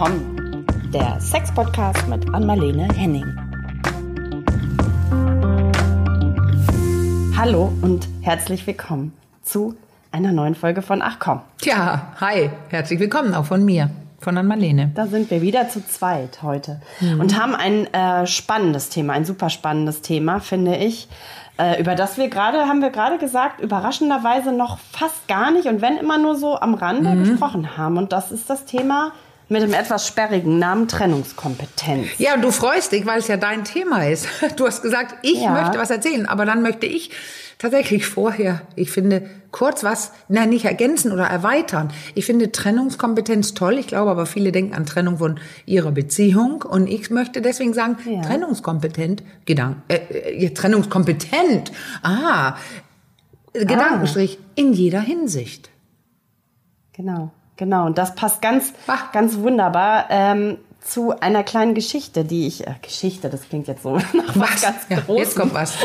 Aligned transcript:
willkommen. 0.00 0.66
Der 0.94 1.20
Sex-Podcast 1.20 2.08
mit 2.08 2.32
Anmalene 2.32 2.88
Henning. 2.94 3.26
Hallo 7.36 7.70
und 7.82 8.08
herzlich 8.22 8.66
willkommen 8.66 9.12
zu 9.42 9.74
einer 10.10 10.32
neuen 10.32 10.54
Folge 10.54 10.80
von 10.80 11.02
Ach 11.02 11.18
komm. 11.18 11.42
Tja, 11.58 12.14
hi, 12.18 12.48
herzlich 12.70 12.98
willkommen 12.98 13.34
auch 13.34 13.44
von 13.44 13.62
mir, 13.62 13.90
von 14.20 14.38
Anmalene. 14.38 14.90
Da 14.94 15.06
sind 15.06 15.30
wir 15.30 15.42
wieder 15.42 15.68
zu 15.68 15.86
zweit 15.86 16.42
heute 16.42 16.80
mhm. 17.00 17.20
und 17.20 17.38
haben 17.38 17.54
ein 17.54 17.92
äh, 17.92 18.26
spannendes 18.26 18.88
Thema, 18.88 19.12
ein 19.12 19.26
super 19.26 19.50
spannendes 19.50 20.00
Thema, 20.00 20.40
finde 20.40 20.76
ich 20.76 21.08
äh, 21.58 21.78
über 21.78 21.94
das 21.94 22.16
wir 22.16 22.30
gerade, 22.30 22.60
haben 22.60 22.80
wir 22.80 22.88
gerade 22.88 23.18
gesagt, 23.18 23.60
überraschenderweise 23.60 24.52
noch 24.52 24.78
fast 24.78 25.28
gar 25.28 25.50
nicht 25.50 25.66
und 25.66 25.82
wenn 25.82 25.98
immer 25.98 26.16
nur 26.16 26.36
so 26.36 26.58
am 26.58 26.72
Rande 26.72 27.10
mhm. 27.10 27.24
gesprochen 27.24 27.76
haben. 27.76 27.98
Und 27.98 28.12
das 28.12 28.32
ist 28.32 28.48
das 28.48 28.64
Thema 28.64 29.12
mit 29.50 29.62
dem 29.62 29.74
etwas 29.74 30.06
sperrigen 30.06 30.58
Namen 30.58 30.86
Trennungskompetenz. 30.86 32.06
Ja, 32.18 32.34
und 32.34 32.42
du 32.42 32.52
freust 32.52 32.92
dich, 32.92 33.04
weil 33.04 33.18
es 33.18 33.26
ja 33.28 33.36
dein 33.36 33.64
Thema 33.64 34.08
ist. 34.08 34.26
Du 34.56 34.66
hast 34.66 34.82
gesagt, 34.82 35.16
ich 35.22 35.42
ja. 35.42 35.50
möchte 35.50 35.78
was 35.78 35.90
erzählen, 35.90 36.26
aber 36.26 36.44
dann 36.44 36.62
möchte 36.62 36.86
ich 36.86 37.10
tatsächlich 37.58 38.06
vorher, 38.06 38.62
ich 38.76 38.90
finde, 38.90 39.28
kurz 39.50 39.82
was, 39.82 40.12
nein, 40.28 40.50
nicht 40.50 40.66
ergänzen 40.66 41.12
oder 41.12 41.24
erweitern. 41.24 41.92
Ich 42.14 42.26
finde 42.26 42.52
Trennungskompetenz 42.52 43.54
toll. 43.54 43.78
Ich 43.78 43.88
glaube 43.88 44.10
aber, 44.10 44.26
viele 44.26 44.52
denken 44.52 44.74
an 44.74 44.86
Trennung 44.86 45.18
von 45.18 45.40
ihrer 45.66 45.90
Beziehung. 45.90 46.62
Und 46.62 46.86
ich 46.86 47.10
möchte 47.10 47.42
deswegen 47.42 47.74
sagen, 47.74 47.96
ja. 48.08 48.22
trennungskompetent, 48.22 49.22
Gedanken, 49.46 49.82
äh, 49.88 49.96
äh, 49.96 50.50
trennungskompetent, 50.50 51.72
ah, 52.02 52.56
Gedankenstrich 53.52 54.38
ah. 54.40 54.44
in 54.54 54.72
jeder 54.72 55.00
Hinsicht. 55.00 55.70
Genau, 56.92 57.32
genau. 57.60 57.86
Und 57.86 57.96
das 57.96 58.16
passt 58.16 58.42
ganz, 58.42 58.72
Ach. 58.88 59.12
ganz 59.12 59.36
wunderbar. 59.36 60.06
Ähm, 60.10 60.58
zu 60.80 61.12
einer 61.20 61.44
kleinen 61.44 61.74
Geschichte, 61.74 62.24
die 62.24 62.46
ich, 62.46 62.66
äh, 62.66 62.74
Geschichte, 62.82 63.28
das 63.28 63.48
klingt 63.48 63.68
jetzt 63.68 63.82
so 63.82 63.96
nach 64.12 64.34
was, 64.34 64.36
was 64.36 64.62
ganz 64.62 64.76
ja, 64.88 64.96
Großem. 65.00 65.16
Jetzt 65.22 65.36
kommt 65.36 65.54
was. 65.54 65.76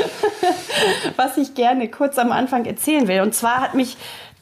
was 1.17 1.37
ich 1.37 1.53
gerne 1.53 1.89
kurz 1.89 2.17
am 2.17 2.31
Anfang 2.31 2.65
erzählen 2.65 3.07
will. 3.07 3.21
Und 3.21 3.35
zwar 3.35 3.59
hat 3.61 3.75
mich, 3.75 3.97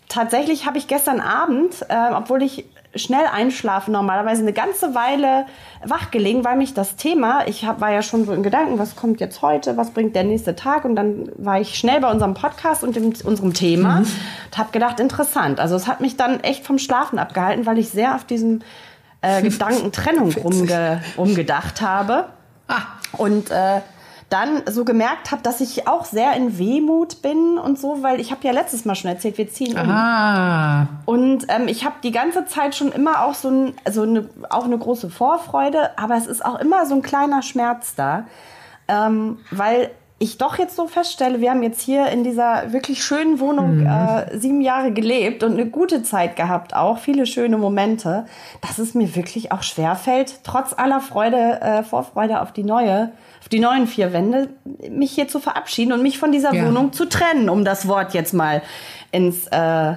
tatsächlich 0.09 0.65
habe 0.65 0.77
ich 0.77 0.87
gestern 0.87 1.19
Abend, 1.19 1.85
äh, 1.89 2.11
obwohl 2.13 2.41
ich 2.43 2.65
schnell 2.95 3.25
einschlafen 3.31 3.91
normalerweise 3.91 4.41
eine 4.41 4.53
ganze 4.53 4.93
Weile 4.93 5.45
wach 5.83 6.11
gelegen, 6.11 6.45
weil 6.45 6.57
mich 6.57 6.73
das 6.73 6.95
Thema, 6.95 7.47
ich 7.47 7.65
hab, 7.65 7.81
war 7.81 7.91
ja 7.91 8.01
schon 8.01 8.25
so 8.25 8.33
in 8.33 8.43
Gedanken, 8.43 8.77
was 8.77 8.95
kommt 8.95 9.19
jetzt 9.19 9.41
heute, 9.41 9.77
was 9.77 9.91
bringt 9.91 10.15
der 10.15 10.23
nächste 10.23 10.55
Tag 10.55 10.85
und 10.85 10.95
dann 10.95 11.31
war 11.37 11.59
ich 11.59 11.75
schnell 11.75 11.99
bei 12.01 12.11
unserem 12.11 12.35
Podcast 12.35 12.83
und 12.83 12.95
dem, 12.95 13.13
unserem 13.23 13.53
Thema 13.53 13.95
mhm. 13.95 13.97
und 13.97 14.57
habe 14.57 14.71
gedacht, 14.71 14.99
interessant. 14.99 15.59
Also 15.59 15.75
es 15.75 15.87
hat 15.87 16.01
mich 16.01 16.17
dann 16.17 16.39
echt 16.41 16.65
vom 16.65 16.77
Schlafen 16.77 17.17
abgehalten, 17.17 17.65
weil 17.65 17.79
ich 17.79 17.89
sehr 17.89 18.15
auf 18.15 18.25
diesem 18.25 18.61
äh, 19.21 19.41
Gedankentrennung 19.43 20.31
rumge 20.33 21.01
umgedacht 21.17 21.81
habe. 21.81 22.29
Ah. 22.67 22.81
Und 23.17 23.51
äh, 23.51 23.81
dann 24.33 24.63
so 24.65 24.83
gemerkt 24.83 25.31
habe, 25.31 25.43
dass 25.43 25.61
ich 25.61 25.87
auch 25.87 26.05
sehr 26.05 26.35
in 26.35 26.57
Wehmut 26.57 27.21
bin 27.21 27.59
und 27.59 27.79
so, 27.79 28.01
weil 28.01 28.19
ich 28.19 28.31
habe 28.31 28.41
ja 28.43 28.51
letztes 28.51 28.83
Mal 28.83 28.95
schon 28.95 29.11
erzählt, 29.11 29.37
wir 29.37 29.47
ziehen 29.47 29.73
um. 29.73 29.87
Aha. 29.87 30.87
Und 31.05 31.45
ähm, 31.49 31.67
ich 31.67 31.85
habe 31.85 31.95
die 32.01 32.09
ganze 32.11 32.45
Zeit 32.45 32.73
schon 32.73 32.91
immer 32.91 33.23
auch 33.25 33.35
so 33.35 33.49
ein, 33.49 33.73
also 33.85 34.01
eine, 34.01 34.27
auch 34.49 34.63
eine 34.63 34.77
große 34.79 35.11
Vorfreude, 35.11 35.97
aber 35.99 36.15
es 36.15 36.25
ist 36.25 36.43
auch 36.43 36.59
immer 36.59 36.87
so 36.87 36.95
ein 36.95 37.03
kleiner 37.03 37.43
Schmerz 37.43 37.93
da, 37.93 38.25
ähm, 38.87 39.37
weil 39.51 39.91
ich 40.23 40.37
doch 40.37 40.57
jetzt 40.57 40.77
so 40.77 40.87
feststelle, 40.87 41.41
wir 41.41 41.49
haben 41.49 41.63
jetzt 41.63 41.81
hier 41.81 42.07
in 42.07 42.23
dieser 42.23 42.71
wirklich 42.71 43.03
schönen 43.03 43.41
Wohnung 43.41 43.79
mhm. 43.79 43.87
äh, 43.87 44.37
sieben 44.39 44.61
Jahre 44.61 44.93
gelebt 44.93 45.43
und 45.43 45.51
eine 45.51 45.65
gute 45.65 46.01
Zeit 46.01 46.37
gehabt, 46.37 46.73
auch 46.73 46.97
viele 46.97 47.25
schöne 47.25 47.57
Momente, 47.57 48.25
dass 48.61 48.79
es 48.79 48.93
mir 48.93 49.17
wirklich 49.17 49.51
auch 49.51 49.63
schwer 49.63 49.97
fällt, 49.97 50.39
trotz 50.45 50.71
aller 50.71 51.01
Freude, 51.01 51.59
äh, 51.61 51.83
Vorfreude 51.83 52.39
auf 52.39 52.53
die 52.53 52.63
neue, 52.63 53.11
auf 53.41 53.49
die 53.49 53.59
neuen 53.59 53.85
vier 53.85 54.13
Wände, 54.13 54.47
mich 54.89 55.11
hier 55.11 55.27
zu 55.27 55.41
verabschieden 55.41 55.91
und 55.91 56.01
mich 56.01 56.17
von 56.17 56.31
dieser 56.31 56.53
ja. 56.53 56.67
Wohnung 56.67 56.93
zu 56.93 57.03
trennen, 57.09 57.49
um 57.49 57.65
das 57.65 57.89
Wort 57.89 58.13
jetzt 58.13 58.33
mal 58.33 58.61
ins 59.11 59.47
äh, 59.47 59.95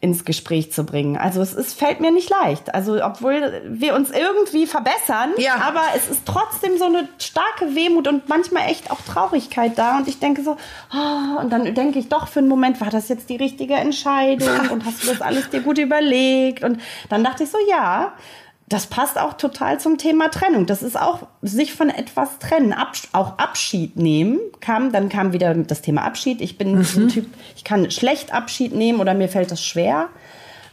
ins 0.00 0.24
Gespräch 0.24 0.70
zu 0.72 0.84
bringen. 0.84 1.16
Also 1.16 1.42
es 1.42 1.54
ist, 1.54 1.76
fällt 1.76 2.00
mir 2.00 2.12
nicht 2.12 2.30
leicht. 2.30 2.72
Also 2.72 3.04
obwohl 3.04 3.62
wir 3.66 3.94
uns 3.94 4.10
irgendwie 4.10 4.66
verbessern, 4.66 5.30
ja. 5.38 5.56
aber 5.56 5.82
es 5.96 6.08
ist 6.08 6.22
trotzdem 6.24 6.78
so 6.78 6.84
eine 6.84 7.08
starke 7.18 7.74
Wehmut 7.74 8.06
und 8.06 8.28
manchmal 8.28 8.68
echt 8.70 8.92
auch 8.92 9.00
Traurigkeit 9.00 9.76
da. 9.76 9.96
Und 9.96 10.06
ich 10.06 10.20
denke 10.20 10.42
so, 10.42 10.56
oh, 10.94 11.40
und 11.40 11.50
dann 11.50 11.74
denke 11.74 11.98
ich 11.98 12.08
doch 12.08 12.28
für 12.28 12.38
einen 12.38 12.48
Moment, 12.48 12.80
war 12.80 12.90
das 12.90 13.08
jetzt 13.08 13.28
die 13.28 13.36
richtige 13.36 13.74
Entscheidung 13.74 14.68
und 14.72 14.84
hast 14.84 15.02
du 15.02 15.08
das 15.08 15.20
alles 15.20 15.50
dir 15.50 15.62
gut 15.62 15.78
überlegt? 15.78 16.62
Und 16.62 16.80
dann 17.08 17.24
dachte 17.24 17.42
ich 17.42 17.50
so, 17.50 17.58
ja 17.68 18.12
das 18.68 18.86
passt 18.86 19.18
auch 19.18 19.34
total 19.34 19.80
zum 19.80 19.96
Thema 19.96 20.30
Trennung. 20.30 20.66
Das 20.66 20.82
ist 20.82 21.00
auch 21.00 21.26
sich 21.42 21.72
von 21.72 21.88
etwas 21.88 22.38
trennen, 22.38 22.72
Abs 22.72 23.08
auch 23.12 23.38
Abschied 23.38 23.96
nehmen. 23.96 24.38
Kam, 24.60 24.92
dann 24.92 25.08
kam 25.08 25.32
wieder 25.32 25.54
das 25.54 25.80
Thema 25.80 26.02
Abschied. 26.02 26.40
Ich 26.40 26.58
bin 26.58 26.74
mhm. 26.74 26.84
so 26.84 27.00
ein 27.00 27.08
Typ, 27.08 27.26
ich 27.56 27.64
kann 27.64 27.90
schlecht 27.90 28.32
Abschied 28.32 28.74
nehmen 28.74 29.00
oder 29.00 29.14
mir 29.14 29.28
fällt 29.28 29.50
das 29.50 29.64
schwer. 29.64 30.08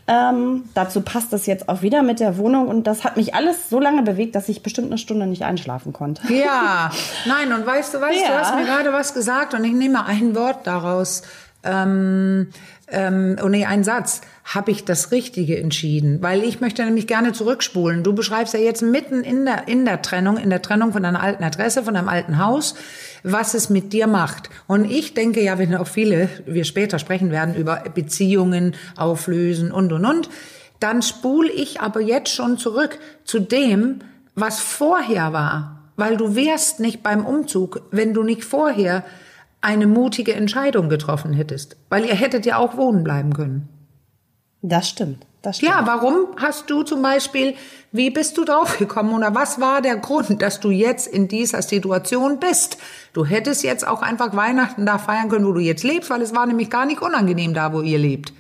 Ähm, 0.08 0.70
dazu 0.76 1.02
passt 1.02 1.34
das 1.34 1.48
jetzt 1.48 1.68
auch 1.68 1.82
wieder 1.82 2.04
mit 2.04 2.20
der 2.20 2.38
Wohnung 2.38 2.68
und 2.68 2.86
das 2.86 3.04
hat 3.04 3.18
mich 3.18 3.34
alles 3.34 3.72
so 3.72 3.80
lange 3.80 4.04
bewegt, 4.04 4.36
dass 4.36 4.48
ich 4.50 4.62
bestimmt 4.62 4.88
eine 4.88 5.00
Stunde 5.00 5.26
nicht 5.26 5.44
einschlafen 5.44 5.94
konnte. 5.94 6.32
Ja, 6.32 6.92
nein, 7.26 7.52
und 7.52 7.66
weißt 7.66 7.96
du, 7.96 8.02
weißt 8.02 8.22
ja. 8.22 8.28
du, 8.28 8.34
hast 8.38 8.56
mir 8.56 8.66
gerade 8.66 8.94
was 8.94 9.16
gesagt 9.16 9.56
und 9.56 9.64
ich 9.64 9.74
nehme 9.74 10.06
ein 10.06 10.36
Wort 10.36 10.68
daraus. 10.68 11.24
Ähm, 11.64 12.52
ähm, 12.88 13.38
oh 13.44 13.48
nee, 13.48 13.66
ein 13.66 13.84
Satz, 13.84 14.22
habe 14.46 14.70
ich 14.70 14.86
das 14.86 15.12
Richtige 15.12 15.58
entschieden? 15.58 16.22
Weil 16.22 16.44
ich 16.44 16.62
möchte 16.62 16.86
nämlich 16.86 17.08
gerne 17.08 17.34
zurückspulen. 17.34 18.04
Du 18.04 18.14
beschreibst 18.14 18.54
ja 18.54 18.60
jetzt 18.60 18.84
mitten 18.84 19.24
in 19.24 19.44
der, 19.44 19.68
in 19.68 19.86
der 19.86 20.04
Trennung, 20.04 20.38
in 20.38 20.52
der 20.52 20.62
Trennung 20.62 20.94
von 20.94 21.02
deiner 21.02 21.22
alten 21.22 21.44
Adresse, 21.44 21.84
von 21.84 21.96
deinem 21.96 22.08
alten 22.08 22.38
Haus, 22.38 22.76
was 23.24 23.56
es 23.56 23.72
mit 23.72 23.92
dir 23.92 24.06
macht. 24.06 24.52
Und 24.68 24.90
ich 24.90 25.16
denke 25.16 25.42
ja, 25.42 25.58
wenn 25.58 25.76
auch 25.76 25.88
viele, 25.88 26.30
wir 26.46 26.64
später 26.64 27.00
sprechen 27.00 27.32
werden 27.32 27.56
über 27.56 27.84
Beziehungen 27.96 28.76
auflösen 28.96 29.72
und, 29.72 29.92
und, 29.92 30.06
und, 30.06 30.30
dann 30.80 31.02
spule 31.02 31.52
ich 31.52 31.82
aber 31.82 32.02
jetzt 32.02 32.30
schon 32.30 32.60
zurück 32.60 33.00
zu 33.24 33.40
dem, 33.40 34.00
was 34.36 34.60
vorher 34.60 35.34
war. 35.34 35.82
Weil 35.96 36.18
du 36.18 36.36
wärst 36.36 36.80
nicht 36.80 37.02
beim 37.02 37.26
Umzug, 37.26 37.82
wenn 37.90 38.14
du 38.14 38.22
nicht 38.22 38.44
vorher 38.44 39.04
eine 39.62 39.88
mutige 39.88 40.34
Entscheidung 40.34 40.90
getroffen 40.90 41.34
hättest. 41.34 41.78
Weil 41.90 42.06
ihr 42.06 42.14
hättet 42.14 42.46
ja 42.46 42.58
auch 42.58 42.78
wohnen 42.78 43.04
bleiben 43.04 43.34
können. 43.34 43.70
Das 44.70 44.90
stimmt. 44.90 45.26
Das 45.44 45.58
stimmt. 45.58 45.72
Ja, 45.72 45.86
warum 45.86 46.28
hast 46.38 46.70
du 46.72 46.82
zum 46.82 47.04
Beispiel, 47.04 47.56
wie 47.92 48.10
bist 48.10 48.36
du 48.38 48.46
draufgekommen 48.46 49.14
oder 49.14 49.36
was 49.36 49.62
war 49.62 49.82
der 49.82 49.98
Grund, 49.98 50.42
dass 50.42 50.60
du 50.60 50.72
jetzt 50.72 51.08
in 51.08 51.28
dieser 51.28 51.62
Situation 51.62 52.40
bist? 52.40 52.78
Du 53.14 53.26
hättest 53.26 53.64
jetzt 53.64 53.88
auch 53.88 54.02
einfach 54.02 54.36
Weihnachten 54.36 54.88
da 54.88 54.98
feiern 54.98 55.30
können, 55.30 55.46
wo 55.46 55.52
du 55.52 55.60
jetzt 55.60 55.84
lebst, 55.84 56.10
weil 56.10 56.22
es 56.24 56.34
war 56.34 56.48
nämlich 56.48 56.72
gar 56.72 56.88
nicht 56.88 57.02
unangenehm 57.02 57.54
da, 57.54 57.74
wo 57.74 57.82
ihr 57.82 58.00
lebt. 58.00 58.34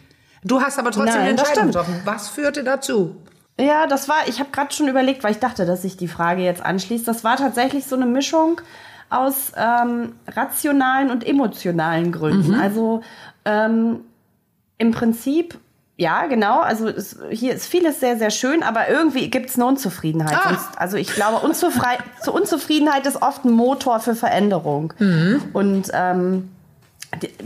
Du 0.43 0.61
hast 0.61 0.79
aber 0.79 0.89
trotzdem 0.91 1.13
Nein, 1.13 1.21
eine 1.21 1.29
Entscheidung 1.31 1.67
getroffen. 1.67 2.01
Was 2.05 2.29
führte 2.29 2.63
dazu? 2.63 3.15
Ja, 3.59 3.85
das 3.85 4.09
war, 4.09 4.27
ich 4.27 4.39
habe 4.39 4.49
gerade 4.51 4.73
schon 4.73 4.87
überlegt, 4.87 5.23
weil 5.23 5.31
ich 5.31 5.39
dachte, 5.39 5.65
dass 5.65 5.83
sich 5.83 5.97
die 5.97 6.07
Frage 6.07 6.41
jetzt 6.41 6.65
anschließt. 6.65 7.07
Das 7.07 7.23
war 7.23 7.37
tatsächlich 7.37 7.85
so 7.85 7.95
eine 7.95 8.05
Mischung 8.07 8.61
aus 9.09 9.51
ähm, 9.55 10.13
rationalen 10.27 11.11
und 11.11 11.25
emotionalen 11.25 12.11
Gründen. 12.11 12.53
Mhm. 12.53 12.59
Also 12.59 13.01
ähm, 13.45 14.01
im 14.77 14.91
Prinzip 14.91 15.59
ja, 15.97 16.25
genau. 16.27 16.59
Also 16.59 16.87
es, 16.89 17.17
hier 17.29 17.53
ist 17.53 17.67
vieles 17.67 18.01
sehr, 18.01 18.17
sehr 18.17 18.29
schön, 18.29 18.63
aber 18.63 18.89
irgendwie 18.89 19.29
gibt 19.29 19.49
es 19.49 19.55
eine 19.55 19.65
Unzufriedenheit. 19.65 20.37
Ah. 20.37 20.49
Sonst, 20.49 20.77
also 20.77 20.97
ich 20.97 21.13
glaube, 21.13 21.45
Unzufrei 21.45 21.97
Unzufriedenheit 22.27 23.05
ist 23.05 23.21
oft 23.21 23.45
ein 23.45 23.51
Motor 23.51 24.01
für 24.01 24.13
Veränderung. 24.13 24.93
Mhm. 24.99 25.41
Und 25.53 25.91
ähm, 25.93 26.49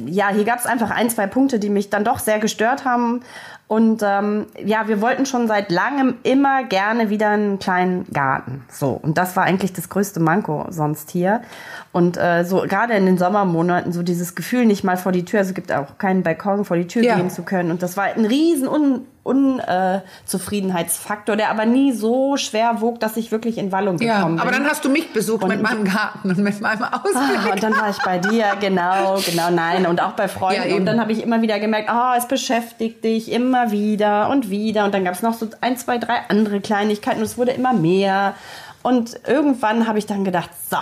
ja, 0.07 0.29
hier 0.29 0.45
gab 0.45 0.59
es 0.59 0.65
einfach 0.65 0.89
ein, 0.89 1.11
zwei 1.11 1.27
Punkte, 1.27 1.59
die 1.59 1.69
mich 1.69 1.91
dann 1.91 2.03
doch 2.03 2.17
sehr 2.17 2.39
gestört 2.39 2.85
haben. 2.85 3.21
Und 3.69 4.01
ähm, 4.03 4.47
ja, 4.65 4.87
wir 4.87 4.99
wollten 4.99 5.27
schon 5.27 5.47
seit 5.47 5.69
langem 5.69 6.15
immer 6.23 6.63
gerne 6.63 7.11
wieder 7.11 7.29
einen 7.29 7.59
kleinen 7.59 8.11
Garten. 8.11 8.63
So, 8.67 8.99
und 8.99 9.19
das 9.19 9.35
war 9.35 9.43
eigentlich 9.43 9.73
das 9.73 9.89
größte 9.89 10.19
Manko 10.19 10.65
sonst 10.69 11.11
hier. 11.11 11.41
Und 11.91 12.17
äh, 12.17 12.45
so 12.45 12.63
gerade 12.67 12.95
in 12.95 13.05
den 13.05 13.19
Sommermonaten 13.19 13.91
so 13.91 14.01
dieses 14.01 14.33
Gefühl, 14.33 14.65
nicht 14.65 14.83
mal 14.83 14.97
vor 14.97 15.11
die 15.11 15.23
Tür, 15.23 15.41
also 15.41 15.49
es 15.49 15.53
gibt 15.55 15.71
auch 15.71 15.99
keinen 15.99 16.23
Balkon 16.23 16.65
vor 16.65 16.77
die 16.77 16.87
Tür 16.87 17.03
ja. 17.03 17.15
gehen 17.15 17.29
zu 17.29 17.43
können. 17.43 17.69
Und 17.69 17.83
das 17.83 17.95
war 17.95 18.05
ein 18.05 18.25
riesen 18.25 18.67
Un 18.67 19.05
Unzufriedenheitsfaktor, 19.23 21.35
der 21.35 21.51
aber 21.51 21.65
nie 21.65 21.91
so 21.91 22.37
schwer 22.37 22.81
wog, 22.81 22.99
dass 22.99 23.17
ich 23.17 23.31
wirklich 23.31 23.57
in 23.57 23.71
Wallung 23.71 23.97
gekommen 23.97 24.19
ja, 24.19 24.25
bin. 24.25 24.39
Aber 24.39 24.51
dann 24.51 24.65
hast 24.65 24.85
du 24.85 24.89
mich 24.89 25.13
besucht 25.13 25.43
und 25.43 25.49
mit 25.49 25.61
meinem 25.61 25.83
Garten 25.83 26.29
und 26.29 26.39
mit 26.39 26.61
meinem 26.61 26.83
Ausblick. 26.83 27.15
Ah, 27.15 27.53
und 27.53 27.61
dann 27.61 27.77
war 27.77 27.89
ich 27.89 28.01
bei 28.03 28.17
dir, 28.17 28.53
genau, 28.59 29.19
genau, 29.25 29.51
nein. 29.51 29.85
Und 29.85 30.01
auch 30.01 30.13
bei 30.13 30.27
Freunden. 30.27 30.69
Ja, 30.69 30.75
und 30.75 30.85
dann 30.85 30.99
habe 30.99 31.11
ich 31.11 31.21
immer 31.21 31.41
wieder 31.41 31.59
gemerkt, 31.59 31.89
ah, 31.89 32.13
oh, 32.13 32.17
es 32.17 32.27
beschäftigt 32.27 33.03
dich 33.03 33.31
immer 33.31 33.71
wieder 33.71 34.29
und 34.29 34.49
wieder. 34.49 34.85
Und 34.85 34.93
dann 34.93 35.03
gab 35.03 35.13
es 35.13 35.21
noch 35.21 35.33
so 35.33 35.47
ein, 35.61 35.77
zwei, 35.77 35.97
drei 35.97 36.21
andere 36.29 36.61
Kleinigkeiten 36.61 37.19
und 37.19 37.25
es 37.25 37.37
wurde 37.37 37.51
immer 37.51 37.73
mehr. 37.73 38.33
Und 38.81 39.19
irgendwann 39.27 39.87
habe 39.87 39.99
ich 39.99 40.05
dann 40.05 40.23
gedacht, 40.23 40.49
so, 40.69 40.77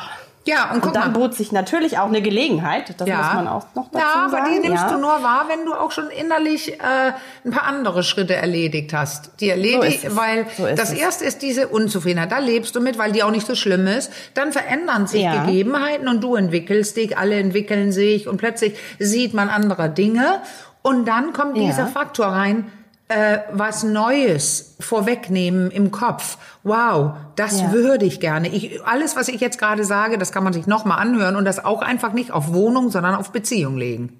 Ja, 0.47 0.71
und 0.73 0.83
Und 0.85 0.95
dann 0.95 1.11
mal. 1.13 1.19
bot 1.19 1.33
sich 1.35 1.51
natürlich 1.51 1.99
auch 1.99 2.07
eine 2.07 2.21
Gelegenheit, 2.21 2.95
das 2.99 3.07
muss 3.07 3.33
man 3.33 3.47
auch 3.47 3.65
noch 3.75 3.89
dazu 3.91 3.97
ja, 4.05 4.29
sagen. 4.29 4.33
aber 4.33 4.49
die 4.49 4.59
nimmst 4.59 4.83
ja. 4.83 4.89
du 4.93 4.97
nur 4.97 5.11
wahr, 5.23 5.45
wenn 5.49 5.65
du 5.65 5.73
auch 5.73 5.91
schon 5.91 6.09
innerlich 6.09 6.79
äh, 6.79 7.11
ein 7.45 7.51
paar 7.51 7.63
andere 7.63 8.01
Schritte 8.03 8.33
erledigt 8.35 8.93
hast. 8.93 9.31
Die 9.41 9.49
erledigt, 9.49 10.05
es. 10.05 10.15
weil 10.15 10.45
So 10.57 10.65
das 10.65 10.93
es. 10.93 10.99
erste 10.99 11.25
ist 11.25 11.41
diese 11.41 11.67
Unzufriedenheit. 11.67 12.31
Da 12.31 12.39
lebst 12.39 12.75
du 12.75 12.79
mit, 12.79 12.97
weil 12.97 13.11
die 13.11 13.23
auch 13.23 13.31
nicht 13.31 13.45
so 13.45 13.55
schlimm 13.55 13.85
ist. 13.87 14.11
Dann 14.35 14.51
verändern 14.53 15.05
sich 15.07 15.23
Ja. 15.23 15.43
Gegebenheiten 15.45 16.07
und 16.07 16.23
du 16.23 16.35
entwickelst 16.35 16.95
dich, 16.97 17.17
alle 17.17 17.35
entwickeln 17.35 17.91
sich 17.91 18.27
und 18.27 18.37
plötzlich 18.37 18.77
sieht 18.99 19.33
man 19.33 19.49
andere 19.49 19.89
Dinge. 19.89 20.41
Und 20.81 21.05
dann 21.07 21.33
kommt 21.33 21.57
Ja. 21.57 21.63
dieser 21.65 21.87
Faktor 21.87 22.27
rein, 22.27 22.71
äh, 23.09 23.39
was 23.51 23.83
Neues 23.83 24.75
vorwegnehmen 24.79 25.71
im 25.71 25.91
Kopf. 25.91 26.37
Wow, 26.63 27.13
das 27.35 27.61
Ja. 27.61 27.71
würde 27.71 28.05
ich 28.05 28.19
gerne. 28.19 28.49
Ich, 28.49 28.83
alles, 28.85 29.15
was 29.15 29.27
ich 29.29 29.39
jetzt 29.39 29.59
gerade 29.59 29.85
sage, 29.85 30.17
das 30.17 30.31
kann 30.31 30.43
man 30.43 30.53
sich 30.53 30.67
nochmal 30.67 30.99
anhören 30.99 31.35
und 31.35 31.45
das 31.45 31.63
auch 31.63 31.81
einfach 31.81 32.13
nicht 32.13 32.31
auf 32.31 32.53
Wohnung, 32.53 32.89
sondern 32.91 33.15
auf 33.15 33.31
Beziehung 33.31 33.77
legen. 33.77 34.19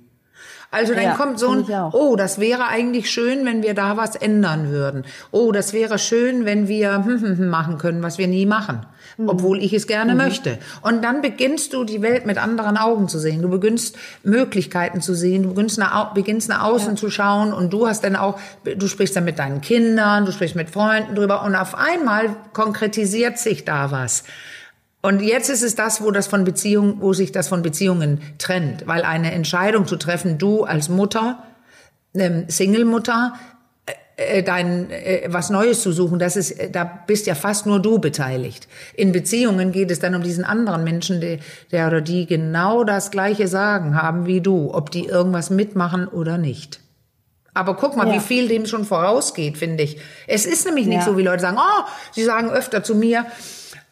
Also 0.70 0.94
dann 0.94 1.04
Ja, 1.04 1.14
kommt 1.14 1.40
so 1.40 1.50
ein, 1.50 1.66
oh, 1.94 2.16
das 2.18 2.40
wäre 2.40 2.68
eigentlich 2.68 3.10
schön, 3.10 3.46
wenn 3.46 3.64
wir 3.64 3.74
da 3.74 3.96
was 3.96 4.16
ändern 4.18 4.70
würden. 4.70 5.06
Oh, 5.32 5.54
das 5.54 5.72
wäre 5.72 5.98
schön, 5.98 6.44
wenn 6.46 6.68
wir 6.68 7.00
machen 7.40 7.78
können, 7.78 8.04
was 8.04 8.18
wir 8.18 8.28
nie 8.28 8.46
machen. 8.46 8.86
Obwohl 9.26 9.64
ich 9.64 9.74
es 9.74 9.88
gerne 9.88 10.14
möchte. 10.14 10.60
Und 10.82 11.04
dann 11.04 11.22
beginnst 11.22 11.74
du 11.74 11.84
die 11.84 12.02
Welt 12.02 12.26
mit 12.26 12.38
anderen 12.38 12.78
Augen 12.78 13.08
zu 13.08 13.18
sehen. 13.18 13.42
Du 13.42 13.50
beginnst 13.50 13.98
Möglichkeiten 14.24 15.02
zu 15.02 15.16
sehen. 15.16 15.44
Du 15.44 15.50
beginnst 15.50 15.80
nach, 15.80 16.14
beginnst 16.14 16.50
nach 16.50 16.64
außen 16.64 16.98
zu 16.98 17.10
schauen 17.10 17.54
und 17.54 17.74
du 17.74 17.88
hast 17.88 18.04
dann 18.04 18.16
auch, 18.16 18.40
du 18.64 18.88
sprichst 18.88 19.16
dann 19.16 19.26
mit 19.26 19.40
deinen 19.40 19.62
Kindern, 19.62 20.26
du 20.26 20.32
sprichst 20.32 20.56
mit 20.56 20.70
Freunden 20.70 21.16
drüber 21.16 21.44
und 21.44 21.56
auf 21.56 21.74
einmal 21.76 22.36
konkretisiert 22.54 23.40
sich 23.40 23.66
da 23.66 23.92
was. 23.92 24.24
Und 25.02 25.22
jetzt 25.22 25.50
ist 25.50 25.64
es 25.64 25.76
das, 25.76 26.02
wo 26.02 26.12
das 26.12 26.28
von 26.28 26.44
Beziehungen, 26.44 27.02
wo 27.02 27.14
sich 27.14 27.32
das 27.32 27.48
von 27.48 27.62
Beziehungen 27.62 28.22
trennt, 28.38 28.88
weil 28.88 29.04
eine 29.04 29.32
Entscheidung 29.32 29.88
zu 29.88 29.96
treffen, 29.96 30.38
du 30.38 30.64
als 30.64 30.90
Mutter, 30.90 31.44
ähm, 32.14 32.46
Single-Mutter, 32.50 33.34
äh, 34.18 34.42
dein 34.44 34.90
äh, 34.90 35.28
was 35.28 35.50
Neues 35.52 35.82
zu 35.82 35.92
suchen, 35.92 36.18
das 36.20 36.36
ist, 36.36 36.52
äh, 36.52 36.70
da 36.72 36.84
bist 37.08 37.28
ja 37.28 37.36
fast 37.36 37.66
nur 37.68 37.80
du 37.80 38.00
beteiligt. 38.00 38.68
In 38.96 39.12
Beziehungen 39.12 39.72
geht 39.72 39.92
es 39.92 40.00
dann 40.00 40.16
um 40.16 40.24
diesen 40.24 40.44
anderen 40.44 40.84
Menschen, 40.84 41.22
der, 41.22 41.38
der 41.72 41.88
oder 41.88 42.02
die 42.02 42.26
genau 42.26 42.84
das 42.84 43.12
gleiche 43.12 43.48
Sagen 43.48 44.02
haben 44.02 44.26
wie 44.26 44.42
du, 44.42 44.74
ob 44.74 44.90
die 44.92 45.06
irgendwas 45.06 45.50
mitmachen 45.52 46.08
oder 46.08 46.38
nicht. 46.38 46.80
Aber 47.54 47.76
guck 47.76 47.96
mal, 47.98 48.08
Ja. 48.08 48.14
wie 48.16 48.20
viel 48.20 48.48
dem 48.48 48.66
schon 48.68 48.86
vorausgeht, 48.86 49.58
finde 49.58 49.84
ich. 49.84 49.98
Es 50.28 50.46
ist 50.46 50.66
nämlich 50.66 50.86
nicht 50.88 51.00
Ja. 51.00 51.06
so, 51.06 51.18
wie 51.18 51.24
Leute 51.24 51.42
sagen, 51.42 51.58
oh, 51.60 51.84
sie 52.12 52.24
sagen 52.24 52.50
öfter 52.52 52.84
zu 52.84 52.94
mir, 52.94 53.26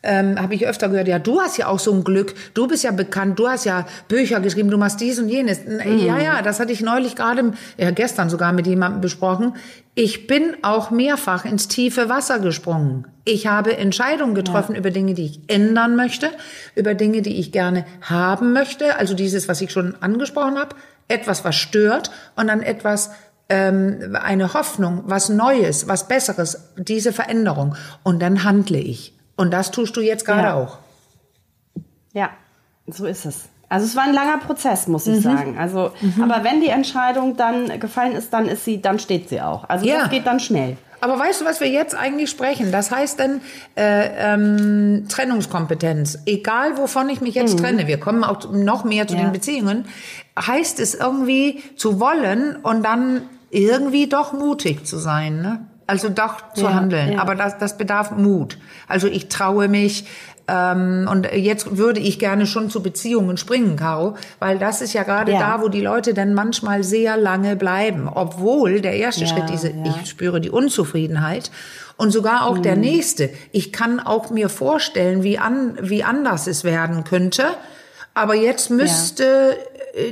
ähm, 0.06 0.40
habe 0.42 0.54
ich 0.56 0.66
öfter 0.68 0.88
gehört, 0.90 1.08
ja, 1.08 1.20
du 1.20 1.42
hast 1.42 1.58
ja 1.58 1.68
auch 1.68 1.80
so 1.80 1.92
ein 1.92 2.04
Glück, 2.04 2.34
du 2.54 2.68
bist 2.68 2.84
ja 2.84 2.92
bekannt, 2.92 3.38
du 3.40 3.50
hast 3.50 3.66
ja 3.66 3.86
Bücher 4.08 4.40
geschrieben, 4.40 4.70
du 4.70 4.78
machst 4.78 5.02
dies 5.02 5.20
und 5.20 5.28
jenes. 5.30 5.60
N- 5.60 5.82
Ja, 6.06 6.18
ja, 6.20 6.42
das 6.42 6.60
hatte 6.60 6.72
ich 6.72 6.82
neulich 6.82 7.16
gerade, 7.16 7.54
ja, 7.78 7.92
gestern 7.92 8.30
sogar 8.30 8.54
mit 8.54 8.68
jemandem 8.68 9.02
besprochen. 9.02 9.56
Ich 9.96 10.28
bin 10.28 10.56
auch 10.62 10.92
mehrfach 10.92 11.46
ins 11.46 11.68
tiefe 11.68 12.08
Wasser 12.10 12.40
gesprungen. 12.40 13.08
Ich 13.24 13.48
habe 13.48 13.76
Entscheidungen 13.78 14.36
getroffen 14.36 14.76
über 14.76 14.92
Dinge, 14.92 15.14
die 15.16 15.26
ich 15.26 15.40
ändern 15.48 15.96
möchte, 15.96 16.30
über 16.76 16.94
Dinge, 16.94 17.22
die 17.22 17.40
ich 17.40 17.52
gerne 17.52 17.86
haben 18.02 18.54
möchte, 18.54 18.98
also 18.98 19.14
dieses, 19.16 19.48
was 19.48 19.62
ich 19.62 19.72
schon 19.72 19.96
angesprochen 20.02 20.58
habe, 20.60 20.76
etwas, 21.08 21.44
was 21.44 21.56
stört 21.56 22.12
und 22.36 22.48
dann 22.48 22.62
etwas, 22.62 23.12
ähm, 23.50 24.16
eine 24.22 24.54
Hoffnung, 24.54 25.04
was 25.06 25.30
Neues, 25.30 25.88
was 25.88 26.08
Besseres, 26.08 26.72
diese 26.78 27.14
Veränderung. 27.14 27.76
Und 28.04 28.22
dann 28.22 28.44
handle 28.44 28.78
ich. 28.80 29.15
Und 29.38 29.52
das 29.52 29.72
tust 29.72 29.96
du 29.98 30.02
jetzt 30.02 30.26
gerade 30.26 30.48
Ja. 30.50 30.54
auch. 30.56 30.78
Ja, 32.14 32.30
so 32.88 33.06
ist 33.06 33.26
es. 33.26 33.46
Also 33.68 33.86
es 33.88 33.96
war 33.96 34.04
ein 34.04 34.14
langer 34.14 34.38
Prozess, 34.38 34.88
muss 34.88 35.06
Mhm. 35.08 35.14
ich 35.16 35.22
sagen. 35.22 35.58
Also, 35.58 35.92
aber 36.22 36.44
wenn 36.44 36.62
die 36.62 36.68
Entscheidung 36.70 37.36
dann 37.36 37.80
gefallen 37.80 38.14
ist, 38.14 38.32
dann 38.32 38.48
ist 38.48 38.64
sie, 38.64 38.82
dann 38.82 39.00
steht 39.00 39.28
sie 39.28 39.42
auch. 39.42 39.68
Also 39.68 39.86
Ja. 39.86 40.00
das 40.02 40.10
geht 40.12 40.26
dann 40.28 40.40
schnell. 40.40 40.78
Aber 41.02 41.20
weißt 41.20 41.42
du, 41.42 41.46
was 41.46 41.60
wir 41.60 41.68
jetzt 41.68 41.94
eigentlich 41.94 42.30
sprechen? 42.30 42.72
Das 42.72 42.90
heißt 42.92 43.20
dann 43.20 43.42
äh, 43.76 44.34
ähm, 44.34 45.06
Trennungskompetenz. 45.10 46.20
Egal, 46.26 46.78
wovon 46.78 47.10
ich 47.10 47.22
mich 47.22 47.36
jetzt 47.36 47.60
trenne, 47.60 47.86
wir 47.88 48.00
kommen 48.00 48.24
auch 48.24 48.52
noch 48.52 48.86
mehr 48.86 49.08
zu 49.08 49.16
Ja. 49.16 49.22
den 49.24 49.32
Beziehungen, 49.34 49.86
heißt 50.40 50.80
es 50.80 50.96
irgendwie 50.96 51.62
zu 51.76 52.00
wollen 52.00 52.56
und 52.56 52.84
dann 52.84 53.24
irgendwie 53.50 54.08
doch 54.08 54.32
mutig 54.34 54.86
zu 54.86 54.98
sein. 54.98 55.42
Ne? 55.42 55.66
Also 55.88 56.10
doch 56.10 56.54
zu 56.54 56.64
Ja, 56.66 56.74
handeln. 56.74 57.14
ja. 57.14 57.20
Aber 57.22 57.36
das, 57.36 57.58
das 57.58 57.78
bedarf 57.78 58.12
Mut. 58.12 58.58
Also 58.88 59.08
ich 59.08 59.28
traue 59.30 59.68
mich. 59.68 60.06
Ähm, 60.48 61.08
und 61.12 61.28
jetzt 61.34 61.78
würde 61.78 62.00
ich 62.00 62.20
gerne 62.20 62.46
schon 62.46 62.70
zu 62.70 62.84
Beziehungen 62.84 63.36
springen, 63.38 63.78
Caro, 63.78 64.16
weil 64.38 64.60
das 64.60 64.82
ist 64.82 64.94
ja 64.94 65.02
gerade 65.02 65.32
Ja. 65.32 65.40
da, 65.40 65.62
wo 65.64 65.70
die 65.70 65.82
Leute 65.82 66.14
dann 66.14 66.36
manchmal 66.36 66.84
sehr 66.84 67.18
lange 67.18 67.56
bleiben, 67.56 68.08
obwohl 68.08 68.80
der 68.80 68.94
erste 68.94 69.26
Schritt 69.26 69.50
diese, 69.50 69.70
ich 69.70 70.08
spüre 70.08 70.40
die 70.40 70.52
Unzufriedenheit 70.52 71.50
und 71.98 72.12
sogar 72.12 72.46
auch 72.46 72.58
Mhm. 72.58 72.62
der 72.64 72.76
nächste. 72.76 73.32
Ich 73.54 73.74
kann 73.74 74.00
auch 74.00 74.30
mir 74.30 74.50
vorstellen, 74.50 75.24
wie 75.24 75.40
an, 75.40 75.80
wie 75.82 76.04
anders 76.04 76.46
es 76.46 76.64
werden 76.64 77.04
könnte. 77.06 77.44
Aber 78.14 78.36
jetzt 78.36 78.70
müsste 78.70 79.58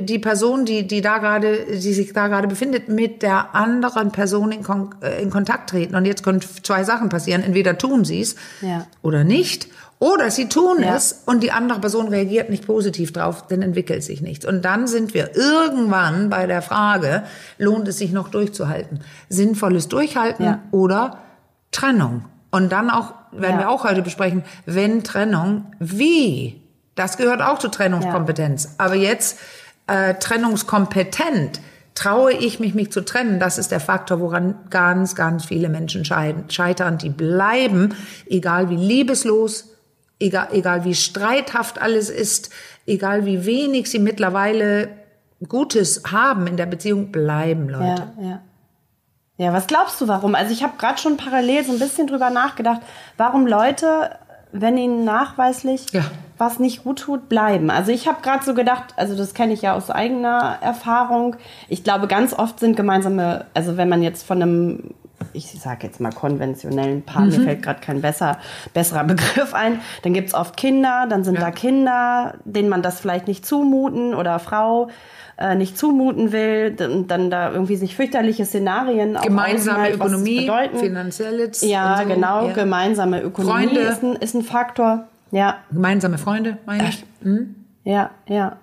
die 0.00 0.18
Person, 0.18 0.64
die, 0.64 0.86
die 0.86 1.02
da 1.02 1.18
gerade, 1.18 1.66
die 1.66 1.92
sich 1.92 2.12
da 2.12 2.28
gerade 2.28 2.48
befindet, 2.48 2.88
mit 2.88 3.22
der 3.22 3.54
anderen 3.54 4.12
Person 4.12 4.50
in, 4.52 4.62
Kon 4.62 4.94
äh, 5.02 5.20
in 5.22 5.30
Kontakt 5.30 5.70
treten. 5.70 5.94
Und 5.94 6.06
jetzt 6.06 6.22
können 6.22 6.40
zwei 6.62 6.84
Sachen 6.84 7.10
passieren. 7.10 7.42
Entweder 7.42 7.76
tun 7.76 8.04
sie 8.04 8.20
es 8.22 8.34
Ja. 8.62 8.86
oder 9.02 9.24
nicht. 9.24 9.68
Oder 9.98 10.30
sie 10.30 10.48
tun 10.48 10.78
Ja. 10.82 10.96
es 10.96 11.22
und 11.26 11.42
die 11.42 11.52
andere 11.52 11.80
Person 11.80 12.08
reagiert 12.08 12.48
nicht 12.50 12.66
positiv 12.66 13.12
drauf, 13.12 13.46
dann 13.48 13.62
entwickelt 13.62 14.02
sich 14.02 14.22
nichts. 14.22 14.44
Und 14.46 14.62
dann 14.64 14.86
sind 14.86 15.12
wir 15.14 15.36
irgendwann 15.36 16.30
bei 16.30 16.46
der 16.46 16.62
Frage, 16.62 17.22
lohnt 17.58 17.86
es 17.88 17.98
sich 17.98 18.10
noch 18.12 18.28
durchzuhalten? 18.28 19.00
Sinnvolles 19.28 19.88
Durchhalten 19.88 20.44
Ja. 20.44 20.62
oder 20.70 21.18
Trennung? 21.72 22.24
Und 22.50 22.72
dann 22.72 22.88
auch, 22.88 23.12
werden 23.32 23.58
wir 23.58 23.68
auch 23.68 23.84
heute 23.84 24.00
besprechen, 24.02 24.44
wenn 24.64 25.04
Trennung, 25.04 25.66
wie? 25.78 26.62
Das 26.94 27.16
gehört 27.16 27.42
auch 27.42 27.58
zur 27.58 27.70
Trennungskompetenz. 27.72 28.76
Aber 28.78 28.94
jetzt 28.94 29.38
äh, 29.86 30.14
trennungskompetent. 30.14 31.60
Traue 31.94 32.32
ich 32.32 32.58
mich, 32.58 32.74
mich 32.74 32.90
zu 32.90 33.04
trennen? 33.04 33.38
Das 33.38 33.56
ist 33.56 33.70
der 33.70 33.80
Faktor, 33.80 34.20
woran 34.20 34.56
ganz, 34.68 35.14
ganz 35.14 35.44
viele 35.44 35.68
Menschen 35.68 36.04
scheitern. 36.04 36.98
Die 36.98 37.08
bleiben, 37.08 37.94
egal 38.26 38.68
wie 38.68 38.76
liebeslos, 38.76 39.76
egal, 40.18 40.48
egal 40.52 40.84
wie 40.84 40.94
streithaft 40.94 41.80
alles 41.80 42.10
ist, 42.10 42.50
egal 42.86 43.26
wie 43.26 43.46
wenig 43.46 43.90
sie 43.90 44.00
mittlerweile 44.00 44.88
Gutes 45.48 46.02
haben 46.10 46.46
in 46.46 46.56
der 46.56 46.66
Beziehung, 46.66 47.12
bleiben 47.12 47.68
Leute. 47.68 48.12
Ja, 48.18 48.28
ja. 48.28 48.40
Ja, 49.36 49.52
was 49.52 49.66
glaubst 49.66 50.00
du, 50.00 50.06
warum? 50.06 50.36
Also 50.36 50.52
ich 50.52 50.62
habe 50.62 50.74
gerade 50.78 50.98
schon 50.98 51.16
parallel 51.16 51.64
so 51.64 51.72
ein 51.72 51.80
bisschen 51.80 52.06
drüber 52.06 52.30
nachgedacht, 52.30 52.80
warum 53.16 53.46
Leute, 53.48 54.16
wenn 54.52 54.78
ihnen 54.78 55.04
nachweislich 55.04 55.86
Ja. 55.92 56.04
Was 56.38 56.58
nicht 56.58 56.82
gut 56.84 56.98
tut, 57.00 57.28
bleiben. 57.28 57.70
Also 57.70 57.92
ich 57.92 58.08
habe 58.08 58.18
gerade 58.22 58.44
so 58.44 58.54
gedacht, 58.54 58.94
also 58.96 59.16
das 59.16 59.34
kenne 59.34 59.52
ich 59.52 59.62
ja 59.62 59.74
aus 59.74 59.90
eigener 59.90 60.58
Erfahrung. 60.60 61.36
Ich 61.68 61.84
glaube, 61.84 62.06
ganz 62.08 62.32
oft 62.34 62.58
sind 62.60 62.76
gemeinsame, 62.76 63.46
also 63.54 63.76
wenn 63.76 63.88
man 63.88 64.02
jetzt 64.02 64.26
von 64.26 64.42
einem 64.42 64.90
ich 65.32 65.46
sage 65.58 65.86
jetzt 65.86 66.00
mal 66.00 66.12
konventionellen 66.12 67.02
Paar, 67.02 67.22
Mhm. 67.22 67.28
mir 67.30 67.40
fällt 67.40 67.62
gerade 67.62 67.80
kein 67.80 68.00
besser, 68.02 68.38
besserer 68.74 69.04
Begriff 69.04 69.54
ein, 69.54 69.80
dann 70.02 70.12
gibt's 70.12 70.34
oft 70.34 70.56
Kinder, 70.56 71.06
dann 71.08 71.24
sind 71.24 71.34
Ja. 71.36 71.40
da 71.40 71.50
Kinder, 71.50 72.34
denen 72.44 72.68
man 72.68 72.82
das 72.82 73.00
vielleicht 73.00 73.26
nicht 73.26 73.46
zumuten 73.46 74.14
oder 74.14 74.38
Frau 74.38 74.88
äh, 75.38 75.54
nicht 75.56 75.76
zumuten 75.78 76.30
will, 76.30 76.72
dann, 76.72 77.08
dann 77.08 77.30
da 77.30 77.50
irgendwie 77.52 77.74
sich 77.76 77.96
fürchterliche 77.96 78.44
Szenarien 78.44 79.16
Gemeinsame 79.20 79.86
das 79.88 79.96
Ökonomie, 79.96 80.42
bedeuten. 80.42 80.78
finanzielles. 80.78 81.62
Ja, 81.62 82.00
so. 82.02 82.08
genau, 82.08 82.46
Ja. 82.48 82.52
gemeinsame 82.52 83.20
Ökonomie 83.22 83.66
Freunde. 83.66 83.80
ist 83.80 84.02
ein, 84.04 84.16
ist 84.16 84.34
ein 84.34 84.42
Faktor. 84.42 85.06
Ja, 85.34 85.58
Gemeinsame 85.72 86.18
Freunde, 86.18 86.58
meine 86.64 86.88
ich. 86.88 87.04
ja, 87.84 88.10
ja. 88.28 88.56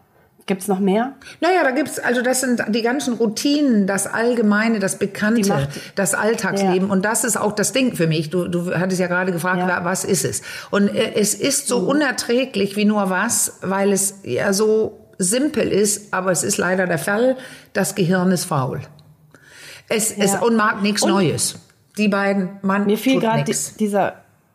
Gibt's 0.47 0.67
noch 0.67 0.79
mehr? 0.79 1.13
Naja, 1.39 1.63
da 1.63 1.71
gibt's, 1.71 1.99
also 1.99 2.21
das 2.21 2.41
sind 2.41 2.61
die 2.69 2.81
ganzen 2.81 3.13
Routinen, 3.13 3.85
das 3.87 4.07
Allgemeine, 4.07 4.79
das 4.79 4.97
Bekannte, 4.97 5.47
macht- 5.49 5.69
das 5.95 6.13
Alltagsleben. 6.13 6.89
Und 6.89 7.05
das 7.05 7.23
ist 7.23 7.37
auch 7.37 7.51
das 7.53 7.73
Ding 7.73 7.95
für 7.95 8.07
mich. 8.07 8.31
Du, 8.31 8.47
du 8.47 8.73
hattest 8.75 8.99
ja 8.99 9.07
gerade 9.07 9.31
gefragt, 9.31 9.59
Ja. 9.59 9.67
wa- 9.67 9.85
was 9.85 10.03
ist 10.03 10.25
es? 10.25 10.41
Und 10.71 10.87
äh, 10.89 11.13
es 11.15 11.35
ist 11.35 11.67
so 11.67 11.77
unerträglich 11.79 12.75
wie 12.75 12.85
nur 12.85 13.09
was, 13.09 13.59
weil 13.61 13.91
es 13.93 14.19
ja 14.23 14.51
so 14.51 14.99
simpel 15.19 15.67
ist, 15.67 16.11
aber 16.13 16.31
es 16.31 16.43
ist 16.43 16.57
leider 16.57 16.87
der 16.87 16.97
Fall, 16.97 17.37
das 17.73 17.95
Gehirn 17.95 18.31
ist 18.31 18.45
faul. 18.45 18.81
Es, 19.89 20.11
es 20.11 20.33
Ja. 20.33 20.39
und 20.39 20.55
mag 20.55 20.81
nichts 20.81 21.03
Und- 21.03 21.11
Neues. 21.11 21.59
Die 21.97 22.07
beiden, 22.07 22.49
Mann 22.61 22.85
Mir 22.87 22.97
fiel 22.97 23.19
gerade 23.19 23.43
dieser 23.77 24.13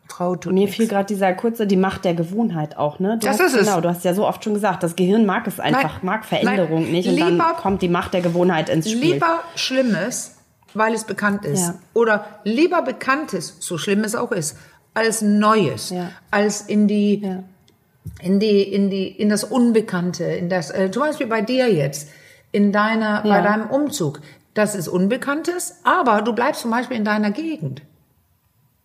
Frau 0.09 0.35
tut 0.35 0.53
Mir 0.53 0.65
nix. 0.65 0.75
fiel 0.75 0.87
gerade 0.87 1.05
dieser 1.05 1.33
kurze, 1.33 1.67
die 1.67 1.75
Macht 1.75 2.05
der 2.05 2.13
Gewohnheit 2.13 2.77
auch, 2.77 2.99
ne? 2.99 3.17
Du 3.19 3.27
Das 3.27 3.39
hast, 3.39 3.53
ist 3.53 3.61
es. 3.61 3.67
Genau, 3.67 3.81
du 3.81 3.89
hast 3.89 4.03
ja 4.05 4.13
so 4.13 4.25
oft 4.27 4.43
schon 4.43 4.53
gesagt, 4.53 4.83
das 4.83 4.95
Gehirn 4.95 5.25
mag 5.25 5.45
es 5.47 5.59
einfach, 5.59 5.81
Nein. 5.97 6.05
mag 6.05 6.25
Veränderung 6.25 6.83
Nein. 6.83 6.91
nicht 6.91 7.07
und 7.09 7.15
Lieber- 7.15 7.25
dann 7.37 7.55
kommt 7.57 7.81
die 7.81 7.89
Macht 7.89 8.13
der 8.13 8.21
Gewohnheit 8.21 8.69
ins 8.69 8.89
Spiel. 8.89 9.13
Lieber 9.13 9.39
Schlimmes, 9.55 10.35
weil 10.73 10.93
es 10.93 11.03
bekannt 11.03 11.45
ist. 11.45 11.67
Ja. 11.67 11.75
Oder 11.93 12.25
lieber 12.43 12.81
Bekanntes, 12.81 13.57
so 13.59 13.77
schlimm 13.77 14.03
es 14.03 14.15
auch 14.15 14.31
ist, 14.31 14.57
als 14.93 15.21
Neues. 15.21 15.89
Ja. 15.89 16.09
Als 16.31 16.61
in 16.61 16.87
die 16.87 17.21
Ja. 17.23 17.43
in 18.21 18.39
die, 18.39 18.61
in 18.63 18.89
die, 18.89 19.07
in 19.07 19.27
das 19.29 19.43
Unbekannte, 19.43 20.23
in 20.23 20.47
das, 20.49 20.71
äh, 20.71 20.89
zum 20.91 21.03
Beispiel 21.03 21.27
bei 21.27 21.41
dir 21.41 21.71
jetzt, 21.71 22.09
in 22.53 22.71
deiner, 22.71 23.21
bei 23.23 23.41
deinem 23.41 23.69
Umzug. 23.69 24.21
Das 24.53 24.73
ist 24.73 24.87
Unbekanntes, 24.87 25.81
aber 25.83 26.21
du 26.21 26.33
bleibst 26.33 26.61
zum 26.61 26.71
Beispiel 26.71 26.95
in 26.97 27.03
deiner 27.05 27.29
Gegend. 27.31 27.81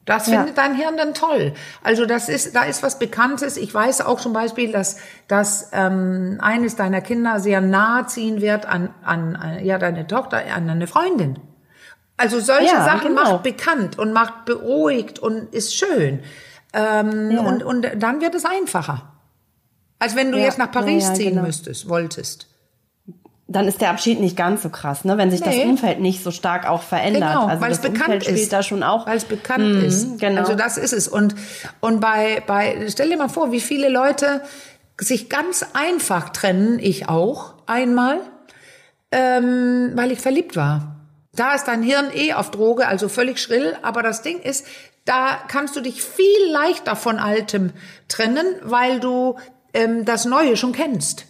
Das 0.05 0.27
Ja. 0.27 0.39
findet 0.39 0.59
dein 0.59 0.75
Hirn 0.75 0.97
dann 0.97 1.15
toll. 1.15 1.53
Also 1.83 2.07
das 2.07 2.29
ist, 2.29 2.57
da 2.57 2.65
ist 2.65 2.83
was 2.83 2.99
Bekanntes. 2.99 3.57
Ich 3.57 3.73
weiß 3.73 4.01
auch 4.01 4.21
zum 4.21 4.33
Beispiel, 4.33 4.73
dass, 4.73 4.97
dass 5.29 5.71
ähm, 5.73 6.39
eines 6.43 6.75
deiner 6.75 7.01
Kinder 7.01 7.39
sehr 7.39 7.61
nahe 7.61 8.07
ziehen 8.07 8.41
wird 8.41 8.67
an, 8.67 8.93
an, 9.05 9.37
an 9.37 9.65
ja 9.65 9.79
deine 9.79 10.07
Tochter, 10.09 10.43
an 10.55 10.69
eine 10.69 10.87
Freundin. 10.89 11.39
Also 12.17 12.41
solche 12.41 12.75
Ja, 12.75 12.85
Sachen 12.85 13.09
genau. 13.15 13.23
macht 13.35 13.43
bekannt 13.45 13.99
und 13.99 14.13
macht 14.13 14.45
beruhigt 14.45 15.19
und 15.21 15.55
ist 15.55 15.75
schön. 15.77 16.21
Ähm, 16.73 17.31
Ja. 17.31 17.41
und, 17.43 17.63
und 17.63 17.87
dann 17.97 18.21
wird 18.21 18.35
es 18.35 18.45
einfacher. 18.45 19.13
Als 20.01 20.17
wenn 20.17 20.33
du 20.33 20.39
jetzt 20.39 20.59
nach 20.59 20.73
Paris 20.73 21.15
ziehen 21.15 21.35
genau. 21.35 21.43
müsstest, 21.47 21.89
wolltest. 21.89 22.49
Dann 23.53 23.69
ist 23.69 23.81
der 23.81 23.91
Abschied 23.91 24.19
nicht 24.21 24.37
ganz 24.37 24.63
so 24.63 24.69
krass, 24.71 25.05
ne? 25.05 25.19
wenn 25.19 25.31
sich 25.31 25.41
Nee. 25.45 25.59
das 25.59 25.65
Umfeld 25.69 26.01
nicht 26.01 26.23
so 26.25 26.31
stark 26.31 26.69
auch 26.69 26.83
verändert. 26.83 27.23
Genau, 27.33 27.47
also 27.47 27.61
weil 27.61 27.69
das 27.71 27.79
es 27.79 27.83
bekannt 27.83 28.01
Umfeld 28.07 28.25
spielt 28.25 28.39
ist. 28.39 28.53
da 28.53 28.63
schon 28.63 28.83
auch. 28.83 29.07
Weil 29.07 29.17
es 29.17 29.25
bekannt 29.25 29.65
Mhm, 29.77 29.85
ist. 29.85 30.19
genau. 30.19 30.41
Also 30.41 30.55
das 30.55 30.77
ist 30.79 30.93
es. 30.93 31.09
Und, 31.09 31.35
und 31.81 32.01
bei, 32.01 32.43
bei, 32.47 32.87
stell 32.89 33.11
dir 33.11 33.17
mal 33.17 33.29
vor, 33.29 33.53
wie 33.53 33.61
viele 33.61 33.89
Leute 33.89 34.43
sich 35.01 35.29
ganz 35.29 35.65
einfach 35.75 36.31
trennen, 36.31 36.79
ich 36.79 37.09
auch 37.09 37.55
einmal, 37.67 38.21
ähm, 39.11 39.93
weil 39.95 40.13
ich 40.13 40.21
verliebt 40.21 40.57
war. 40.57 40.97
Da 41.35 41.55
ist 41.55 41.65
dein 41.67 41.83
Hirn 41.83 42.07
eh 42.15 42.35
auf 42.35 42.51
Droge, 42.51 42.87
also 42.89 43.09
völlig 43.09 43.39
schrill. 43.41 43.77
Aber 43.83 44.03
das 44.03 44.23
Ding 44.23 44.39
ist, 44.41 44.67
da 45.05 45.39
kannst 45.49 45.75
du 45.77 45.81
dich 45.81 46.03
viel 46.03 46.27
leichter 46.51 46.95
von 46.95 47.19
Altem 47.19 47.73
trennen, 48.09 48.47
weil 48.63 49.01
du 49.01 49.37
ähm, 49.75 50.05
das 50.05 50.25
Neue 50.27 50.57
schon 50.57 50.73
kennst. 50.73 51.27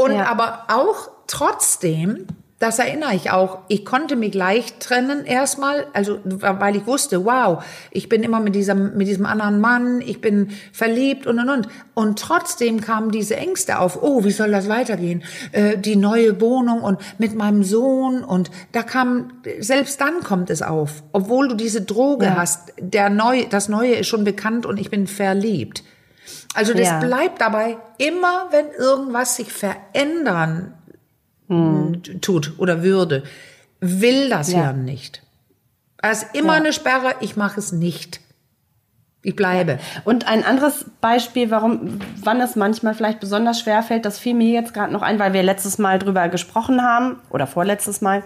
Und 0.00 0.12
Ja. 0.12 0.26
aber 0.30 0.64
auch 0.68 1.10
trotzdem, 1.26 2.26
das 2.58 2.78
erinnere 2.78 3.14
ich 3.14 3.30
auch, 3.30 3.60
ich 3.68 3.86
konnte 3.86 4.16
mich 4.16 4.34
leicht 4.34 4.80
trennen 4.80 5.24
erstmal, 5.24 5.86
also 5.94 6.18
weil 6.24 6.76
ich 6.76 6.86
wusste, 6.86 7.24
wow, 7.24 7.64
ich 7.90 8.10
bin 8.10 8.22
immer 8.22 8.38
mit 8.40 8.54
diesem 8.54 8.96
mit 8.98 9.08
diesem 9.08 9.24
anderen 9.24 9.60
Mann, 9.62 10.02
ich 10.02 10.20
bin 10.20 10.50
verliebt 10.72 11.26
und 11.26 11.38
und 11.38 11.48
und 11.48 11.68
und 11.94 12.18
trotzdem 12.18 12.82
kamen 12.82 13.10
diese 13.12 13.36
Ängste 13.36 13.78
auf. 13.78 14.02
Oh, 14.02 14.24
wie 14.24 14.30
soll 14.30 14.50
das 14.50 14.68
weitergehen? 14.68 15.22
Äh, 15.52 15.78
die 15.78 15.96
neue 15.96 16.38
Wohnung 16.40 16.82
und 16.82 16.98
mit 17.18 17.34
meinem 17.34 17.62
Sohn 17.64 18.22
und 18.22 18.50
da 18.72 18.82
kam 18.82 19.32
selbst 19.60 19.98
dann 20.00 20.20
kommt 20.22 20.50
es 20.50 20.60
auf, 20.60 21.02
obwohl 21.12 21.48
du 21.48 21.54
diese 21.54 21.80
Droge 21.80 22.26
Ja. 22.26 22.36
hast. 22.36 22.72
Der 22.78 23.08
neu 23.08 23.46
das 23.48 23.68
Neue 23.70 23.94
ist 23.94 24.08
schon 24.08 24.24
bekannt 24.24 24.66
und 24.66 24.78
ich 24.78 24.90
bin 24.90 25.06
verliebt. 25.06 25.82
Also 26.54 26.72
das 26.74 26.86
Ja. 26.88 26.98
bleibt 27.00 27.40
dabei, 27.40 27.76
immer 27.98 28.48
wenn 28.50 28.70
irgendwas 28.70 29.36
sich 29.36 29.52
verändern 29.52 30.74
Hm. 31.48 32.02
tut 32.20 32.52
oder 32.58 32.82
würde, 32.82 33.22
will 33.80 34.28
das 34.28 34.52
Ja. 34.52 34.64
Hirn 34.64 34.84
nicht. 34.84 35.22
Es 36.02 36.22
ist 36.24 36.34
immer 36.34 36.54
Ja. 36.54 36.60
eine 36.60 36.72
Sperre, 36.72 37.14
ich 37.20 37.36
mache 37.36 37.58
es 37.60 37.72
nicht. 37.72 38.20
Ich 39.22 39.36
bleibe. 39.36 39.78
Und 40.04 40.26
ein 40.26 40.44
anderes 40.44 40.86
Beispiel, 41.02 41.50
warum, 41.50 42.00
wann 42.22 42.40
es 42.40 42.56
manchmal 42.56 42.94
vielleicht 42.94 43.20
besonders 43.20 43.60
schwer 43.60 43.82
fällt, 43.82 44.06
das 44.06 44.18
fiel 44.18 44.32
mir 44.34 44.48
jetzt 44.50 44.72
gerade 44.72 44.92
noch 44.92 45.02
ein, 45.02 45.18
weil 45.18 45.34
wir 45.34 45.42
letztes 45.42 45.76
Mal 45.76 45.98
drüber 45.98 46.28
gesprochen 46.28 46.82
haben 46.82 47.16
oder 47.28 47.46
vorletztes 47.46 48.00
Mal, 48.00 48.22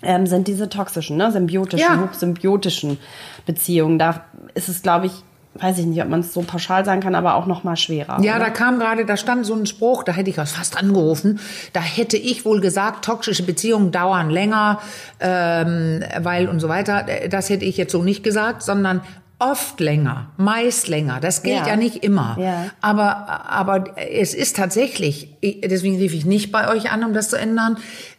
ähm, 0.00 0.26
sind 0.28 0.46
diese 0.46 0.68
toxischen, 0.68 1.16
ne, 1.16 1.32
symbiotischen, 1.32 1.88
Ja. 1.88 2.00
hochsymbiotischen 2.00 2.98
Beziehungen. 3.46 3.98
Da 3.98 4.24
ist 4.54 4.68
es, 4.68 4.82
glaube 4.82 5.06
ich, 5.06 5.24
weiß 5.54 5.78
ich 5.78 5.86
nicht, 5.86 6.02
ob 6.02 6.08
man 6.08 6.20
es 6.20 6.32
so 6.32 6.40
pauschal 6.42 6.84
sagen 6.84 7.00
kann, 7.00 7.14
aber 7.14 7.34
auch 7.34 7.46
noch 7.46 7.62
mal 7.62 7.76
schwerer. 7.76 8.18
Ja, 8.22 8.36
oder? 8.36 8.46
da 8.46 8.50
kam 8.50 8.78
gerade, 8.78 9.04
da 9.04 9.16
stand 9.16 9.44
so 9.44 9.54
ein 9.54 9.66
Spruch, 9.66 10.02
da 10.02 10.12
hätte 10.12 10.30
ich 10.30 10.36
fast 10.36 10.78
angerufen. 10.78 11.40
Da 11.74 11.80
hätte 11.80 12.16
ich 12.16 12.44
wohl 12.44 12.60
gesagt, 12.60 13.04
toxische 13.04 13.42
Beziehungen 13.42 13.92
dauern 13.92 14.30
länger, 14.30 14.78
ähm, 15.20 16.02
weil 16.20 16.48
und 16.48 16.60
so 16.60 16.68
weiter. 16.68 17.04
Das 17.30 17.50
hätte 17.50 17.64
ich 17.64 17.76
jetzt 17.76 17.92
so 17.92 18.02
nicht 18.02 18.22
gesagt, 18.24 18.62
sondern 18.62 19.02
oft 19.38 19.80
länger, 19.80 20.30
meist 20.36 20.88
länger. 20.88 21.18
Das 21.20 21.42
gilt 21.42 21.58
ja, 21.60 21.68
Ja. 21.68 21.76
nicht 21.76 22.04
immer. 22.04 22.36
Ja. 22.40 22.66
Aber, 22.80 23.50
aber 23.50 23.84
es 23.96 24.34
ist 24.34 24.56
tatsächlich, 24.56 25.36
ich- 25.40 25.60
deswegen 25.62 25.96
rief 25.96 26.14
ich 26.14 26.24
nicht 26.24 26.52
bei 26.52 26.68
euch 26.68 26.92
an, 26.92 27.02
um 27.04 27.12
das 27.12 27.28
zu 27.28 27.36
ändern, 27.36 27.76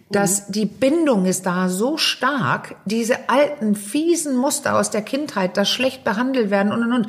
dass 0.10 0.48
die 0.48 0.65
Bindung 0.67 1.25
ist 1.25 1.45
da 1.48 1.69
so 1.69 1.98
stark, 1.98 2.75
diese 2.86 3.29
alten 3.29 3.75
fiesen 3.75 4.36
Muster 4.36 4.77
aus 4.77 4.91
der 4.91 5.01
Kindheit, 5.01 5.57
das 5.57 5.69
schlecht 5.69 6.03
behandelt 6.03 6.51
werden 6.51 6.72
und 6.72 6.83
und 6.83 6.93
und, 6.93 7.07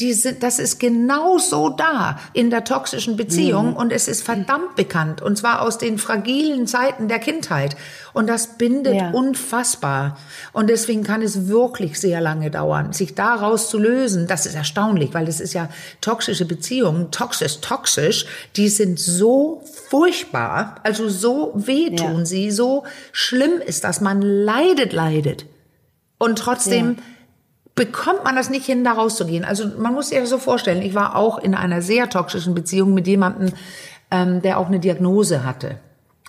die 0.00 0.12
sind, 0.12 0.42
das 0.42 0.58
ist 0.58 0.78
genau 0.78 1.38
so 1.38 1.70
da 1.70 2.18
in 2.34 2.50
der 2.50 2.64
toxischen 2.64 3.16
Beziehung 3.16 3.74
und 3.76 3.92
es 3.92 4.08
ist 4.08 4.22
verdammt 4.22 4.76
bekannt 4.76 5.22
und 5.22 5.36
zwar 5.38 5.62
aus 5.62 5.78
den 5.78 5.96
fragilen 5.98 6.66
Zeiten 6.66 7.08
der 7.08 7.18
Kindheit 7.18 7.76
und 8.12 8.26
das 8.26 8.58
bindet 8.58 8.94
Ja. 8.94 9.10
unfassbar 9.10 10.18
und 10.52 10.68
deswegen 10.68 11.02
kann 11.02 11.22
es 11.22 11.48
wirklich 11.48 11.98
sehr 11.98 12.20
lange 12.20 12.50
dauern, 12.50 12.92
sich 12.92 13.14
daraus 13.14 13.70
zu 13.70 13.78
lösen. 13.78 14.26
Das 14.26 14.44
ist 14.46 14.54
erstaunlich, 14.54 15.14
weil 15.14 15.24
das 15.26 15.40
ist 15.40 15.54
ja 15.54 15.68
toxische 16.02 16.44
Beziehungen, 16.44 17.10
toxisch, 17.10 17.60
toxisch, 17.60 18.26
die 18.56 18.68
sind 18.68 18.98
so 18.98 19.62
furchtbar, 19.88 20.76
also 20.82 21.08
so 21.08 21.52
wehtun 21.54 22.18
Ja. 22.20 22.24
sie, 22.26 22.35
so 22.50 22.84
schlimm 23.12 23.60
ist 23.64 23.84
das, 23.84 24.00
man 24.00 24.20
leidet, 24.22 24.92
leidet. 24.92 25.46
Und 26.18 26.38
trotzdem 26.38 26.90
Ja. 26.96 27.02
bekommt 27.74 28.24
man 28.24 28.36
das 28.36 28.48
nicht 28.50 28.64
hin, 28.66 28.84
da 28.84 28.92
rauszugehen. 28.92 29.44
Also 29.44 29.64
man 29.78 29.92
muss 29.94 30.08
sich 30.08 30.18
das 30.18 30.30
so 30.30 30.38
vorstellen, 30.38 30.82
ich 30.82 30.94
war 30.94 31.14
auch 31.16 31.38
in 31.38 31.54
einer 31.54 31.82
sehr 31.82 32.08
toxischen 32.08 32.54
Beziehung 32.54 32.94
mit 32.94 33.06
jemandem, 33.06 33.50
ähm, 34.10 34.40
der 34.42 34.58
auch 34.58 34.68
eine 34.68 34.80
Diagnose 34.80 35.44
hatte. 35.44 35.76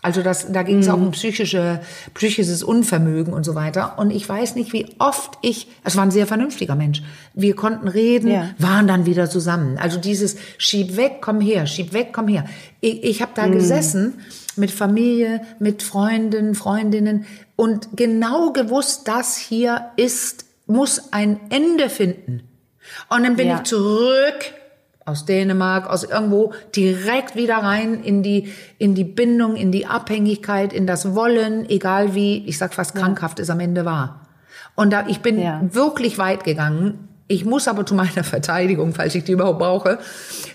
Also 0.03 0.21
das, 0.21 0.51
da 0.51 0.61
ging 0.63 0.79
es 0.79 0.89
auch 0.89 0.93
um 0.97 1.11
psychische, 1.11 1.81
psychisches 2.13 2.63
Unvermögen 2.63 3.33
und 3.33 3.43
so 3.43 3.55
weiter. 3.55 3.97
Und 3.97 4.11
ich 4.11 4.29
weiß 4.29 4.55
nicht, 4.55 4.71
wie 4.71 4.85
oft 4.99 5.37
ich, 5.41 5.67
es 5.83 5.95
war 5.97 6.03
ein 6.03 6.11
sehr 6.11 6.27
vernünftiger 6.27 6.75
Mensch. 6.75 7.01
Wir 7.33 7.55
konnten 7.55 7.87
reden, 7.87 8.29
Ja. 8.31 8.49
waren 8.59 8.87
dann 8.87 9.05
wieder 9.05 9.27
zusammen. 9.29 9.77
Also 9.79 9.99
dieses 9.99 10.37
schieb 10.59 10.97
weg, 10.97 11.17
komm 11.21 11.41
her, 11.41 11.65
schieb 11.65 11.93
weg, 11.93 12.09
komm 12.13 12.27
her. 12.27 12.45
Ich, 12.79 13.03
ich 13.03 13.21
habe 13.21 13.31
da 13.35 13.47
gesessen 13.47 14.19
mit 14.57 14.71
Familie, 14.71 15.41
mit 15.59 15.83
Freunden, 15.83 16.55
Freundinnen 16.55 17.25
und 17.55 17.89
genau 17.95 18.51
gewusst, 18.51 19.07
das 19.07 19.37
hier 19.37 19.87
ist, 19.95 20.45
muss 20.65 21.13
ein 21.13 21.39
Ende 21.49 21.89
finden. 21.89 22.43
Und 23.09 23.23
dann 23.23 23.35
bin 23.35 23.47
Ja. 23.47 23.57
ich 23.57 23.63
zurück 23.63 24.53
aus 25.05 25.25
Dänemark, 25.25 25.89
aus 25.89 26.03
irgendwo 26.03 26.53
direkt 26.75 27.35
wieder 27.35 27.57
rein 27.57 28.03
in 28.03 28.23
die 28.23 28.51
in 28.77 28.93
die 28.93 29.05
Bindung, 29.05 29.55
in 29.55 29.71
die 29.71 29.85
Abhängigkeit, 29.85 30.73
in 30.73 30.85
das 30.85 31.15
Wollen, 31.15 31.69
egal 31.69 32.13
wie, 32.13 32.45
ich 32.45 32.57
sag 32.57 32.73
fast 32.73 32.93
krankhaft 32.95 33.39
es 33.39 33.49
am 33.49 33.59
Ende 33.61 33.85
war. 33.85 34.27
Und 34.75 34.91
da 34.91 35.05
ich 35.07 35.21
bin 35.21 35.39
Ja. 35.39 35.61
wirklich 35.71 36.17
weit 36.17 36.43
gegangen. 36.43 37.06
Ich 37.27 37.43
muss 37.45 37.67
aber 37.67 37.85
zu 37.85 37.93
meiner 37.95 38.23
Verteidigung, 38.23 38.93
falls 38.93 39.15
ich 39.15 39.23
die 39.23 39.33
überhaupt 39.33 39.59
brauche, 39.59 39.99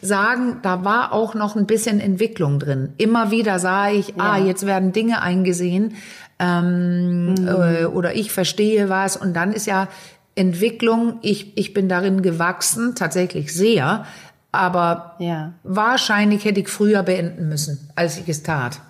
sagen, 0.00 0.58
da 0.62 0.84
war 0.84 1.12
auch 1.12 1.34
noch 1.34 1.54
ein 1.56 1.66
bisschen 1.66 2.00
Entwicklung 2.00 2.58
drin. 2.58 2.92
Immer 2.96 3.30
wieder 3.30 3.58
sah 3.58 3.90
ich, 3.90 4.18
ah, 4.18 4.38
jetzt 4.38 4.66
werden 4.66 4.92
Dinge 4.92 5.22
eingesehen 5.22 5.94
ähm, 6.38 7.34
äh, 7.46 7.84
oder 7.84 8.14
ich 8.14 8.32
verstehe 8.32 8.88
was 8.88 9.16
und 9.16 9.34
dann 9.34 9.52
ist 9.52 9.66
ja 9.66 9.88
Entwicklung, 10.34 11.18
ich, 11.20 11.56
ich 11.58 11.74
bin 11.74 11.88
darin 11.90 12.22
gewachsen, 12.22 12.94
tatsächlich 12.94 13.54
sehr, 13.54 14.06
aber 14.50 15.16
Ja. 15.18 15.52
wahrscheinlich 15.62 16.44
hätte 16.44 16.60
ich 16.60 16.68
früher 16.68 17.02
beenden 17.02 17.48
müssen, 17.48 17.90
als 17.96 18.18
ich 18.18 18.28
es 18.28 18.42
tat. 18.42 18.80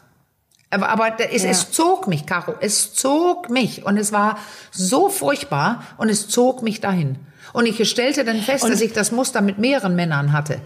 Aber, 0.72 0.88
aber 0.88 1.12
es, 1.32 1.44
Ja. 1.44 1.50
es 1.50 1.70
zog 1.70 2.08
mich, 2.08 2.26
Caro, 2.26 2.54
es 2.60 2.94
zog 2.94 3.50
mich 3.50 3.84
und 3.84 3.96
es 3.98 4.10
war 4.12 4.38
so 4.70 5.08
furchtbar 5.08 5.82
und 5.98 6.08
es 6.08 6.28
zog 6.28 6.62
mich 6.62 6.80
dahin. 6.80 7.16
Und 7.52 7.66
ich 7.66 7.88
stellte 7.88 8.24
dann 8.24 8.40
fest, 8.40 8.64
dass 8.64 8.80
ich 8.80 8.92
das 8.92 9.12
Muster 9.12 9.40
mit 9.42 9.58
mehreren 9.58 9.94
Männern 9.94 10.32
hatte. 10.32 10.60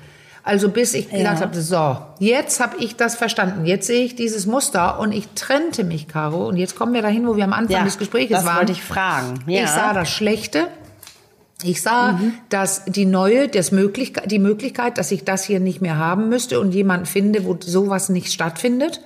Also 0.45 0.69
bis 0.69 0.95
ich 0.95 1.11
gedacht 1.11 1.41
habe, 1.41 1.61
so, 1.61 1.97
jetzt 2.21 2.61
habe 2.61 2.77
ich 2.79 2.95
das 2.95 3.17
verstanden. 3.17 3.67
Jetzt 3.67 3.89
sehe 3.89 4.05
ich 4.05 4.15
dieses 4.15 4.47
Muster 4.47 5.01
und 5.01 5.11
ich 5.11 5.27
trennte 5.35 5.83
mich, 5.83 6.07
Caro. 6.07 6.47
Und 6.47 6.57
jetzt 6.57 6.77
kommen 6.77 6.95
wir 6.95 7.03
dahin, 7.03 7.27
wo 7.27 7.35
wir 7.35 7.43
am 7.43 7.53
Anfang 7.53 7.79
Ja, 7.79 7.83
des 7.85 7.99
Gesprächs 7.99 8.31
das 8.31 8.45
waren. 8.47 8.59
wollte 8.59 8.71
ich 8.71 8.83
fragen. 8.85 9.43
Ja. 9.49 9.65
Ich 9.65 9.71
sah 9.71 9.93
das 9.93 10.09
Schlechte. 10.09 10.69
Ich 11.65 11.83
sah, 11.83 12.21
dass 12.51 12.85
die 12.85 13.07
neue, 13.07 13.49
das 13.49 13.73
Möglichkeit, 13.73 14.31
die 14.31 14.39
Möglichkeit, 14.39 14.99
dass 14.99 15.11
ich 15.11 15.25
das 15.25 15.43
hier 15.43 15.59
nicht 15.59 15.81
mehr 15.81 15.97
haben 15.97 16.29
müsste 16.29 16.61
und 16.61 16.73
jemanden 16.73 17.07
finde, 17.07 17.45
wo 17.45 17.57
sowas 17.59 18.09
nicht 18.09 18.33
stattfindet. 18.33 19.01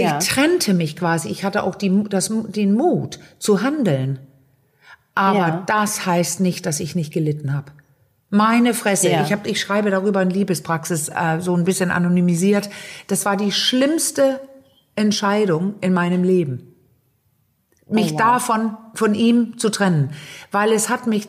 Ja. 0.00 0.18
Ich 0.18 0.28
trennte 0.28 0.74
mich 0.74 0.96
quasi. 0.96 1.28
Ich 1.28 1.44
hatte 1.44 1.62
auch 1.62 1.74
die, 1.74 2.04
das, 2.08 2.30
den 2.48 2.74
Mut 2.74 3.18
zu 3.38 3.62
handeln. 3.62 4.18
Aber 5.14 5.38
Ja. 5.38 5.64
das 5.66 6.04
heißt 6.06 6.40
nicht, 6.40 6.66
dass 6.66 6.80
ich 6.80 6.94
nicht 6.94 7.12
gelitten 7.12 7.52
habe. 7.54 7.72
Meine 8.30 8.74
Fresse. 8.74 9.08
Ja. 9.10 9.22
Ich, 9.22 9.32
hab, 9.32 9.46
ich 9.46 9.60
schreibe 9.60 9.90
darüber 9.90 10.20
in 10.20 10.30
Liebespraxis 10.30 11.08
äh, 11.08 11.40
so 11.40 11.56
ein 11.56 11.64
bisschen 11.64 11.90
anonymisiert. 11.90 12.68
Das 13.06 13.24
war 13.24 13.36
die 13.36 13.52
schlimmste 13.52 14.40
Entscheidung 14.96 15.74
in 15.80 15.92
meinem 15.94 16.22
Leben. 16.24 16.74
mich 17.88 18.08
Oh, 18.08 18.14
wow. 18.14 18.18
davon, 18.18 18.76
von 18.94 19.14
ihm 19.14 19.58
zu 19.58 19.70
trennen. 19.70 20.10
Weil 20.50 20.72
es 20.72 20.88
hat 20.88 21.06
mich, 21.06 21.28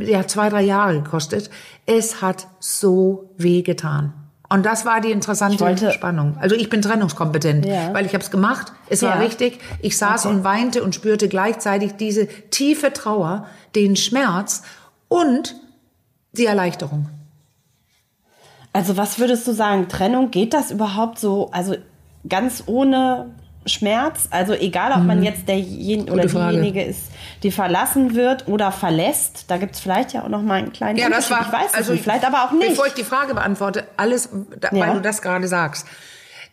ja, 0.00 0.26
zwei, 0.26 0.48
drei 0.48 0.62
Jahre 0.62 1.02
gekostet. 1.02 1.50
Es 1.84 2.22
hat 2.22 2.48
so 2.60 3.34
weh 3.36 3.62
getan. 3.62 4.14
Und 4.50 4.64
das 4.64 4.86
war 4.86 5.00
die 5.02 5.10
interessante 5.10 5.60
wollte- 5.60 5.92
Spannung. 5.92 6.36
Also 6.40 6.54
ich 6.56 6.70
bin 6.70 6.80
trennungskompetent, 6.80 7.66
Ja. 7.66 7.92
weil 7.92 8.06
ich 8.06 8.14
habe 8.14 8.24
es 8.24 8.30
gemacht. 8.30 8.72
Es 8.88 9.02
war 9.02 9.16
Ja. 9.16 9.20
richtig. 9.20 9.60
Ich 9.82 9.98
saß 9.98 10.24
Okay. 10.24 10.34
und 10.34 10.44
weinte 10.44 10.82
und 10.82 10.94
spürte 10.94 11.28
gleichzeitig 11.28 11.96
diese 11.96 12.26
tiefe 12.26 12.92
Trauer, 12.92 13.46
den 13.74 13.94
Schmerz 13.96 14.62
und 15.08 15.54
die 16.32 16.46
Erleichterung. 16.46 17.08
Also 18.72 18.96
was 18.96 19.18
würdest 19.18 19.46
du 19.46 19.52
sagen, 19.52 19.88
Trennung, 19.88 20.30
geht 20.30 20.54
das 20.54 20.70
überhaupt 20.70 21.18
so, 21.18 21.50
also 21.52 21.74
ganz 22.28 22.62
ohne 22.66 23.34
Schmerz? 23.68 24.28
Also 24.30 24.52
egal, 24.54 24.92
ob 24.92 25.04
man 25.04 25.22
jetzt 25.22 25.48
derjenige 25.48 26.12
oder 26.12 26.24
Mhm. 26.24 26.50
Diejenige 26.50 26.82
ist, 26.84 27.02
die 27.42 27.50
verlassen 27.50 28.14
wird 28.14 28.48
oder 28.48 28.72
verlässt, 28.72 29.44
da 29.50 29.56
gibt 29.58 29.74
es 29.74 29.80
vielleicht 29.80 30.12
ja 30.12 30.24
auch 30.24 30.28
noch 30.28 30.42
mal 30.42 30.54
einen 30.54 30.72
kleinen 30.72 30.98
Ja, 30.98 31.08
das 31.08 31.30
war, 31.30 31.42
ich 31.42 31.52
weiß 31.52 31.68
es 31.70 31.74
also 31.74 31.92
nicht, 31.92 32.02
vielleicht 32.02 32.24
aber 32.26 32.44
auch 32.44 32.52
nicht. 32.52 32.70
Bevor 32.70 32.86
ich 32.86 32.94
die 32.94 33.04
Frage 33.04 33.34
beantworte, 33.34 33.86
alles, 33.96 34.28
da, 34.60 34.70
Ja. 34.74 34.86
weil 34.88 34.94
du 34.94 35.00
das 35.00 35.22
gerade 35.22 35.46
sagst. 35.48 35.86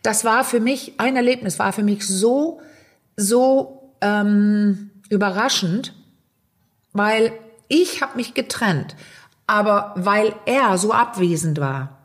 Das 0.02 0.24
war 0.24 0.44
für 0.44 0.60
mich, 0.60 0.94
ein 0.98 1.16
Erlebnis 1.16 1.58
war 1.58 1.72
für 1.72 1.82
mich 1.82 2.06
so, 2.06 2.60
so 3.16 3.92
ähm, 4.00 4.90
überraschend, 5.08 5.94
weil 6.92 7.32
ich 7.68 8.02
habe 8.02 8.16
mich 8.16 8.34
getrennt, 8.34 8.94
aber 9.46 9.92
weil 9.96 10.34
er 10.44 10.78
so 10.78 10.92
abwesend 10.92 11.58
war. 11.60 11.98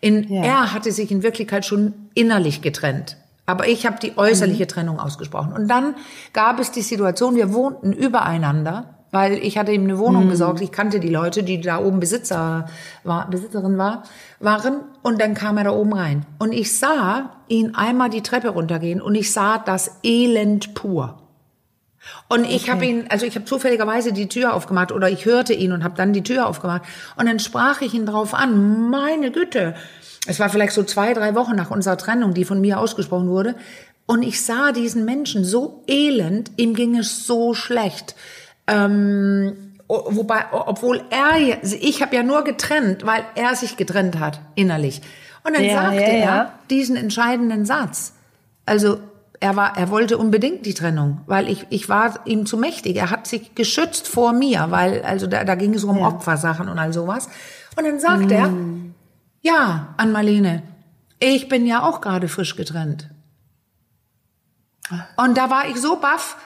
In, 0.00 0.24
Ja. 0.32 0.42
Er 0.44 0.72
hatte 0.72 0.90
sich 0.92 1.10
in 1.10 1.22
Wirklichkeit 1.22 1.64
schon 1.64 1.94
innerlich 2.14 2.60
getrennt. 2.62 3.16
Aber 3.46 3.68
ich 3.68 3.86
habe 3.86 3.98
die 4.00 4.18
äußerliche 4.18 4.66
Trennung 4.66 4.98
ausgesprochen. 4.98 5.52
Und 5.52 5.68
dann 5.68 5.94
gab 6.32 6.58
es 6.58 6.72
die 6.72 6.82
Situation, 6.82 7.36
wir 7.36 7.52
wohnten 7.52 7.92
übereinander, 7.92 8.96
weil 9.12 9.34
ich 9.34 9.56
hatte 9.56 9.72
ihm 9.72 9.84
eine 9.84 9.98
Wohnung 9.98 10.28
gesorgt. 10.28 10.60
Ich 10.60 10.72
kannte 10.72 10.98
die 10.98 11.08
Leute, 11.08 11.44
die 11.44 11.60
da 11.60 11.78
oben 11.78 12.00
Besitzer 12.00 12.66
war, 13.04 13.30
Besitzerin 13.30 13.78
war, 13.78 14.02
waren. 14.40 14.80
Und 15.02 15.20
dann 15.20 15.34
kam 15.34 15.58
er 15.58 15.64
da 15.64 15.70
oben 15.70 15.94
rein. 15.94 16.26
Und 16.38 16.52
ich 16.52 16.76
sah 16.76 17.30
ihn 17.48 17.74
einmal 17.76 18.10
die 18.10 18.22
Treppe 18.22 18.48
runtergehen 18.48 19.00
und 19.00 19.14
ich 19.14 19.32
sah 19.32 19.58
das 19.58 20.00
Elend 20.02 20.74
pur. 20.74 21.22
Und 22.28 22.44
ich 22.44 22.70
habe 22.70 22.84
ihn, 22.84 23.06
also 23.08 23.26
ich 23.26 23.34
habe 23.34 23.44
zufälligerweise 23.44 24.12
die 24.12 24.28
Tür 24.28 24.54
aufgemacht 24.54 24.92
oder 24.92 25.08
ich 25.08 25.24
hörte 25.24 25.52
ihn 25.52 25.72
und 25.72 25.84
habe 25.84 25.94
dann 25.96 26.12
die 26.12 26.22
Tür 26.22 26.46
aufgemacht. 26.46 26.82
Und 27.16 27.26
dann 27.26 27.38
sprach 27.38 27.80
ich 27.80 27.94
ihn 27.94 28.06
drauf 28.06 28.34
an, 28.34 28.90
meine 28.90 29.30
Güte. 29.30 29.74
Es 30.26 30.40
war 30.40 30.48
vielleicht 30.48 30.72
so 30.72 30.82
zwei, 30.82 31.12
drei 31.14 31.34
Wochen 31.34 31.54
nach 31.56 31.70
unserer 31.70 31.96
Trennung, 31.96 32.34
die 32.34 32.44
von 32.44 32.60
mir 32.60 32.80
ausgesprochen 32.80 33.28
wurde. 33.28 33.54
Und 34.06 34.22
ich 34.22 34.42
sah 34.44 34.72
diesen 34.72 35.04
Menschen 35.04 35.44
so 35.44 35.82
elend, 35.86 36.52
ihm 36.56 36.74
ging 36.74 36.96
es 36.96 37.26
so 37.26 37.54
schlecht. 37.54 38.14
Ähm, 38.66 39.74
wobei, 39.88 40.44
obwohl 40.52 41.02
er, 41.10 41.62
ich 41.62 42.02
habe 42.02 42.14
ja 42.14 42.22
nur 42.22 42.44
getrennt, 42.44 43.04
weil 43.04 43.24
er 43.34 43.54
sich 43.56 43.76
getrennt 43.76 44.18
hat, 44.18 44.40
innerlich. 44.54 45.02
Und 45.44 45.56
dann 45.56 45.64
Ja, 45.64 45.82
sagte 45.82 46.00
ja, 46.02 46.06
er 46.08 46.18
ja. 46.20 46.52
diesen 46.70 46.96
entscheidenden 46.96 47.64
Satz. 47.64 48.12
Also 48.64 48.98
er 49.38 49.54
war, 49.54 49.76
er 49.76 49.90
wollte 49.90 50.18
unbedingt 50.18 50.66
die 50.66 50.74
Trennung, 50.74 51.20
weil 51.26 51.48
ich, 51.48 51.66
ich 51.70 51.88
war 51.88 52.26
ihm 52.26 52.46
zu 52.46 52.56
mächtig. 52.56 52.96
Er 52.96 53.10
hat 53.10 53.26
sich 53.26 53.54
geschützt 53.54 54.08
vor 54.08 54.32
mir, 54.32 54.66
weil, 54.70 55.02
also 55.02 55.26
da, 55.26 55.44
da 55.44 55.54
ging 55.54 55.74
es 55.74 55.84
um 55.84 56.00
Opfersachen 56.00 56.68
und 56.68 56.78
all 56.78 56.92
sowas. 56.92 57.28
Und 57.76 57.84
dann 57.84 58.00
sagt 58.00 58.30
er, 58.32 58.50
ja, 59.46 59.94
an 59.96 60.12
Marlene, 60.12 60.62
ich 61.18 61.48
bin 61.48 61.66
ja 61.66 61.82
auch 61.82 62.00
gerade 62.00 62.28
frisch 62.28 62.56
getrennt. 62.56 63.08
Und 65.16 65.36
da 65.38 65.50
war 65.50 65.68
ich 65.68 65.76
so 65.76 65.96
baff. 65.96 66.36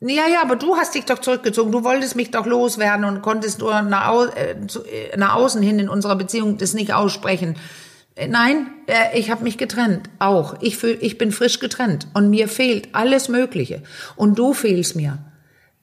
Ja, 0.00 0.26
ja, 0.26 0.42
aber 0.42 0.56
du 0.56 0.76
hast 0.76 0.94
dich 0.94 1.04
doch 1.04 1.20
zurückgezogen. 1.20 1.70
Du 1.70 1.84
wolltest 1.84 2.16
mich 2.16 2.30
doch 2.32 2.44
loswerden 2.44 3.04
und 3.04 3.22
konntest 3.22 3.60
nur 3.60 3.82
nach, 3.82 4.08
au 4.08 4.24
äh, 4.24 4.66
zu, 4.66 4.82
äh, 4.84 5.16
nach 5.16 5.36
außen 5.36 5.62
hin 5.62 5.78
in 5.78 5.88
unserer 5.88 6.16
Beziehung 6.16 6.58
das 6.58 6.74
nicht 6.74 6.92
aussprechen. 6.92 7.56
Äh, 8.16 8.26
Nein, 8.26 8.66
äh, 8.86 9.16
ich 9.18 9.30
habe 9.30 9.44
mich 9.44 9.58
getrennt. 9.58 10.10
Auch. 10.18 10.56
Ich, 10.60 10.76
fühl, 10.76 10.98
ich 11.00 11.18
bin 11.18 11.30
frisch 11.30 11.60
getrennt. 11.60 12.08
Und 12.14 12.30
mir 12.30 12.48
fehlt 12.48 12.88
alles 12.94 13.28
Mögliche. 13.28 13.82
Und 14.16 14.38
du 14.38 14.52
fehlst 14.52 14.96
mir. 14.96 15.18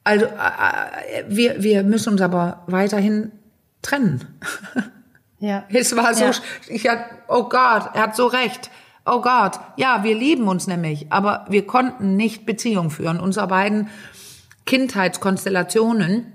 Also, 0.04 0.26
äh, 0.26 1.20
äh, 1.20 1.24
wir, 1.30 1.64
wir 1.64 1.84
müssen 1.84 2.14
uns 2.14 2.22
aber 2.22 2.64
weiterhin 2.68 3.32
trennen. 3.82 4.26
ja. 5.40 5.66
Es 5.70 5.96
war 5.96 6.14
so, 6.14 6.26
Ja. 6.26 6.32
ich 6.68 6.88
hat, 6.88 7.06
oh 7.28 7.44
Gott, 7.44 7.90
er 7.94 8.04
hat 8.04 8.16
so 8.16 8.28
recht. 8.28 8.70
Oh 9.06 9.22
Gott, 9.22 9.60
ja, 9.78 10.04
wir 10.04 10.16
lieben 10.16 10.48
uns 10.48 10.68
nämlich, 10.68 11.08
aber 11.12 11.46
wir 11.50 11.66
konnten 11.66 12.16
nicht 12.16 12.46
Beziehung 12.46 12.92
führen. 12.92 13.20
Unsere 13.20 13.48
beiden 13.48 13.90
Kindheitskonstellationen, 14.66 16.32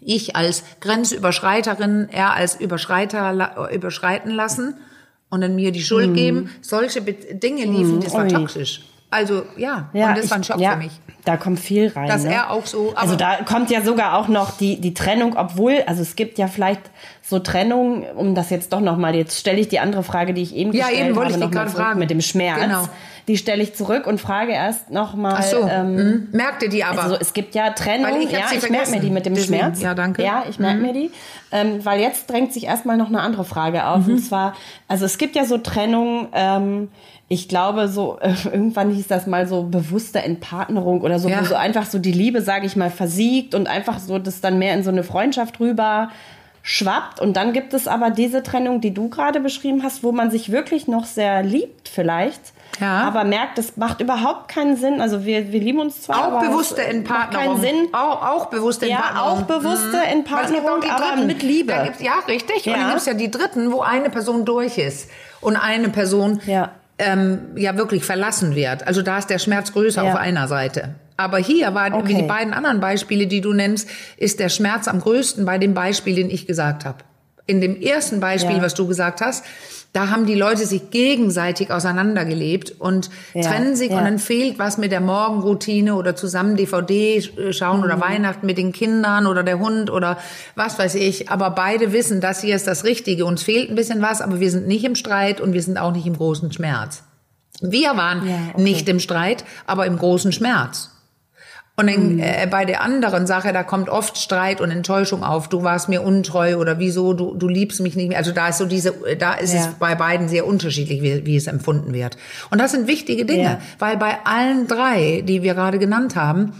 ich 0.00 0.36
als 0.36 0.62
Grenzüberschreiterin, 0.80 2.08
er 2.10 2.34
als 2.34 2.60
Überschreiter 2.60 3.70
überschreiten 3.72 4.30
lassen 4.30 4.74
und 5.30 5.40
dann 5.40 5.54
mir 5.54 5.72
die 5.72 5.82
Schuld 5.82 6.14
geben, 6.14 6.50
solche 6.60 7.00
Dinge 7.02 7.64
liefen, 7.64 8.00
das 8.00 8.12
war 8.14 8.28
toxisch. 8.28 8.82
Also 9.10 9.44
ja, 9.56 9.88
Ja, 9.94 10.08
und 10.10 10.18
das 10.18 10.30
war 10.30 10.36
ein 10.36 10.40
ich- 10.42 10.46
Schock 10.46 10.60
ja, 10.60 10.72
für 10.72 10.76
mich. 10.78 10.92
Da 11.24 11.36
kommt 11.36 11.60
viel 11.60 11.88
rein. 11.88 12.08
Dass 12.08 12.24
ne? 12.24 12.32
er 12.34 12.50
auch 12.50 12.64
so, 12.66 12.90
aber- 12.92 13.00
Also 13.02 13.16
da 13.16 13.36
kommt 13.44 13.70
ja 13.70 13.82
sogar 13.82 14.16
auch 14.18 14.28
noch 14.28 14.56
die, 14.56 14.80
die 14.80 14.94
Trennung, 14.94 15.36
obwohl, 15.36 15.82
also 15.86 16.00
es 16.02 16.16
gibt 16.16 16.38
ja 16.38 16.46
vielleicht 16.46 16.80
so 17.22 17.38
Trennungen, 17.38 18.04
um 18.16 18.34
das 18.34 18.48
jetzt 18.50 18.72
doch 18.72 18.80
nochmal, 18.80 19.14
jetzt 19.14 19.38
stelle 19.38 19.58
ich 19.58 19.68
die 19.68 19.78
andere 19.78 20.02
Frage, 20.02 20.32
die 20.32 20.42
ich 20.42 20.54
eben 20.54 20.72
Ja, 20.72 20.86
gestellt 20.86 21.06
eben 21.08 21.16
wollte 21.16 21.34
habe, 21.34 21.44
ich 21.44 21.48
noch 21.48 21.54
mal 21.54 21.64
gerade 21.64 21.70
fragen. 21.76 21.98
mit 21.98 22.10
dem 22.10 22.20
Schmerz. 22.22 22.60
Genau. 22.60 22.88
Die 23.28 23.36
stelle 23.36 23.62
ich 23.62 23.74
zurück 23.74 24.06
und 24.06 24.20
frage 24.20 24.52
erst 24.52 24.90
nochmal. 24.90 25.36
Ach 25.38 25.42
so, 25.42 25.68
ähm, 25.68 25.94
mhm. 25.94 26.28
merkte 26.32 26.68
die 26.68 26.82
aber. 26.82 27.02
Also 27.04 27.16
es 27.20 27.34
gibt 27.34 27.54
ja 27.54 27.70
Trennung, 27.70 28.20
ich 28.20 28.32
ja, 28.32 28.40
ich 28.52 28.68
merke 28.70 28.90
mir 28.90 29.00
die 29.00 29.10
mit 29.10 29.26
dem 29.26 29.34
Deswegen, 29.34 29.58
Schmerz. 29.60 29.82
ja, 29.82 29.94
danke. 29.94 30.24
Ja, 30.24 30.44
ich 30.48 30.58
merke 30.58 30.80
mir 30.80 30.94
die. 30.94 31.10
Ähm, 31.52 31.84
weil 31.84 32.00
jetzt 32.00 32.30
drängt 32.30 32.52
sich 32.52 32.64
erstmal 32.64 32.96
noch 32.96 33.08
eine 33.08 33.20
andere 33.20 33.44
Frage 33.44 33.86
auf. 33.86 34.06
Mhm. 34.06 34.14
Und 34.14 34.18
zwar, 34.20 34.54
also 34.88 35.04
es 35.04 35.18
gibt 35.18 35.36
ja 35.36 35.44
so 35.44 35.58
Trennungen, 35.58 36.28
ähm, 36.32 36.88
ich 37.28 37.48
glaube 37.48 37.88
so, 37.88 38.18
äh, 38.20 38.32
irgendwann 38.50 38.90
hieß 38.90 39.06
das 39.08 39.26
mal 39.26 39.46
so 39.46 39.64
bewusste 39.64 40.20
Entpartnerung 40.20 41.02
oder 41.02 41.18
so, 41.18 41.28
Ja. 41.28 41.42
wo 41.42 41.44
so 41.44 41.54
einfach 41.54 41.84
so 41.84 41.98
die 41.98 42.12
Liebe, 42.12 42.40
sage 42.40 42.64
ich 42.64 42.76
mal, 42.76 42.90
versiegt 42.90 43.54
und 43.54 43.66
einfach 43.68 43.98
so 43.98 44.18
das 44.18 44.40
dann 44.40 44.58
mehr 44.58 44.72
in 44.72 44.82
so 44.82 44.90
eine 44.90 45.04
Freundschaft 45.04 45.60
rüber 45.60 46.08
schwappt. 46.62 47.20
Und 47.20 47.36
dann 47.36 47.52
gibt 47.52 47.72
es 47.74 47.86
aber 47.88 48.10
diese 48.10 48.42
Trennung, 48.42 48.80
die 48.80 48.92
du 48.92 49.08
gerade 49.08 49.40
beschrieben 49.40 49.82
hast, 49.82 50.02
wo 50.02 50.12
man 50.12 50.30
sich 50.30 50.50
wirklich 50.50 50.88
noch 50.88 51.04
sehr 51.04 51.42
liebt 51.42 51.88
vielleicht. 51.88 52.52
Ja. 52.80 53.02
Aber 53.02 53.24
merkt, 53.24 53.58
es 53.58 53.76
macht 53.76 54.00
überhaupt 54.00 54.48
keinen 54.48 54.76
Sinn. 54.76 55.00
Also 55.00 55.24
wir, 55.24 55.52
wir 55.52 55.60
lieben 55.60 55.80
uns 55.80 56.02
zwar, 56.02 56.36
auch 56.36 56.40
bewusste 56.40 56.82
Entpartnerung. 56.84 57.46
keinen 57.56 57.60
Sinn. 57.60 57.88
Auch, 57.92 58.22
auch 58.22 58.46
bewusste 58.46 58.86
Ja, 58.86 58.96
Entpartnerung. 58.96 59.28
auch 59.30 59.42
bewusste 59.42 59.96
es 60.06 60.12
Entpartnerung, 60.12 60.82
aber 60.90 61.22
mit 61.24 61.42
Liebe. 61.42 61.72
Da 61.72 61.84
gibt's, 61.84 62.02
ja, 62.02 62.12
richtig. 62.28 62.66
Und 62.66 62.72
Ja. 62.72 62.78
dann 62.78 62.88
gibt's 62.90 63.06
ja 63.06 63.14
die 63.14 63.30
Dritten, 63.30 63.72
wo 63.72 63.80
eine 63.80 64.10
Person 64.10 64.44
durch 64.44 64.78
ist 64.78 65.10
und 65.40 65.56
eine 65.56 65.88
Person 65.88 66.40
Ja. 66.46 66.70
ähm, 66.98 67.40
ja 67.56 67.76
wirklich 67.76 68.04
verlassen 68.04 68.54
wird. 68.54 68.86
Also 68.86 69.02
da 69.02 69.18
ist 69.18 69.30
der 69.30 69.38
Schmerz 69.38 69.72
größer 69.72 70.04
Ja. 70.04 70.10
auf 70.12 70.18
einer 70.18 70.48
Seite. 70.48 70.94
Aber 71.16 71.38
hier 71.38 71.74
war 71.74 71.90
wie 71.90 71.94
Okay. 71.94 72.14
die 72.14 72.22
beiden 72.22 72.54
anderen 72.54 72.78
Beispiele, 72.80 73.26
die 73.26 73.40
du 73.40 73.52
nennst, 73.52 73.88
ist 74.18 74.38
der 74.38 74.48
Schmerz 74.48 74.86
am 74.86 75.00
größten 75.00 75.44
bei 75.44 75.58
dem 75.58 75.74
Beispiel, 75.74 76.14
den 76.14 76.30
ich 76.30 76.46
gesagt 76.46 76.84
habe. 76.84 76.98
In 77.46 77.60
dem 77.60 77.80
ersten 77.80 78.20
Beispiel, 78.20 78.56
Ja. 78.58 78.62
was 78.62 78.74
du 78.74 78.86
gesagt 78.86 79.20
hast, 79.20 79.44
da 79.94 80.10
haben 80.10 80.26
die 80.26 80.34
Leute 80.34 80.66
sich 80.66 80.90
gegenseitig 80.90 81.70
auseinandergelebt 81.70 82.74
und 82.78 83.08
Ja, 83.34 83.42
trennen 83.42 83.74
sich 83.74 83.90
ja. 83.90 83.98
und 83.98 84.04
dann 84.04 84.18
fehlt 84.18 84.58
was 84.58 84.76
mit 84.78 84.92
der 84.92 85.00
Morgenroutine 85.00 85.94
oder 85.94 86.14
zusammen 86.14 86.56
DVD 86.56 87.22
schauen 87.52 87.78
Mhm. 87.78 87.84
oder 87.84 88.00
Weihnachten 88.00 88.44
mit 88.46 88.58
den 88.58 88.72
Kindern 88.72 89.26
oder 89.26 89.42
der 89.42 89.58
Hund 89.58 89.90
oder 89.90 90.18
was 90.54 90.78
weiß 90.78 90.94
ich. 90.96 91.30
Aber 91.30 91.50
beide 91.50 91.92
wissen, 91.92 92.20
das 92.20 92.42
hier 92.42 92.54
ist 92.54 92.66
das 92.66 92.84
Richtige. 92.84 93.24
Uns 93.24 93.42
fehlt 93.42 93.70
ein 93.70 93.76
bisschen 93.76 94.02
was, 94.02 94.20
aber 94.20 94.40
wir 94.40 94.50
sind 94.50 94.66
nicht 94.68 94.84
im 94.84 94.94
Streit 94.94 95.40
und 95.40 95.52
wir 95.54 95.62
sind 95.62 95.78
auch 95.78 95.92
nicht 95.92 96.06
im 96.06 96.16
großen 96.16 96.52
Schmerz. 96.52 97.02
Wir 97.60 97.96
waren 97.96 98.26
Ja, 98.28 98.34
okay. 98.52 98.62
nicht 98.62 98.88
im 98.88 99.00
Streit, 99.00 99.44
aber 99.66 99.86
im 99.86 99.96
großen 99.98 100.32
Schmerz. 100.32 100.90
Und 101.78 101.86
dann, 101.86 102.18
äh, 102.18 102.48
bei 102.50 102.64
der 102.64 102.82
anderen 102.82 103.28
Sache, 103.28 103.52
da 103.52 103.62
kommt 103.62 103.88
oft 103.88 104.18
Streit 104.18 104.60
und 104.60 104.72
Enttäuschung 104.72 105.22
auf. 105.22 105.48
Du 105.48 105.62
warst 105.62 105.88
mir 105.88 106.02
untreu 106.02 106.56
oder 106.56 106.80
wieso, 106.80 107.12
du, 107.14 107.34
du 107.36 107.46
liebst 107.46 107.80
mich 107.80 107.94
nicht 107.94 108.08
mehr. 108.08 108.18
Also 108.18 108.32
da 108.32 108.48
ist 108.48 108.58
so 108.58 108.66
diese, 108.66 108.92
da 109.18 109.34
ist 109.34 109.54
es 109.54 109.64
Ja. 109.66 109.74
bei 109.78 109.94
beiden 109.94 110.28
sehr 110.28 110.44
unterschiedlich, 110.44 111.02
wie, 111.02 111.24
wie 111.24 111.36
es 111.36 111.46
empfunden 111.46 111.92
wird. 111.94 112.16
Und 112.50 112.60
das 112.60 112.72
sind 112.72 112.88
wichtige 112.88 113.24
Dinge, 113.24 113.42
Ja. 113.44 113.60
weil 113.78 113.96
bei 113.96 114.16
allen 114.24 114.66
drei, 114.66 115.22
die 115.24 115.44
wir 115.44 115.54
gerade 115.54 115.78
genannt 115.78 116.16
haben, 116.16 116.52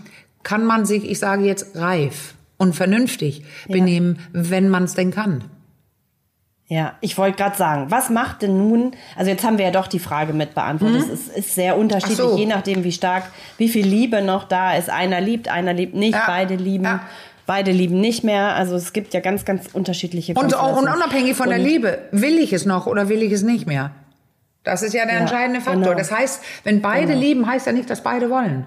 kann 0.45 0.65
man 0.65 0.87
sich, 0.87 1.05
ich 1.11 1.19
sage 1.19 1.45
jetzt, 1.45 1.77
reif 1.77 2.35
und 2.57 2.77
vernünftig 2.77 3.43
benehmen, 3.69 4.21
wenn 4.33 4.69
man 4.69 4.85
es 4.85 4.95
denn 4.95 5.11
kann. 5.11 5.45
Ja, 6.71 6.97
ich 7.01 7.17
wollte 7.17 7.39
gerade 7.39 7.57
sagen, 7.57 7.87
was 7.91 8.11
macht 8.11 8.43
denn 8.43 8.59
nun, 8.59 8.93
also 9.17 9.31
jetzt 9.31 9.43
haben 9.43 9.57
wir 9.57 9.65
ja 9.65 9.71
doch 9.71 9.87
die 9.87 9.99
Frage 9.99 10.35
mit 10.35 10.55
beantwortet. 10.55 11.01
Es 11.01 11.09
ist, 11.09 11.29
ist 11.37 11.55
sehr 11.55 11.79
unterschiedlich, 11.79 12.19
so. 12.19 12.37
je 12.37 12.45
nachdem, 12.45 12.85
wie 12.85 12.93
stark, 12.93 13.25
wie 13.57 13.71
viel 13.71 13.87
Liebe 13.87 14.21
noch 14.21 14.45
da 14.45 14.75
ist. 14.77 14.91
Einer 14.91 15.21
liebt, 15.23 15.49
einer 15.49 15.73
liebt 15.73 15.95
nicht, 15.95 16.13
Ja, 16.15 16.25
beide 16.27 16.57
lieben, 16.57 16.85
ja. 16.85 17.01
beide 17.47 17.71
lieben 17.71 18.01
nicht 18.03 18.23
mehr. 18.23 18.55
Also 18.55 18.77
es 18.77 18.93
gibt 18.93 19.15
ja 19.15 19.21
ganz, 19.21 19.47
ganz 19.47 19.69
unterschiedliche 19.73 20.35
Und, 20.35 20.55
auch- 20.55 20.77
unabhängig 20.77 21.35
von 21.37 21.49
der 21.49 21.59
Und- 21.59 21.65
Liebe, 21.65 22.01
will 22.13 22.39
ich 22.39 22.53
es 22.53 22.67
noch 22.67 22.87
oder 22.87 23.09
will 23.09 23.23
ich 23.23 23.33
es 23.33 23.43
nicht 23.43 23.67
mehr? 23.67 23.93
Das 24.63 24.83
ist 24.83 24.93
ja 24.93 25.07
der 25.07 25.15
Ja, 25.15 25.21
entscheidende 25.21 25.63
Faktor. 25.63 25.83
genau. 25.85 25.97
Das 25.97 26.13
heißt, 26.13 26.43
wenn 26.65 26.83
beide 26.83 27.15
lieben, 27.15 27.47
heißt 27.47 27.67
ja 27.67 27.73
nicht, 27.73 27.89
dass 27.89 28.03
beide 28.03 28.29
wollen. 28.29 28.67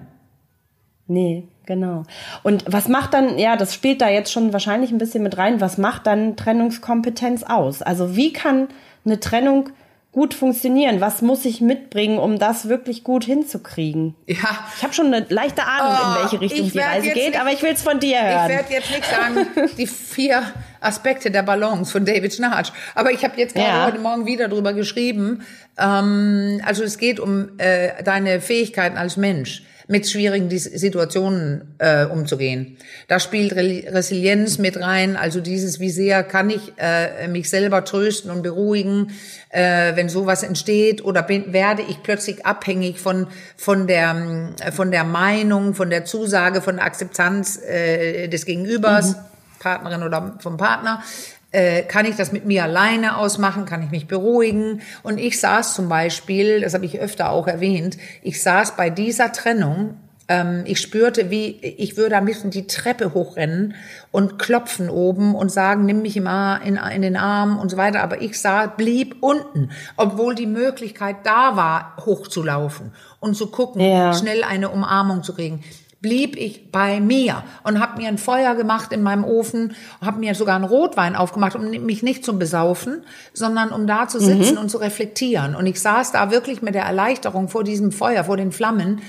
Nee. 1.05 1.43
Genau. 1.65 2.03
Und 2.43 2.65
was 2.67 2.87
macht 2.87 3.13
dann, 3.13 3.37
ja, 3.37 3.55
das 3.55 3.73
spielt 3.73 4.01
da 4.01 4.09
jetzt 4.09 4.31
schon 4.31 4.51
wahrscheinlich 4.51 4.91
ein 4.91 4.97
bisschen 4.97 5.23
mit 5.23 5.37
rein, 5.37 5.61
was 5.61 5.77
macht 5.77 6.07
dann 6.07 6.35
Trennungskompetenz 6.35 7.43
aus? 7.43 7.81
Also 7.81 8.15
wie 8.15 8.33
kann 8.33 8.67
eine 9.05 9.19
Trennung 9.19 9.69
gut 10.11 10.33
funktionieren? 10.33 10.99
Was 10.99 11.21
muss 11.21 11.45
ich 11.45 11.61
mitbringen, 11.61 12.17
um 12.17 12.37
das 12.37 12.67
wirklich 12.67 13.03
gut 13.03 13.23
hinzukriegen? 13.23 14.15
Ja. 14.25 14.35
Ich 14.75 14.83
habe 14.83 14.93
schon 14.93 15.13
eine 15.13 15.25
leichte 15.29 15.63
Ahnung, 15.63 15.97
oh, 16.01 16.07
in 16.07 16.21
welche 16.23 16.41
Richtung 16.41 16.71
die 16.71 16.79
Reise 16.79 17.11
geht, 17.11 17.27
nicht, 17.27 17.39
aber 17.39 17.51
ich 17.51 17.61
will 17.61 17.71
es 17.73 17.81
von 17.81 17.99
dir 17.99 18.21
hören. 18.21 18.49
Ich 18.49 18.57
werde 18.57 18.73
jetzt 18.73 18.91
nicht 18.91 19.05
sagen, 19.05 19.47
die 19.77 19.87
vier 19.87 20.43
Aspekte 20.81 21.31
der 21.31 21.43
Balance 21.43 21.91
von 21.91 22.03
David 22.05 22.33
Schnarch. 22.33 22.73
Aber 22.95 23.11
ich 23.11 23.23
habe 23.23 23.37
jetzt 23.37 23.55
gerade 23.55 23.67
ja. 23.67 23.85
heute 23.85 23.99
Morgen 23.99 24.25
wieder 24.25 24.49
drüber 24.49 24.73
geschrieben. 24.73 25.45
Ähm, 25.77 26.59
also 26.65 26.83
es 26.83 26.97
geht 26.97 27.19
um 27.19 27.51
äh, 27.59 28.03
deine 28.03 28.41
Fähigkeiten 28.41 28.97
als 28.97 29.15
Mensch 29.15 29.63
mit 29.91 30.09
schwierigen 30.09 30.49
Situationen 30.49 31.75
äh, 31.77 32.05
umzugehen. 32.05 32.77
Da 33.07 33.19
spielt 33.19 33.53
Resilienz 33.55 34.57
mit 34.57 34.79
rein, 34.79 35.17
also 35.17 35.41
dieses, 35.41 35.79
wie 35.79 35.89
sehr 35.89 36.23
kann 36.23 36.49
ich 36.49 36.73
äh, 36.77 37.27
mich 37.27 37.49
selber 37.49 37.83
trösten 37.83 38.31
und 38.31 38.41
beruhigen, 38.41 39.11
äh, 39.49 39.95
wenn 39.95 40.09
sowas 40.09 40.43
entsteht, 40.43 41.03
oder 41.03 41.21
bin, 41.21 41.53
werde 41.53 41.83
ich 41.83 42.01
plötzlich 42.01 42.45
abhängig 42.45 42.99
von 42.99 43.27
von 43.57 43.85
der 43.85 44.53
von 44.71 44.91
der 44.91 45.03
Meinung, 45.03 45.75
von 45.75 45.89
der 45.89 46.05
Zusage, 46.05 46.61
von 46.61 46.77
der 46.77 46.85
Akzeptanz 46.85 47.61
äh, 47.61 48.27
des 48.27 48.45
Gegenübers. 48.45 49.11
Mhm. 49.11 49.15
Partnerin 49.59 50.01
oder 50.01 50.37
vom 50.39 50.57
Partner, 50.57 51.03
äh, 51.51 51.83
kann 51.83 52.05
ich 52.05 52.15
das 52.15 52.31
mit 52.31 52.45
mir 52.45 52.63
alleine 52.63 53.17
ausmachen? 53.17 53.65
Kann 53.65 53.83
ich 53.83 53.91
mich 53.91 54.07
beruhigen? 54.07 54.81
Und 55.03 55.17
ich 55.17 55.39
saß 55.39 55.73
zum 55.73 55.89
Beispiel, 55.89 56.61
das 56.61 56.73
habe 56.73 56.85
ich 56.85 56.99
öfter 56.99 57.29
auch 57.29 57.47
erwähnt, 57.47 57.97
ich 58.21 58.41
saß 58.41 58.75
bei 58.75 58.89
dieser 58.89 59.31
Trennung 59.31 59.97
ähm, 60.31 60.63
ich 60.65 60.79
spürte, 60.79 61.29
wie 61.29 61.57
ich 61.61 61.97
würde 61.97 62.15
am 62.15 62.25
liebsten 62.25 62.51
die 62.51 62.67
Treppe 62.67 63.13
hochrennen 63.13 63.75
und 64.11 64.39
klopfen 64.39 64.89
oben 64.89 65.35
und 65.35 65.51
sagen, 65.51 65.85
nimm 65.85 66.01
mich 66.01 66.15
immer 66.15 66.61
in, 66.63 66.77
in 66.77 67.01
den 67.01 67.17
Arm 67.17 67.59
und 67.59 67.69
so 67.69 67.77
weiter. 67.77 68.01
Aber 68.01 68.21
ich 68.21 68.39
sah, 68.39 68.67
blieb 68.67 69.17
unten, 69.19 69.71
obwohl 69.97 70.35
die 70.35 70.47
Möglichkeit 70.47 71.17
da 71.23 71.57
war, 71.57 71.97
hochzulaufen 72.05 72.93
und 73.19 73.35
zu 73.35 73.47
gucken, 73.47 73.81
ja. 73.81 74.13
schnell 74.13 74.43
eine 74.43 74.69
Umarmung 74.69 75.23
zu 75.23 75.33
kriegen 75.33 75.63
blieb 76.01 76.35
ich 76.35 76.71
bei 76.71 76.99
mir 76.99 77.43
und 77.63 77.79
habe 77.79 78.01
mir 78.01 78.07
ein 78.07 78.17
Feuer 78.17 78.55
gemacht 78.55 78.91
in 78.91 79.03
meinem 79.03 79.23
Ofen, 79.23 79.75
habe 80.01 80.19
mir 80.19 80.33
sogar 80.33 80.55
einen 80.55 80.65
Rotwein 80.65 81.15
aufgemacht, 81.15 81.55
um 81.55 81.69
mich 81.69 82.01
nicht 82.01 82.25
zum 82.25 82.39
Besaufen, 82.39 83.03
sondern 83.33 83.71
um 83.71 83.85
da 83.85 84.07
zu 84.07 84.19
sitzen 84.19 84.55
mhm. 84.55 84.61
und 84.61 84.69
zu 84.69 84.79
reflektieren. 84.79 85.55
Und 85.55 85.67
ich 85.67 85.79
saß 85.79 86.11
da 86.11 86.31
wirklich 86.31 86.63
mit 86.63 86.73
der 86.73 86.83
Erleichterung 86.83 87.49
vor 87.49 87.63
diesem 87.63 87.91
Feuer, 87.91 88.23
vor 88.23 88.35
den 88.35 88.51
Flammen, 88.51 89.01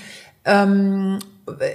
ähm, 0.45 1.17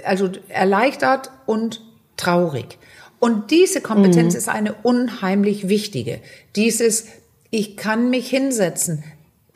also 0.05 0.29
erleichtert 0.47 1.31
und 1.45 1.81
traurig. 2.15 2.77
Und 3.19 3.51
diese 3.51 3.81
Kompetenz 3.81 4.33
mhm. 4.33 4.37
ist 4.37 4.47
eine 4.47 4.73
unheimlich 4.73 5.67
wichtige. 5.67 6.21
Dieses, 6.55 7.07
ich 7.49 7.75
kann 7.75 8.09
mich 8.09 8.29
hinsetzen, 8.29 9.03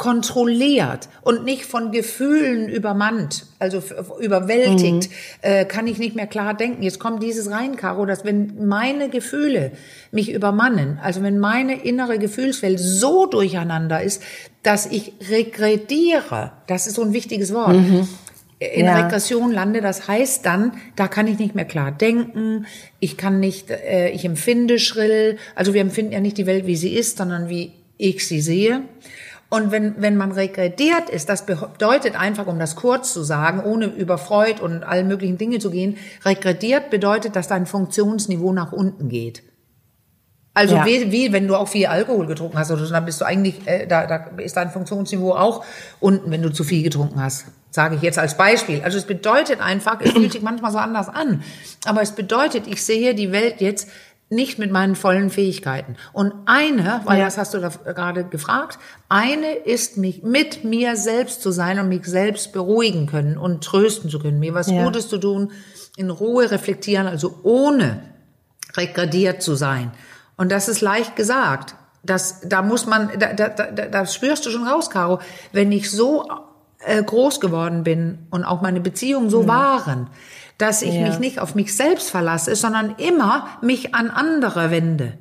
kontrolliert 0.03 1.07
und 1.21 1.45
nicht 1.45 1.63
von 1.63 1.93
Gefühlen 1.93 2.67
übermannt, 2.67 3.45
also 3.57 3.81
überwältigt, 4.19 5.09
mhm. 5.09 5.15
äh, 5.41 5.63
kann 5.63 5.87
ich 5.87 5.97
nicht 5.97 6.13
mehr 6.13 6.27
klar 6.27 6.53
denken. 6.53 6.83
Jetzt 6.83 6.99
kommt 6.99 7.23
dieses 7.23 7.49
rein, 7.49 7.77
Caro, 7.77 8.05
dass 8.05 8.25
wenn 8.25 8.67
meine 8.67 9.07
Gefühle 9.07 9.71
mich 10.11 10.29
übermannen, 10.33 10.99
also 11.01 11.23
wenn 11.23 11.39
meine 11.39 11.81
innere 11.85 12.19
Gefühlswelt 12.19 12.81
so 12.81 13.27
durcheinander 13.27 14.03
ist, 14.03 14.21
dass 14.61 14.87
ich 14.87 15.13
regrediere, 15.29 16.51
das 16.67 16.85
ist 16.85 16.95
so 16.95 17.01
ein 17.03 17.13
wichtiges 17.13 17.53
Wort, 17.53 17.77
mhm. 17.77 18.05
in 18.59 18.85
ja. 18.87 19.05
Regression 19.05 19.53
lande, 19.53 19.79
das 19.79 20.09
heißt 20.09 20.45
dann, 20.45 20.73
da 20.97 21.07
kann 21.07 21.27
ich 21.27 21.39
nicht 21.39 21.55
mehr 21.55 21.63
klar 21.63 21.93
denken, 21.93 22.65
ich 22.99 23.15
kann 23.15 23.39
nicht, 23.39 23.69
äh, 23.69 24.09
ich 24.09 24.25
empfinde 24.25 24.79
schrill, 24.79 25.37
also 25.55 25.73
wir 25.73 25.79
empfinden 25.79 26.11
ja 26.11 26.19
nicht 26.19 26.37
die 26.37 26.45
Welt, 26.45 26.67
wie 26.67 26.75
sie 26.75 26.93
ist, 26.93 27.19
sondern 27.19 27.47
wie 27.47 27.71
ich 27.97 28.27
sie 28.27 28.41
sehe. 28.41 28.81
Und 29.53 29.69
wenn, 29.69 30.01
wenn 30.01 30.17
man 30.17 30.31
regrediert 30.31 31.11
ist, 31.11 31.29
das 31.29 31.45
bedeutet 31.45 32.19
einfach, 32.19 32.47
um 32.47 32.57
das 32.57 32.75
kurz 32.75 33.13
zu 33.13 33.21
sagen, 33.21 33.61
ohne 33.63 33.85
über 33.85 34.17
Freud 34.17 34.59
und 34.59 34.81
alle 34.83 35.03
möglichen 35.03 35.37
Dinge 35.37 35.59
zu 35.59 35.69
gehen, 35.69 35.97
regrediert 36.25 36.89
bedeutet, 36.89 37.35
dass 37.35 37.49
dein 37.49 37.67
Funktionsniveau 37.67 38.51
nach 38.51 38.71
unten 38.71 39.09
geht. 39.09 39.43
Also 40.55 40.73
ja. 40.73 40.87
wie, 40.87 41.11
wie 41.11 41.33
wenn 41.33 41.47
du 41.47 41.55
auch 41.55 41.67
viel 41.67 41.85
Alkohol 41.85 42.25
getrunken 42.25 42.57
hast, 42.57 42.71
oder 42.71 42.83
so, 42.83 42.91
dann 42.91 43.05
bist 43.05 43.21
du 43.21 43.25
eigentlich, 43.25 43.67
äh, 43.67 43.85
da, 43.85 44.07
da 44.07 44.31
ist 44.37 44.57
dein 44.57 44.71
Funktionsniveau 44.71 45.33
auch 45.33 45.63
unten, 45.99 46.31
wenn 46.31 46.41
du 46.41 46.51
zu 46.51 46.63
viel 46.63 46.81
getrunken 46.81 47.21
hast. 47.21 47.45
Sage 47.69 47.97
ich 47.97 48.01
jetzt 48.01 48.17
als 48.17 48.35
Beispiel. 48.35 48.81
Also 48.83 48.97
es 48.97 49.05
bedeutet 49.05 49.61
einfach, 49.61 50.01
es 50.01 50.13
fühlt 50.13 50.31
sich 50.31 50.41
manchmal 50.41 50.71
so 50.71 50.79
anders 50.79 51.09
an, 51.09 51.43
aber 51.85 52.01
es 52.01 52.13
bedeutet, 52.13 52.65
ich 52.65 52.83
sehe 52.83 53.13
die 53.13 53.31
Welt 53.31 53.61
jetzt 53.61 53.87
nicht 54.33 54.59
mit 54.59 54.71
meinen 54.71 54.95
vollen 54.95 55.29
Fähigkeiten. 55.29 55.95
Und 56.11 56.33
eine, 56.45 57.01
weil 57.05 57.19
ja. 57.19 57.25
das 57.25 57.37
hast 57.37 57.53
du 57.53 57.59
da 57.59 57.69
gerade 57.69 58.23
gefragt, 58.25 58.79
eine 59.09 59.53
ist 59.53 59.97
mich 59.97 60.23
mit 60.23 60.63
mir 60.63 60.95
selbst 60.95 61.41
zu 61.41 61.51
sein 61.51 61.79
und 61.79 61.89
mich 61.89 62.05
selbst 62.05 62.53
beruhigen 62.53 63.07
können 63.07 63.37
und 63.37 63.63
trösten 63.63 64.09
zu 64.09 64.19
können, 64.19 64.39
mir 64.39 64.53
was 64.53 64.69
ja. 64.69 64.83
Gutes 64.83 65.09
zu 65.09 65.17
tun, 65.17 65.51
in 65.95 66.09
Ruhe 66.09 66.49
reflektieren, 66.51 67.07
also 67.07 67.39
ohne 67.43 68.01
regrediert 68.75 69.41
zu 69.41 69.55
sein. 69.55 69.91
Und 70.37 70.51
das 70.51 70.67
ist 70.67 70.81
leicht 70.81 71.15
gesagt. 71.15 71.75
Das, 72.03 72.41
da 72.41 72.61
muss 72.61 72.85
man, 72.85 73.11
da, 73.17 73.33
da, 73.33 73.49
da, 73.49 73.71
da 73.71 74.05
spürst 74.05 74.45
du 74.45 74.49
schon 74.49 74.67
raus, 74.67 74.89
Caro. 74.89 75.19
Wenn 75.53 75.71
ich 75.71 75.89
so 75.89 76.27
äh, 76.85 77.01
groß 77.01 77.39
geworden 77.39 77.83
bin 77.83 78.27
und 78.29 78.43
auch 78.43 78.61
meine 78.61 78.81
Beziehungen 78.81 79.29
so 79.29 79.43
mhm. 79.43 79.47
waren, 79.47 80.09
dass 80.57 80.81
ich 80.81 80.95
ja. 80.95 81.07
mich 81.07 81.19
nicht 81.19 81.39
auf 81.39 81.55
mich 81.55 81.75
selbst 81.75 82.09
verlasse, 82.11 82.55
sondern 82.55 82.95
immer 82.97 83.47
mich 83.61 83.95
an 83.95 84.09
andere 84.09 84.71
wende. 84.71 85.13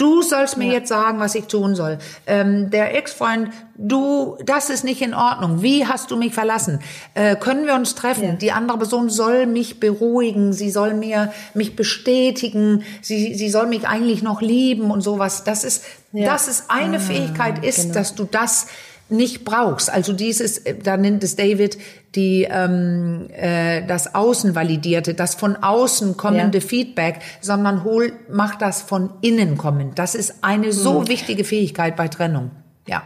Du 0.00 0.22
sollst 0.22 0.56
mir 0.56 0.68
ja. 0.68 0.72
jetzt 0.72 0.88
sagen, 0.88 1.20
was 1.20 1.34
ich 1.34 1.44
tun 1.44 1.74
soll. 1.74 1.98
Ähm, 2.26 2.70
der 2.70 2.96
Ex-Freund, 2.96 3.50
du, 3.76 4.38
das 4.46 4.70
ist 4.70 4.82
nicht 4.82 5.02
in 5.02 5.12
Ordnung. 5.12 5.60
Wie 5.60 5.86
hast 5.86 6.10
du 6.10 6.16
mich 6.16 6.32
verlassen? 6.32 6.80
Äh, 7.12 7.36
können 7.36 7.66
wir 7.66 7.74
uns 7.74 7.96
treffen? 7.96 8.24
Ja. 8.24 8.32
Die 8.32 8.50
andere 8.50 8.78
Person 8.78 9.10
soll 9.10 9.44
mich 9.44 9.78
beruhigen. 9.78 10.54
Sie 10.54 10.70
soll 10.70 10.94
mir 10.94 11.34
mich 11.52 11.76
bestätigen. 11.76 12.82
Sie, 13.02 13.34
sie 13.34 13.50
soll 13.50 13.66
mich 13.66 13.86
eigentlich 13.86 14.22
noch 14.22 14.40
lieben 14.40 14.90
und 14.90 15.02
sowas. 15.02 15.44
Das 15.44 15.64
ist, 15.64 15.84
ja. 16.12 16.24
das 16.24 16.48
ist 16.48 16.70
eine 16.70 16.96
ah, 16.96 17.00
Fähigkeit 17.00 17.62
ist, 17.62 17.82
genau. 17.82 17.94
dass 17.94 18.14
du 18.14 18.24
das 18.24 18.68
nicht 19.10 19.44
brauchst. 19.44 19.90
Also 19.90 20.12
dieses, 20.12 20.58
äh, 20.58 20.74
da 20.74 20.96
nennt 20.96 21.22
es 21.24 21.36
David 21.36 21.78
die 22.14 22.46
ähm, 22.50 23.28
äh, 23.30 23.82
das 23.86 24.14
Außen 24.14 24.54
validierte, 24.54 25.14
das 25.14 25.34
von 25.34 25.56
außen 25.56 26.16
kommende 26.16 26.58
ja. 26.58 26.64
Feedback, 26.64 27.20
sondern 27.40 27.84
hol, 27.84 28.12
mach 28.28 28.56
das 28.56 28.82
von 28.82 29.10
innen 29.20 29.56
kommen. 29.56 29.92
Das 29.94 30.14
ist 30.14 30.42
eine 30.42 30.72
so 30.72 31.00
mhm. 31.00 31.08
wichtige 31.08 31.44
Fähigkeit 31.44 31.96
bei 31.96 32.08
Trennung. 32.08 32.50
Ja. 32.86 33.02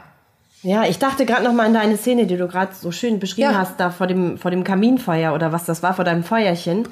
Ja, 0.63 0.85
ich 0.85 0.99
dachte 0.99 1.27
gerade 1.27 1.45
noch 1.45 1.53
mal 1.53 1.67
an 1.67 1.75
deine 1.75 1.99
Szene, 1.99 2.27
die 2.27 2.39
du 2.39 2.49
gerade 2.49 2.75
so 2.75 2.91
schön 2.91 3.19
beschrieben 3.19 3.51
ja. 3.51 3.59
hast, 3.59 3.79
da 3.79 3.91
vor 3.91 4.07
dem 4.07 4.39
vor 4.39 4.51
dem 4.51 4.65
Kaminfeuer 4.65 5.35
oder 5.35 5.53
was 5.53 5.67
das 5.67 5.83
war 5.83 5.93
vor 5.93 6.07
deinem 6.07 6.25
Feuerchen. 6.25 6.89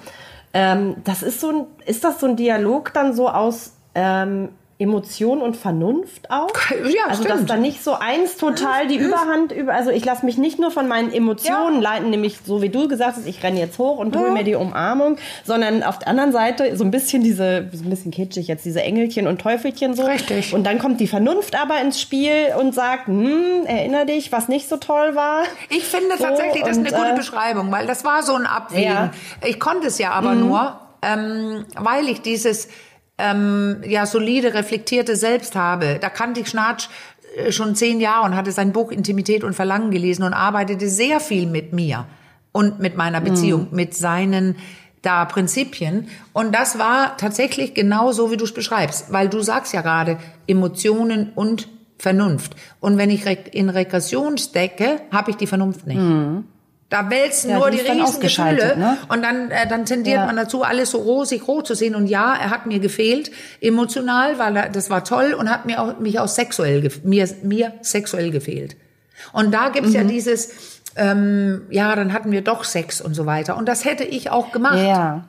Ähm, 0.53 0.97
das 1.05 1.23
ist 1.23 1.41
so 1.41 1.49
ein, 1.49 1.67
ist 1.87 2.05
das 2.05 2.21
so 2.21 2.27
ein 2.27 2.37
Dialog 2.37 2.93
dann 2.93 3.15
so 3.15 3.31
aus 3.31 3.73
ähm, 3.95 4.51
Emotion 4.79 5.41
und 5.41 5.57
Vernunft 5.57 6.31
auch. 6.31 6.51
Ja, 6.83 7.09
also 7.09 7.23
stimmt. 7.23 7.41
dass 7.41 7.47
da 7.47 7.57
nicht 7.57 7.85
so 7.85 7.95
eins 7.95 8.37
total 8.37 8.89
die 8.89 8.97
Überhand 8.97 9.53
über. 9.53 9.73
Also 9.73 9.91
ich 9.91 10.05
lasse 10.05 10.27
mich 10.27 10.37
nicht 10.37 10.59
nur 10.59 10.71
von 10.71 10.89
meinen 10.89 11.13
Emotionen 11.13 11.77
ja. 11.77 11.91
leiten, 11.91 12.11
nämlich 12.11 12.39
so 12.45 12.61
wie 12.61 12.71
du 12.71 12.89
gesagt 12.89 13.17
hast, 13.17 13.27
ich 13.27 13.43
renne 13.43 13.61
jetzt 13.61 13.79
hoch 13.79 13.99
und 13.99 14.17
hole 14.17 14.29
ja. 14.29 14.33
mir 14.33 14.45
die 14.45 14.55
Umarmung, 14.55 15.19
sondern 15.45 15.83
auf 15.83 15.99
der 15.99 16.09
anderen 16.09 16.33
Seite 16.33 16.77
so 16.77 16.85
ein 16.85 16.91
bisschen 16.91 17.23
diese, 17.23 17.69
so 17.73 17.85
ein 17.85 17.91
bisschen 17.91 18.11
kitschig 18.11 18.49
jetzt 18.49 18.65
diese 18.65 18.83
Engelchen 18.83 19.27
und 19.27 19.41
Teufelchen 19.41 19.95
so. 19.95 20.05
Richtig. 20.05 20.55
Und 20.55 20.65
dann 20.65 20.79
kommt 20.79 21.01
die 21.01 21.07
Vernunft 21.07 21.61
aber 21.61 21.81
ins 21.81 22.01
Spiel 22.01 22.49
und 22.59 22.75
sagt, 22.75 23.07
hm, 23.07 23.65
erinner 23.67 24.05
dich, 24.05 24.33
was 24.33 24.49
nicht 24.49 24.69
so 24.69 24.77
toll 24.79 25.15
war. 25.15 25.45
Ich 25.69 25.85
finde 25.85 26.17
so, 26.19 26.25
tatsächlich, 26.25 26.65
das 26.65 26.79
ist 26.79 26.87
eine 26.87 26.91
gute 26.91 27.13
äh, 27.13 27.17
Beschreibung, 27.17 27.71
weil 27.71 27.87
das 27.87 28.05
war 28.05 28.23
so 28.23 28.35
ein 28.35 28.47
Abwägen. 28.47 29.11
Ich 29.47 29.61
konnte 29.61 29.87
es 29.87 29.99
ja 29.99 30.11
aber 30.11 30.33
mhm. 30.33 30.41
nur, 30.41 30.81
ähm, 31.03 31.65
weil 31.77 32.09
ich 32.09 32.23
dieses 32.23 32.69
ähm, 33.23 33.83
ja 33.87 34.05
solide, 34.07 34.55
reflektierte 34.55 35.17
Selbst 35.17 35.55
habe. 35.55 35.99
Da 36.01 36.11
kannte 36.11 36.41
ich 36.41 36.49
Schnatsch 36.49 36.89
äh, 37.37 37.53
schon 37.53 37.75
zehn 37.75 38.01
Jahre 38.01 38.27
und 38.27 38.37
hatte 38.37 38.53
sein 38.53 38.73
Buch 38.73 38.91
Intimität 38.91 39.45
und 39.45 39.55
Verlangen 39.55 39.91
gelesen 39.91 40.25
und 40.25 40.35
arbeitete 40.35 40.89
sehr 40.89 41.21
viel 41.21 41.47
mit 41.47 41.73
mir 41.73 42.07
und 42.51 42.81
mit 42.81 42.97
meiner 42.97 43.21
mhm. 43.21 43.25
Beziehung, 43.25 43.69
mhm. 43.71 43.77
mit 43.77 43.95
seinen 43.95 44.57
da 45.03 45.25
Prinzipien. 45.25 46.09
Und 46.33 46.55
das 46.55 46.79
war 46.79 47.17
tatsächlich 47.17 47.75
genau 47.75 48.13
so, 48.13 48.31
wie 48.31 48.37
du 48.37 48.45
es 48.45 48.55
beschreibst, 48.55 49.13
weil 49.13 49.29
du 49.29 49.41
sagst 49.41 49.73
ja 49.73 49.83
gerade 49.83 50.19
Emotionen 50.47 51.33
und 51.35 51.69
Vernunft. 51.99 52.57
Und 52.81 52.99
wenn 52.99 53.11
ich 53.11 53.25
in 53.53 53.69
Regression 53.69 54.39
stecke, 54.39 55.01
habe 55.13 55.31
ich 55.31 55.37
die 55.37 55.47
Vernunft 55.47 55.87
nicht. 55.87 56.01
Mhm. 56.01 56.45
Da 56.93 57.09
wälzen 57.09 57.49
ja, 57.49 57.57
nur 57.57 57.71
die, 57.71 57.79
die 57.79 57.91
riesen 57.91 58.21
Gefühle 58.21 58.77
ne? 58.77 58.99
und 59.09 59.23
dann, 59.23 59.51
äh, 59.51 59.67
dann 59.67 59.87
tendiert 59.87 60.19
ja. 60.19 60.27
man 60.27 60.37
dazu, 60.37 60.63
alles 60.63 60.91
so 60.91 60.99
rosig 60.99 61.49
rot 61.49 61.67
zu 61.67 61.75
sehen. 61.75 61.95
Und 61.95 62.07
ja, 62.07 62.35
er 62.35 62.51
hat 62.51 62.67
mir 62.67 62.81
gefehlt 62.81 63.31
emotional, 63.63 64.39
weil 64.39 64.55
er, 64.55 64.69
das 64.69 64.91
war 64.91 65.03
toll 65.03 65.33
und 65.33 65.49
hat 65.49 65.65
mir 65.65 65.81
auch, 65.81 65.99
mich 66.01 66.19
auch 66.19 66.29
sexuell 66.29 66.87
mir 67.03 67.27
mir 67.45 67.73
sexuell 67.81 68.31
gefehlt. 68.31 68.77
Und 69.33 69.55
da 69.55 69.71
gibt's 69.71 69.89
mhm. 69.89 69.97
ja 69.97 70.05
dieses 70.05 70.51
ähm, 70.95 71.63
ja, 71.71 71.97
dann 71.97 72.13
hatten 72.13 72.31
wir 72.31 72.43
doch 72.43 72.63
Sex 72.63 73.01
und 73.01 73.15
so 73.15 73.25
weiter. 73.25 73.57
Und 73.57 73.71
das 73.71 73.87
hätte 73.87 74.05
ich 74.05 74.29
auch 74.29 74.53
gemacht. 74.53 74.77
Ja. 74.77 75.29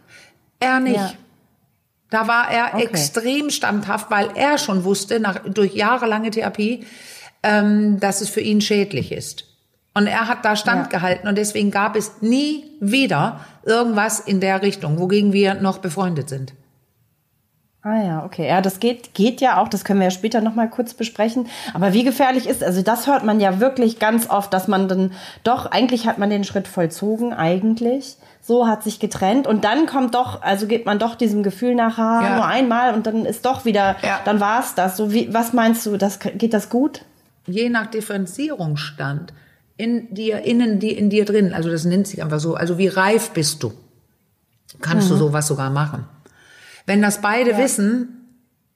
Er 0.59 0.81
nicht. 0.81 0.97
Ja. 0.97 1.13
Da 2.09 2.27
war 2.27 2.51
er 2.51 2.73
Okay. 2.73 2.83
extrem 2.83 3.51
standhaft, 3.51 4.11
weil 4.11 4.31
er 4.35 4.57
schon 4.57 4.83
wusste, 4.83 5.21
nach, 5.21 5.39
durch 5.47 5.75
jahrelange 5.75 6.29
Therapie, 6.29 6.85
ähm, 7.41 8.01
dass 8.01 8.19
es 8.19 8.27
für 8.27 8.41
ihn 8.41 8.59
schädlich 8.59 9.13
ist. 9.13 9.52
Und 9.95 10.07
er 10.07 10.27
hat 10.27 10.43
da 10.43 10.55
standgehalten 10.55 11.27
und 11.29 11.37
deswegen 11.37 11.69
gab 11.69 11.95
es 11.95 12.21
nie 12.21 12.65
wieder 12.79 13.41
irgendwas 13.63 14.19
in 14.19 14.39
der 14.39 14.61
Richtung, 14.63 14.99
wogegen 14.99 15.33
wir 15.33 15.53
noch 15.55 15.77
befreundet 15.77 16.29
sind. 16.29 16.53
Ah 17.85 18.01
ja, 18.01 18.25
okay. 18.25 18.47
Ja, 18.47 18.61
das 18.61 18.79
geht, 18.79 19.13
geht 19.13 19.41
ja 19.41 19.57
auch, 19.61 19.67
das 19.67 19.83
können 19.83 19.99
wir 19.99 20.05
ja 20.05 20.11
später 20.11 20.39
nochmal 20.39 20.69
kurz 20.69 20.93
besprechen. 20.93 21.47
Aber 21.73 21.91
wie 21.91 22.05
gefährlich 22.05 22.47
ist, 22.47 22.63
also 22.63 22.81
das 22.81 23.07
hört 23.07 23.25
man 23.25 23.41
ja 23.41 23.59
wirklich 23.59 23.99
ganz 23.99 24.29
oft, 24.29 24.53
dass 24.53 24.69
man 24.69 24.87
dann 24.87 25.11
doch, 25.43 25.65
eigentlich 25.65 26.07
hat 26.07 26.17
man 26.17 26.29
den 26.29 26.45
Schritt 26.45 26.69
vollzogen, 26.69 27.33
eigentlich. 27.33 28.15
So 28.41 28.67
hat 28.67 28.83
sich 28.83 28.99
getrennt 29.01 29.47
und 29.47 29.65
dann 29.65 29.85
kommt 29.85 30.15
doch, 30.15 30.41
also 30.41 30.65
geht 30.65 30.85
man 30.85 30.97
doch 30.97 31.15
diesem 31.15 31.43
Gefühl 31.43 31.75
nach, 31.75 31.97
ah, 31.97 32.21
Ja. 32.23 32.35
nur 32.37 32.45
einmal 32.45 32.93
und 32.93 33.05
dann 33.05 33.25
ist 33.25 33.45
doch 33.45 33.65
wieder, 33.65 33.97
Ja. 34.01 34.21
dann 34.23 34.39
war's 34.39 34.75
das. 34.75 34.95
So 34.95 35.11
wie, 35.11 35.33
was 35.33 35.51
meinst 35.51 35.85
du, 35.85 35.97
das, 35.97 36.19
geht 36.19 36.53
das 36.53 36.69
gut? 36.69 37.01
je 37.45 37.67
nach 37.69 37.87
Differenzierungsstand 37.87 39.33
in 39.83 40.13
dir, 40.13 40.41
innen 40.43 40.79
die, 40.79 40.91
in 40.91 41.09
dir 41.09 41.25
drin, 41.25 41.53
also 41.53 41.69
das 41.69 41.83
nennt 41.83 42.07
sich 42.07 42.23
einfach 42.23 42.39
so, 42.39 42.55
also 42.55 42.77
wie 42.77 42.87
reif 42.87 43.31
bist 43.31 43.61
du, 43.61 43.73
kannst 44.81 45.09
du 45.09 45.15
sowas 45.15 45.47
sogar 45.47 45.69
machen. 45.69 46.05
Wenn 46.85 47.01
das 47.01 47.21
beide 47.21 47.57
wissen, 47.57 48.23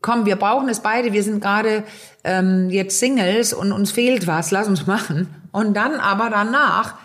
komm, 0.02 0.26
wir 0.26 0.36
brauchen 0.36 0.70
es 0.70 0.82
beide, 0.82 1.14
wir 1.14 1.24
sind 1.24 1.42
gerade 1.42 1.84
ähm, 2.24 2.70
jetzt 2.70 3.00
Singles 3.00 3.54
und 3.54 3.72
uns 3.72 3.92
fehlt 3.92 4.28
was, 4.28 4.52
lass 4.52 4.68
uns 4.68 4.86
machen. 4.86 5.28
Und 5.52 5.76
dann 5.76 5.96
aber 5.96 6.30
danach 6.30 6.96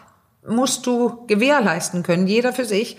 musst 0.46 0.86
du 0.86 1.26
gewährleisten 1.26 2.02
können, 2.02 2.26
jeder 2.26 2.52
für 2.52 2.64
sich, 2.64 2.96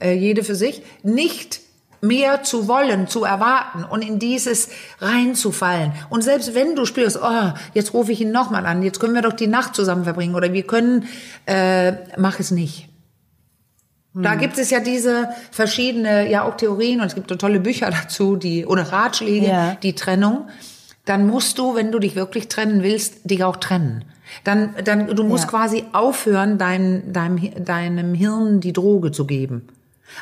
äh, 0.00 0.12
jede 0.12 0.44
für 0.44 0.54
sich, 0.54 0.82
nicht 1.02 1.60
mehr 2.00 2.42
zu 2.42 2.68
wollen, 2.68 3.08
zu 3.08 3.24
erwarten 3.24 3.84
und 3.84 4.02
in 4.02 4.18
dieses 4.18 4.68
reinzufallen. 5.00 5.92
Und 6.10 6.22
selbst 6.22 6.54
wenn 6.54 6.76
du 6.76 6.84
spürst, 6.84 7.18
oh, 7.22 7.52
jetzt 7.74 7.92
rufe 7.94 8.12
ich 8.12 8.20
ihn 8.20 8.30
nochmal 8.32 8.66
an, 8.66 8.82
jetzt 8.82 9.00
können 9.00 9.14
wir 9.14 9.22
doch 9.22 9.32
die 9.32 9.46
Nacht 9.46 9.74
zusammen 9.74 10.04
verbringen 10.04 10.34
oder 10.34 10.52
wir 10.52 10.62
können, 10.62 11.06
äh, 11.46 11.92
mach 12.16 12.38
es 12.40 12.50
nicht. 12.50 12.88
Da 14.14 14.34
gibt 14.34 14.58
es 14.58 14.70
ja 14.70 14.80
diese 14.80 15.28
verschiedene, 15.52 16.28
ja 16.28 16.42
auch 16.42 16.56
Theorien 16.56 17.00
und 17.00 17.06
es 17.06 17.14
gibt 17.14 17.28
tolle 17.38 17.60
Bücher 17.60 17.90
dazu, 18.02 18.34
die 18.36 18.66
oder 18.66 18.82
Ratschläge, 18.92 19.46
Ja. 19.46 19.74
die 19.82 19.94
Trennung. 19.94 20.48
Dann 21.04 21.26
musst 21.26 21.58
du, 21.58 21.74
wenn 21.76 21.92
du 21.92 21.98
dich 22.00 22.16
wirklich 22.16 22.48
trennen 22.48 22.82
willst, 22.82 23.30
dich 23.30 23.44
auch 23.44 23.56
trennen. 23.56 24.04
Dann, 24.44 24.74
dann 24.84 25.06
du 25.14 25.22
musst 25.24 25.44
Ja. 25.44 25.50
quasi 25.50 25.84
aufhören, 25.92 26.58
dein, 26.58 27.12
deinem, 27.12 27.64
deinem 27.64 28.14
Hirn 28.14 28.60
die 28.60 28.72
Droge 28.72 29.12
zu 29.12 29.24
geben. 29.26 29.68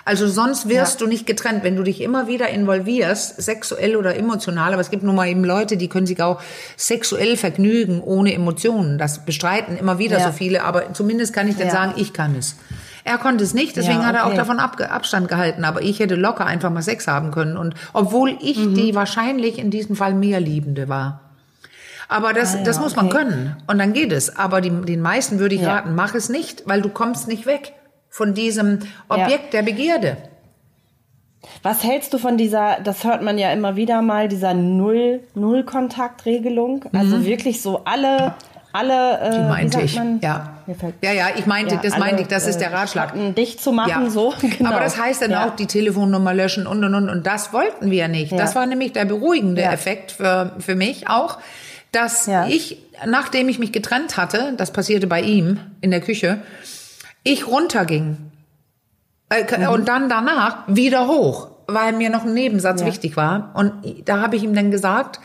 Also 0.05 0.29
sonst 0.29 0.69
wirst 0.69 1.01
Ja. 1.01 1.07
du 1.07 1.11
nicht 1.11 1.27
getrennt, 1.27 1.65
wenn 1.65 1.77
du 1.77 1.83
dich 1.83 2.01
immer 2.01 2.27
wieder 2.29 2.49
involvierst, 2.49 3.41
sexuell 3.41 3.97
oder 3.97 4.17
emotional. 4.17 4.73
Aber 4.73 4.81
es 4.81 4.91
gibt 4.91 5.03
nun 5.03 5.15
mal 5.15 5.29
eben 5.29 5.45
Leute, 5.45 5.77
die 5.77 5.89
können 5.89 6.07
sich 6.07 6.21
auch 6.23 6.41
sexuell 6.77 7.37
vergnügen 7.37 8.01
ohne 8.03 8.35
Emotionen. 8.35 8.99
Das 8.99 9.25
bestreiten 9.25 9.77
immer 9.77 9.99
wieder 9.99 10.19
Ja. 10.19 10.27
so 10.27 10.33
viele. 10.33 10.65
Aber 10.65 10.93
zumindest 10.93 11.33
kann 11.33 11.49
ich 11.49 11.57
dann 11.57 11.69
Ja. 11.69 11.73
sagen, 11.73 11.95
ich 11.97 12.13
kann 12.13 12.35
es. 12.37 12.57
Er 13.05 13.19
konnte 13.19 13.45
es 13.45 13.55
nicht, 13.55 13.77
deswegen 13.77 14.01
Ja, 14.01 14.07
hat 14.07 14.15
er 14.17 14.25
auch 14.25 14.29
okay. 14.31 14.37
davon 14.39 14.59
Abge 14.59 14.91
Abstand 14.91 15.29
gehalten. 15.29 15.65
Aber 15.65 15.81
ich 15.83 16.01
hätte 16.01 16.17
locker 16.17 16.45
einfach 16.45 16.71
mal 16.71 16.83
Sex 16.83 17.07
haben 17.07 17.31
können. 17.31 17.57
Und 17.57 17.75
obwohl 17.93 18.37
ich 18.41 18.59
Mhm. 18.59 18.75
die 18.75 18.95
wahrscheinlich 18.95 19.59
in 19.59 19.71
diesem 19.71 19.95
Fall 19.95 20.13
mehr 20.15 20.41
Liebende 20.41 20.89
war. 20.89 21.21
Aber 22.09 22.33
das, 22.33 22.55
Ah 22.57 22.59
das 22.65 22.79
muss 22.81 22.95
man 22.97 23.07
okay. 23.07 23.19
können. 23.19 23.57
Und 23.67 23.79
dann 23.79 23.93
geht 23.93 24.13
es. 24.13 24.37
Aber 24.37 24.61
die, 24.61 24.71
den 24.71 25.01
meisten 25.01 25.39
würde 25.39 25.55
ich 25.55 25.65
raten, 25.65 25.95
mach 25.95 26.15
es 26.15 26.29
nicht, 26.29 26.65
weil 26.67 26.83
du 26.83 26.89
kommst 26.89 27.27
nicht 27.29 27.47
weg 27.47 27.73
von 28.17 28.33
diesem 28.33 28.79
Objekt 29.11 29.53
der 29.53 29.61
Begierde. 29.63 30.17
Was 31.63 31.85
hältst 31.85 32.15
du 32.15 32.19
von 32.19 32.39
dieser, 32.39 32.79
das 32.83 33.05
hört 33.05 33.21
man 33.23 33.37
ja 33.37 33.53
immer 33.53 33.77
wieder 33.77 34.01
mal, 34.01 34.27
dieser 34.27 34.55
Null, 34.55 35.21
Null-Kontakt-Regelung? 35.35 36.87
Also 36.95 37.27
wirklich 37.27 37.61
so 37.61 37.85
alle, 37.85 38.35
alle, 38.73 39.19
äh, 39.21 39.29
Mhm. 39.29 39.33
Die 39.43 39.49
meinte 39.49 39.81
ich. 39.83 39.97
man? 39.97 40.21
Ja. 40.23 40.55
Ja, 41.03 41.13
ja, 41.13 41.27
ich 41.37 41.45
meinte, 41.45 41.75
Ja, 41.75 41.81
das 41.83 41.93
alle, 41.93 42.05
meinte 42.05 42.23
ich, 42.23 42.29
das 42.29 42.47
ist 42.47 42.57
äh, 42.57 42.61
der 42.61 42.73
Ratschlag. 42.73 43.13
Dicht 43.37 43.61
zu 43.63 43.73
machen, 43.73 44.09
so, 44.11 44.33
genau. 44.41 44.71
Aber 44.71 44.81
das 44.81 44.99
heißt 44.99 45.21
dann 45.21 45.33
Ja. 45.33 45.47
auch 45.47 45.55
die 45.57 45.67
Telefonnummer 45.67 46.33
löschen 46.33 46.67
und 46.67 46.83
und 46.85 46.95
und 46.95 47.11
und 47.11 47.27
das 47.27 47.53
wollten 47.53 47.91
wir 47.91 48.09
nicht. 48.09 48.33
Ja. 48.33 48.39
Das 48.39 48.55
war 48.55 48.65
nämlich 48.65 48.93
der 48.95 49.05
beruhigende 49.05 49.61
Ja. 49.61 49.73
Effekt 49.73 50.13
für 50.13 50.53
für 50.59 50.75
mich 50.75 51.09
auch, 51.11 51.37
dass 51.93 52.27
Ja. 52.27 52.47
ich 52.49 52.79
nachdem 53.05 53.51
ich 53.51 53.59
mich 53.59 53.73
getrennt 53.73 54.17
hatte, 54.17 54.55
das 54.57 54.71
passierte 54.73 55.07
bei 55.07 55.21
ihm 55.21 55.61
in 55.83 55.91
der 55.91 56.01
Küche, 56.01 56.39
ich 57.33 57.47
runterging 57.47 58.17
Mhm. 59.31 59.69
und 59.69 59.89
dann 59.89 60.09
danach 60.09 60.59
wieder 60.69 61.09
hoch, 61.09 61.49
weil 61.67 61.93
mir 61.93 62.11
noch 62.11 62.25
ein 62.25 62.33
Nebensatz 62.35 62.81
Ja. 62.83 62.87
wichtig 62.87 63.17
war 63.17 63.51
und 63.55 63.73
da 64.05 64.21
habe 64.21 64.37
ich 64.37 64.45
ihm 64.45 64.55
dann 64.55 64.71
gesagt, 64.71 65.19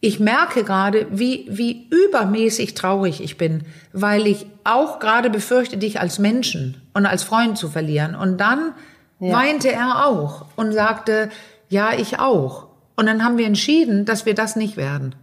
ich 0.00 0.18
merke 0.18 0.64
gerade, 0.64 1.06
wie, 1.10 1.46
wie 1.50 1.86
übermäßig 1.90 2.74
traurig 2.74 3.22
ich 3.22 3.36
bin, 3.36 3.64
weil 3.92 4.26
ich 4.26 4.46
auch 4.64 4.98
gerade 4.98 5.28
befürchte, 5.30 5.76
dich 5.76 6.00
als 6.00 6.18
Menschen 6.18 6.80
und 6.94 7.04
als 7.06 7.22
Freund 7.22 7.58
zu 7.58 7.68
verlieren. 7.68 8.14
Und 8.14 8.38
dann 8.38 8.72
Ja. 9.20 9.34
weinte 9.34 9.70
er 9.70 10.06
auch 10.06 10.46
und 10.56 10.72
sagte, 10.72 11.28
ja, 11.68 11.92
ich 11.92 12.18
auch. 12.18 12.68
Und 12.96 13.04
dann 13.06 13.22
haben 13.22 13.36
wir 13.36 13.46
entschieden, 13.46 14.06
dass 14.06 14.24
wir 14.24 14.34
das 14.34 14.56
nicht 14.56 14.78
werden. 14.78 15.14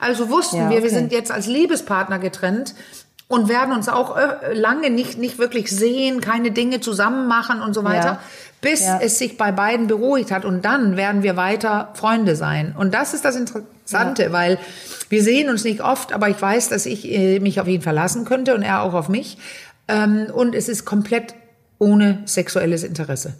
Also 0.00 0.30
wussten 0.30 0.56
Ja, 0.56 0.70
wir, 0.70 0.78
wir 0.78 0.84
okay. 0.86 0.88
sind 0.88 1.12
jetzt 1.12 1.30
als 1.30 1.46
Liebespartner 1.46 2.18
getrennt 2.18 2.74
und 3.28 3.48
werden 3.48 3.74
uns 3.74 3.88
auch 3.88 4.16
äh, 4.16 4.54
lange 4.54 4.90
nicht, 4.90 5.18
nicht 5.18 5.38
wirklich 5.38 5.70
sehen, 5.70 6.20
keine 6.22 6.50
Dinge 6.50 6.80
zusammen 6.80 7.28
machen 7.28 7.60
und 7.60 7.74
so 7.74 7.84
weiter, 7.84 8.06
Ja. 8.12 8.20
bis 8.62 8.80
Ja. 8.80 8.98
es 9.02 9.18
sich 9.18 9.36
bei 9.36 9.52
beiden 9.52 9.86
beruhigt 9.86 10.30
hat. 10.30 10.44
Und 10.46 10.64
dann 10.64 10.96
werden 10.96 11.22
wir 11.22 11.36
weiter 11.36 11.90
Freunde 11.94 12.36
sein. 12.36 12.74
Und 12.76 12.94
das 12.94 13.12
ist 13.14 13.24
das 13.26 13.36
Interessante, 13.36 14.32
weil 14.32 14.58
wir 15.10 15.22
sehen 15.22 15.50
uns 15.50 15.62
nicht 15.64 15.82
oft, 15.82 16.12
aber 16.14 16.28
ich 16.30 16.40
weiß, 16.40 16.70
dass 16.70 16.86
ich 16.86 17.06
äh, 17.10 17.38
mich 17.40 17.60
auf 17.60 17.68
ihn 17.68 17.82
verlassen 17.82 18.24
könnte 18.24 18.54
und 18.54 18.62
er 18.62 18.82
auch 18.82 18.94
auf 18.94 19.08
mich. 19.10 19.36
Ähm, 19.88 20.26
und 20.32 20.54
es 20.54 20.68
ist 20.68 20.84
komplett 20.86 21.34
ohne 21.78 22.22
sexuelles 22.24 22.82
Interesse. 22.82 23.34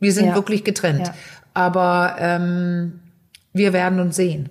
Wir 0.00 0.12
sind 0.12 0.26
Ja. 0.26 0.34
wirklich 0.34 0.64
getrennt. 0.64 1.06
Ja. 1.06 1.14
Aber 1.54 2.16
ähm, 2.18 3.00
wir 3.52 3.72
werden 3.72 4.00
uns 4.00 4.16
sehen. 4.16 4.48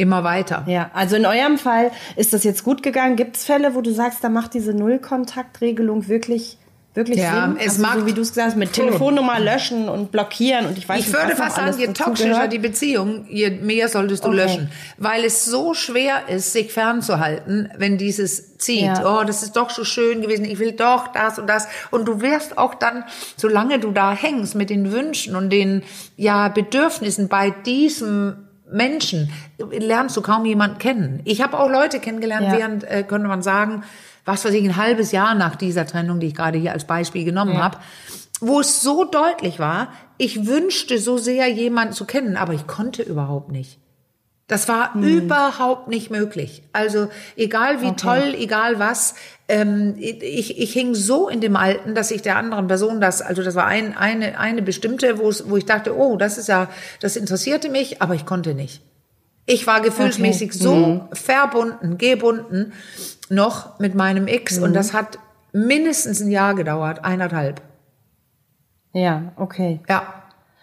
Immer 0.00 0.22
weiter. 0.22 0.62
Ja, 0.68 0.90
also 0.94 1.16
in 1.16 1.26
eurem 1.26 1.58
Fall 1.58 1.90
ist 2.14 2.32
das 2.32 2.44
jetzt 2.44 2.62
gut 2.62 2.82
gegangen. 2.84 3.16
Gibt 3.16 3.36
es 3.36 3.44
Fälle, 3.44 3.74
wo 3.74 3.80
du 3.80 3.92
sagst, 3.92 4.22
da 4.22 4.28
macht 4.28 4.54
diese 4.54 4.72
Nullkontaktregelung 4.72 6.06
wirklich, 6.06 6.56
wirklich 6.94 7.18
Ja, 7.18 7.46
Sinn? 7.48 7.56
es 7.58 7.70
also 7.72 7.82
mag- 7.82 7.98
so 7.98 8.06
wie 8.06 8.12
du 8.12 8.20
es 8.22 8.28
gesagt 8.28 8.50
hast, 8.50 8.56
mit 8.56 8.72
Telefonnummer 8.72 9.40
löschen 9.40 9.88
und 9.88 10.12
blockieren 10.12 10.66
und 10.66 10.78
ich 10.78 10.88
weiß 10.88 11.00
Ich 11.00 11.06
nicht, 11.08 11.14
würde 11.16 11.32
was 11.32 11.38
noch 11.38 11.44
fast 11.46 11.56
sagen, 11.56 11.78
je 11.80 11.86
toxischer 11.92 12.28
gehört. 12.30 12.52
die 12.52 12.58
Beziehung, 12.60 13.26
je 13.28 13.50
mehr 13.50 13.88
solltest 13.88 14.22
du 14.24 14.28
Okay. 14.28 14.36
löschen. 14.36 14.70
Weil 14.98 15.24
es 15.24 15.44
so 15.44 15.74
schwer 15.74 16.28
ist, 16.28 16.52
sich 16.52 16.72
fernzuhalten, 16.72 17.68
wenn 17.76 17.98
dieses 17.98 18.56
zieht. 18.58 18.82
Ja. 18.82 19.20
Oh, 19.20 19.24
das 19.24 19.42
ist 19.42 19.56
doch 19.56 19.70
so 19.70 19.82
schön 19.84 20.22
gewesen, 20.22 20.44
ich 20.44 20.60
will 20.60 20.72
doch 20.72 21.08
das 21.08 21.40
und 21.40 21.48
das. 21.48 21.66
Und 21.90 22.06
du 22.06 22.20
wirst 22.20 22.56
auch 22.56 22.74
dann, 22.74 23.02
solange 23.36 23.80
du 23.80 23.90
da 23.90 24.12
hängst 24.12 24.54
mit 24.54 24.70
den 24.70 24.92
Wünschen 24.92 25.34
und 25.34 25.50
den 25.50 25.82
ja, 26.16 26.48
Bedürfnissen 26.48 27.26
bei 27.28 27.50
diesem 27.50 28.44
Menschen, 28.70 29.30
lernst 29.58 30.16
du 30.16 30.22
kaum 30.22 30.44
jemanden 30.44 30.78
kennen. 30.78 31.20
Ich 31.24 31.42
habe 31.42 31.58
auch 31.58 31.70
Leute 31.70 32.00
kennengelernt, 32.00 32.46
Ja. 32.46 32.58
während, 32.58 32.84
äh, 32.84 33.02
könnte 33.02 33.28
man 33.28 33.42
sagen, 33.42 33.82
was 34.24 34.44
weiß 34.44 34.52
ich, 34.52 34.64
ein 34.64 34.76
halbes 34.76 35.10
Jahr 35.12 35.34
nach 35.34 35.56
dieser 35.56 35.86
Trennung, 35.86 36.20
die 36.20 36.26
ich 36.28 36.34
gerade 36.34 36.58
hier 36.58 36.72
als 36.72 36.84
Beispiel 36.86 37.24
genommen 37.24 37.54
Ja. 37.54 37.62
habe, 37.62 37.78
wo 38.40 38.60
es 38.60 38.80
so 38.82 39.04
deutlich 39.04 39.58
war, 39.58 39.88
ich 40.18 40.46
wünschte 40.46 40.98
so 40.98 41.16
sehr 41.18 41.48
jemanden 41.48 41.94
zu 41.94 42.04
kennen, 42.04 42.36
aber 42.36 42.52
ich 42.52 42.66
konnte 42.66 43.02
überhaupt 43.02 43.50
nicht. 43.50 43.78
Das 44.48 44.66
war 44.66 44.94
Hm. 44.94 45.02
überhaupt 45.02 45.88
nicht 45.88 46.10
möglich. 46.10 46.62
Also 46.72 47.08
egal 47.36 47.80
wie 47.82 47.92
toll, 47.92 48.34
egal 48.36 48.78
was, 48.78 49.14
ähm, 49.46 49.94
ich, 49.98 50.58
ich 50.58 50.72
hing 50.72 50.94
so 50.94 51.28
in 51.28 51.40
dem 51.40 51.54
Alten, 51.54 51.94
dass 51.94 52.10
ich 52.10 52.22
der 52.22 52.36
anderen 52.36 52.66
Person 52.66 53.00
das, 53.00 53.20
also 53.22 53.42
das 53.42 53.54
war 53.54 53.66
ein, 53.66 53.94
eine, 53.96 54.38
eine 54.38 54.62
bestimmte, 54.62 55.18
wo 55.18 55.28
es, 55.28 55.48
wo 55.50 55.56
ich 55.58 55.66
dachte, 55.66 55.94
oh, 55.96 56.16
das 56.16 56.38
ist 56.38 56.48
ja, 56.48 56.68
das 57.00 57.16
interessierte 57.16 57.68
mich, 57.68 58.00
aber 58.02 58.14
ich 58.14 58.24
konnte 58.26 58.54
nicht. 58.54 58.82
Ich 59.44 59.66
war 59.66 59.80
gefühlsmäßig 59.82 60.50
Okay. 60.50 60.58
so 60.58 60.74
Mhm. 60.76 61.00
verbunden, 61.12 61.98
gebunden 61.98 62.72
noch 63.28 63.78
mit 63.78 63.94
meinem 63.94 64.26
Ex 64.26 64.56
Mhm. 64.58 64.62
und 64.64 64.72
das 64.74 64.92
hat 64.94 65.18
mindestens 65.52 66.20
ein 66.20 66.30
Jahr 66.30 66.54
gedauert, 66.54 67.04
eineinhalb. 67.04 67.60
Ja, 68.94 69.32
okay. 69.36 69.80
Ja, 69.88 70.17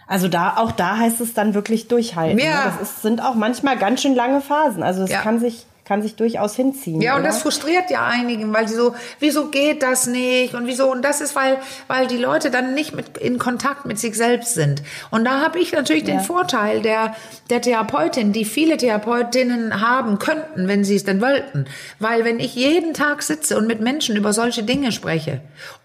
Also 0.08 0.28
da, 0.28 0.58
auch 0.58 0.72
da 0.72 0.98
heißt 0.98 1.20
es 1.22 1.34
dann 1.34 1.54
wirklich 1.54 1.88
durchhalten. 1.88 2.38
Ja. 2.40 2.46
ne? 2.66 2.72
Das 2.80 2.90
ist, 2.90 3.02
sind 3.02 3.22
auch 3.24 3.36
manchmal 3.36 3.78
ganz 3.78 4.02
schön 4.02 4.16
lange 4.16 4.42
Phasen. 4.42 4.84
Also 4.84 5.04
es 5.04 5.10
Ja. 5.10 5.22
kann 5.22 5.40
sich, 5.40 5.66
kann 5.84 6.02
sich 6.02 6.16
durchaus 6.16 6.56
hinziehen. 6.56 7.02
Ja, 7.02 7.14
und 7.16 7.22
oder? 7.22 7.30
das 7.30 7.42
frustriert 7.42 7.90
ja 7.92 8.06
einigen, 8.08 8.52
weil 8.54 8.68
sie 8.68 8.76
so, 8.76 8.96
wieso 9.20 9.50
geht 9.50 9.84
das 9.84 10.08
nicht 10.08 10.54
und 10.56 10.66
wieso 10.68 10.92
und 10.92 11.04
das 11.04 11.22
ist, 11.22 11.36
weil 11.36 11.58
weil 11.88 12.08
die 12.08 12.18
Leute 12.18 12.50
dann 12.50 12.74
nicht 12.74 12.96
mit 12.96 13.18
in 13.20 13.38
Kontakt 13.38 13.86
mit 13.86 14.00
sich 14.00 14.16
selbst 14.16 14.56
sind. 14.56 14.82
Und 15.12 15.26
da 15.26 15.42
habe 15.42 15.60
ich 15.60 15.74
natürlich 15.74 16.04
den 16.04 16.22
Vorteil 16.22 16.82
der 16.82 17.16
der 17.52 17.62
Therapeutin, 17.62 18.32
die 18.34 18.46
viele 18.46 18.78
Therapeutinnen 18.78 19.80
haben 19.82 20.18
könnten, 20.20 20.68
wenn 20.68 20.84
sie 20.84 20.96
es 20.96 21.04
denn 21.04 21.22
wollten, 21.22 21.66
weil 22.00 22.26
wenn 22.26 22.40
ich 22.40 22.56
jeden 22.56 22.94
Tag 22.96 23.22
sitze 23.22 23.56
und 23.58 23.68
mit 23.68 23.80
Menschen 23.82 24.16
über 24.16 24.34
solche 24.34 24.64
Dinge 24.64 24.92
spreche 24.92 25.42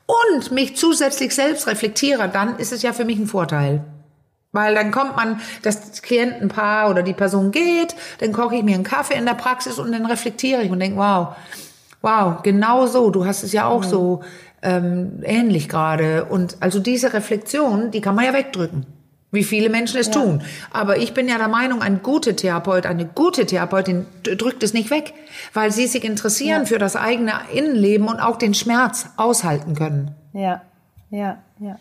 und 0.06 0.50
mich 0.50 0.76
zusätzlich 0.76 1.34
selbst 1.34 1.66
reflektiere, 1.66 2.28
dann 2.28 2.58
ist 2.58 2.72
es 2.72 2.80
ja 2.82 2.92
für 2.94 3.04
mich 3.04 3.18
ein 3.18 3.26
Vorteil. 3.26 3.82
Weil 4.52 4.74
dann 4.74 4.90
kommt 4.90 5.16
man, 5.16 5.40
das 5.62 6.02
Klientenpaar 6.02 6.90
oder 6.90 7.02
die 7.02 7.12
Person 7.12 7.52
geht, 7.52 7.94
dann 8.18 8.32
koche 8.32 8.56
ich 8.56 8.62
mir 8.64 8.74
einen 8.74 8.84
Kaffee 8.84 9.14
in 9.14 9.26
der 9.26 9.34
Praxis 9.34 9.78
und 9.78 9.92
dann 9.92 10.06
reflektiere 10.06 10.62
ich 10.62 10.70
und 10.70 10.80
denke, 10.80 10.98
wow, 10.98 11.36
wow, 12.02 12.42
genau 12.42 12.86
so, 12.86 13.10
du 13.10 13.26
hast 13.26 13.42
es 13.44 13.52
ja 13.52 13.66
auch 13.66 13.84
so 13.84 14.22
ähm, 14.62 15.20
ähnlich 15.22 15.68
gerade. 15.68 16.24
Und 16.24 16.56
also 16.60 16.80
diese 16.80 17.12
Reflexion, 17.12 17.90
die 17.90 18.00
kann 18.00 18.14
man 18.14 18.24
ja 18.24 18.32
wegdrücken. 18.32 18.86
Wie 19.32 19.44
viele 19.44 19.68
Menschen 19.70 20.00
es 20.00 20.10
tun. 20.10 20.42
Aber 20.72 20.96
ich 20.96 21.14
bin 21.14 21.28
ja 21.28 21.38
der 21.38 21.46
Meinung, 21.46 21.82
ein 21.82 22.02
guter 22.02 22.34
Therapeut, 22.34 22.84
eine 22.84 23.06
gute 23.06 23.46
Therapeutin 23.46 24.06
drückt 24.24 24.64
es 24.64 24.72
nicht 24.72 24.90
weg, 24.90 25.14
weil 25.54 25.70
sie 25.70 25.86
sich 25.86 26.04
interessieren 26.04 26.66
für 26.66 26.78
das 26.78 26.96
eigene 26.96 27.34
Innenleben 27.54 28.08
und 28.08 28.18
auch 28.18 28.38
den 28.38 28.54
Schmerz 28.54 29.10
aushalten 29.16 29.76
können. 29.76 30.16
Ja, 30.32 30.62
ja, 31.10 31.38
ja. 31.60 31.78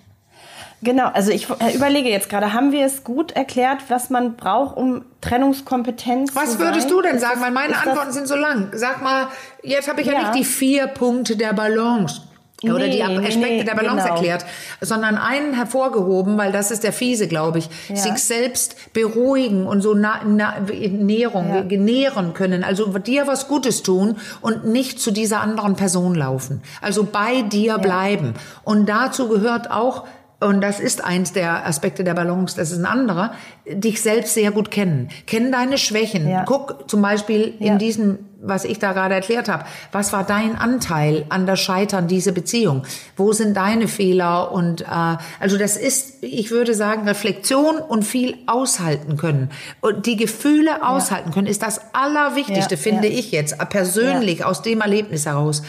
Genau, 0.82 1.08
also 1.08 1.32
ich 1.32 1.50
äh, 1.50 1.76
überlege 1.76 2.08
jetzt 2.10 2.30
gerade, 2.30 2.54
haben 2.54 2.72
wir 2.72 2.86
es 2.86 3.04
gut 3.04 3.34
erklärt, 3.34 3.80
was 3.89 4.10
man 4.10 4.36
braucht, 4.38 4.78
um 4.78 5.04
Trennungskompetenz 5.22 6.36
Was 6.36 6.54
zu 6.54 6.60
würdest 6.60 6.88
sein? 6.88 6.89
du 6.89 7.02
denn 7.02 7.15
Ist 7.15 7.22
sagen? 7.22 7.34
das- 7.36 7.44
Weil 7.44 7.52
meine 7.52 7.74
ist 7.74 7.80
das- 7.82 7.88
Antworten 7.88 8.12
sind 8.13 8.28
so 8.28 8.36
lang. 8.36 8.70
Sag 8.74 9.02
mal, 9.04 9.28
jetzt 9.63 9.88
habe 9.89 10.02
ich 10.02 10.08
ja. 10.08 10.13
Ja. 10.13 10.20
nicht 10.22 10.36
die 10.36 10.46
vier 10.46 10.88
Punkte 10.88 11.36
der 11.36 11.54
Balance. 11.54 12.22
Oder 12.62 12.88
Nee, 12.88 12.89
die 12.98 13.04
Aspekte 13.04 13.39
nee, 13.39 13.63
der 13.63 13.74
Balance 13.74 14.04
genau. 14.04 14.15
erklärt, 14.15 14.46
sondern 14.82 15.18
einen 15.18 15.54
hervorgehoben, 15.54 16.38
weil 16.38 16.52
das 16.52 16.72
ist 16.72 16.84
der 16.84 16.92
fiese, 16.92 17.30
glaube 17.30 17.60
ich, 17.60 17.70
Ja. 17.88 17.96
sich 17.96 18.15
selbst 18.22 18.92
beruhigen 18.92 19.65
und 19.65 19.80
so 19.82 19.94
na, 19.94 20.20
na, 20.28 20.56
Nährung, 20.60 21.54
Ja. 21.70 21.78
nähren 21.78 22.34
können, 22.34 22.65
also 22.65 22.88
dir 22.98 23.28
was 23.28 23.48
Gutes 23.48 23.82
tun 23.82 24.18
und 24.42 24.65
nicht 24.65 25.00
zu 25.00 25.12
dieser 25.12 25.39
anderen 25.39 25.78
Person 25.78 26.15
laufen. 26.15 26.62
Also 26.82 27.06
bei 27.06 27.44
dir 27.44 27.78
bleiben. 27.78 28.34
Und 28.65 28.89
dazu 28.89 29.30
gehört 29.30 29.72
auch 29.72 30.06
und 30.41 30.62
das 30.62 30.80
ist 30.80 31.04
eins 31.04 31.34
der 31.34 31.65
Aspekte 31.67 32.04
der 32.06 32.13
Balance, 32.13 32.56
das 32.56 32.71
ist 32.71 32.78
ein 32.80 32.86
anderer, 32.86 33.34
dich 33.67 34.02
selbst 34.02 34.34
sehr 34.34 34.52
gut 34.52 34.71
kennen. 34.71 35.10
Kenn 35.28 35.52
deine 35.52 35.78
Schwächen. 35.78 36.30
Ja. 36.30 36.43
Guck 36.45 36.89
zum 36.89 37.02
Beispiel 37.02 37.56
Ja. 37.60 37.73
in 37.73 37.78
diesem, 37.78 38.19
was 38.41 38.63
ich 38.63 38.80
da 38.80 38.93
gerade 38.93 39.15
erklärt 39.15 39.49
habe, 39.49 39.65
was 39.91 40.13
war 40.13 40.23
dein 40.23 40.56
Anteil 40.56 41.25
an 41.28 41.45
das 41.45 41.60
Scheitern 41.60 42.08
dieser 42.08 42.32
Beziehung? 42.32 42.84
Wo 43.17 43.34
sind 43.34 43.58
deine 43.58 43.89
Fehler? 43.89 44.54
Und 44.54 44.82
äh, 44.82 44.86
also 45.41 45.58
das 45.58 45.75
ist, 45.75 46.23
ich 46.23 46.52
würde 46.52 46.73
sagen, 46.73 47.06
Reflexion 47.06 47.78
und 47.80 48.04
viel 48.04 48.38
aushalten 48.47 49.17
können. 49.17 49.49
Und 49.82 50.06
die 50.06 50.15
Gefühle 50.15 50.88
aushalten 50.88 51.32
können, 51.32 51.47
ist 51.47 51.63
das 51.63 51.82
Allerwichtigste, 51.93 52.75
Ja, 52.75 52.82
finde 52.82 53.10
ja. 53.10 53.19
ich 53.19 53.32
jetzt, 53.34 53.58
persönlich 53.69 54.45
aus 54.45 54.62
dem 54.62 54.80
Erlebnis 54.80 55.25
heraus. 55.25 55.63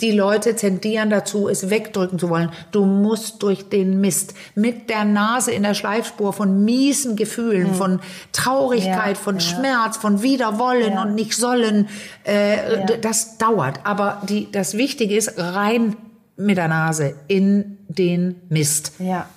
Die 0.00 0.10
Leute 0.10 0.56
tendieren 0.56 1.10
dazu, 1.10 1.48
es 1.48 1.70
wegdrücken 1.70 2.18
zu 2.18 2.28
wollen. 2.28 2.50
Du 2.72 2.84
musst 2.84 3.42
durch 3.42 3.68
den 3.68 4.00
Mist 4.00 4.34
mit 4.56 4.90
der 4.90 5.04
Nase 5.04 5.52
in 5.52 5.62
der 5.62 5.74
Schleifspur 5.74 6.32
von 6.32 6.64
miesen 6.64 7.14
Gefühlen, 7.14 7.72
von 7.74 8.00
Traurigkeit. 8.32 9.16
Ja, 9.16 9.22
von 9.22 9.34
ja. 9.36 9.40
Schmerz, 9.40 9.96
von 9.96 10.22
Widerwollen 10.22 10.94
Ja. 10.94 11.02
und 11.02 11.14
nicht 11.14 11.34
sollen. 11.36 11.88
Äh, 12.24 12.98
Das 13.00 13.38
dauert. 13.38 13.80
Aber 13.84 14.22
die, 14.28 14.50
das 14.50 14.76
Wichtige 14.76 15.16
ist, 15.16 15.34
rein 15.38 15.96
mit 16.36 16.56
der 16.56 16.68
Nase 16.68 17.14
in 17.28 17.78
den 17.88 18.40
Mist. 18.48 18.92
Ja. 18.98 19.28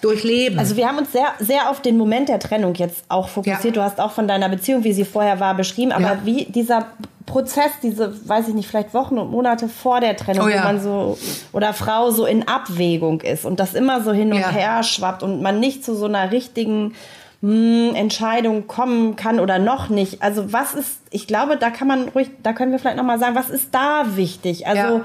Durchleben. 0.00 0.58
Also 0.58 0.76
wir 0.76 0.86
haben 0.86 0.98
uns 0.98 1.12
sehr, 1.12 1.28
sehr 1.40 1.70
auf 1.70 1.80
den 1.80 1.96
Moment 1.96 2.28
der 2.28 2.38
Trennung 2.38 2.74
jetzt 2.74 3.04
auch 3.08 3.28
fokussiert. 3.30 3.64
Ja. 3.64 3.70
Du 3.70 3.82
hast 3.82 3.98
auch 3.98 4.12
von 4.12 4.28
deiner 4.28 4.50
Beziehung, 4.50 4.84
wie 4.84 4.92
sie 4.92 5.06
vorher 5.06 5.40
war, 5.40 5.54
beschrieben. 5.56 5.92
Aber 5.92 6.04
Ja. 6.04 6.18
wie 6.24 6.44
dieser 6.44 6.88
Prozess, 7.26 7.70
diese, 7.82 8.28
weiß 8.28 8.48
ich 8.48 8.54
nicht, 8.54 8.68
vielleicht 8.68 8.92
Wochen 8.94 9.18
und 9.18 9.30
Monate 9.30 9.68
vor 9.68 10.00
der 10.00 10.16
Trennung, 10.16 10.46
Oh 10.46 10.48
ja. 10.48 10.60
wo 10.60 10.64
man 10.64 10.80
so 10.80 11.18
oder 11.52 11.72
Frau 11.72 12.10
so 12.10 12.26
in 12.26 12.46
Abwägung 12.48 13.20
ist 13.22 13.44
und 13.44 13.60
das 13.60 13.74
immer 13.74 14.02
so 14.02 14.12
hin 14.12 14.32
und 14.32 14.40
Ja. 14.40 14.50
her 14.50 14.82
schwappt 14.82 15.22
und 15.22 15.40
man 15.42 15.58
nicht 15.60 15.84
zu 15.84 15.94
so 15.94 16.04
einer 16.06 16.30
richtigen 16.32 16.94
hm, 17.40 17.94
Entscheidung 17.94 18.66
kommen 18.66 19.16
kann 19.16 19.38
oder 19.40 19.58
noch 19.58 19.88
nicht. 19.88 20.22
Also 20.22 20.52
was 20.52 20.74
ist, 20.74 20.98
ich 21.10 21.26
glaube, 21.26 21.56
da 21.56 21.70
kann 21.70 21.88
man 21.88 22.08
ruhig, 22.08 22.30
da 22.42 22.52
können 22.52 22.72
wir 22.72 22.78
vielleicht 22.78 22.96
nochmal 22.96 23.18
sagen, 23.18 23.34
was 23.34 23.50
ist 23.50 23.74
da 23.74 24.16
wichtig? 24.16 24.66
Also 24.66 24.98
Ja. 24.98 25.04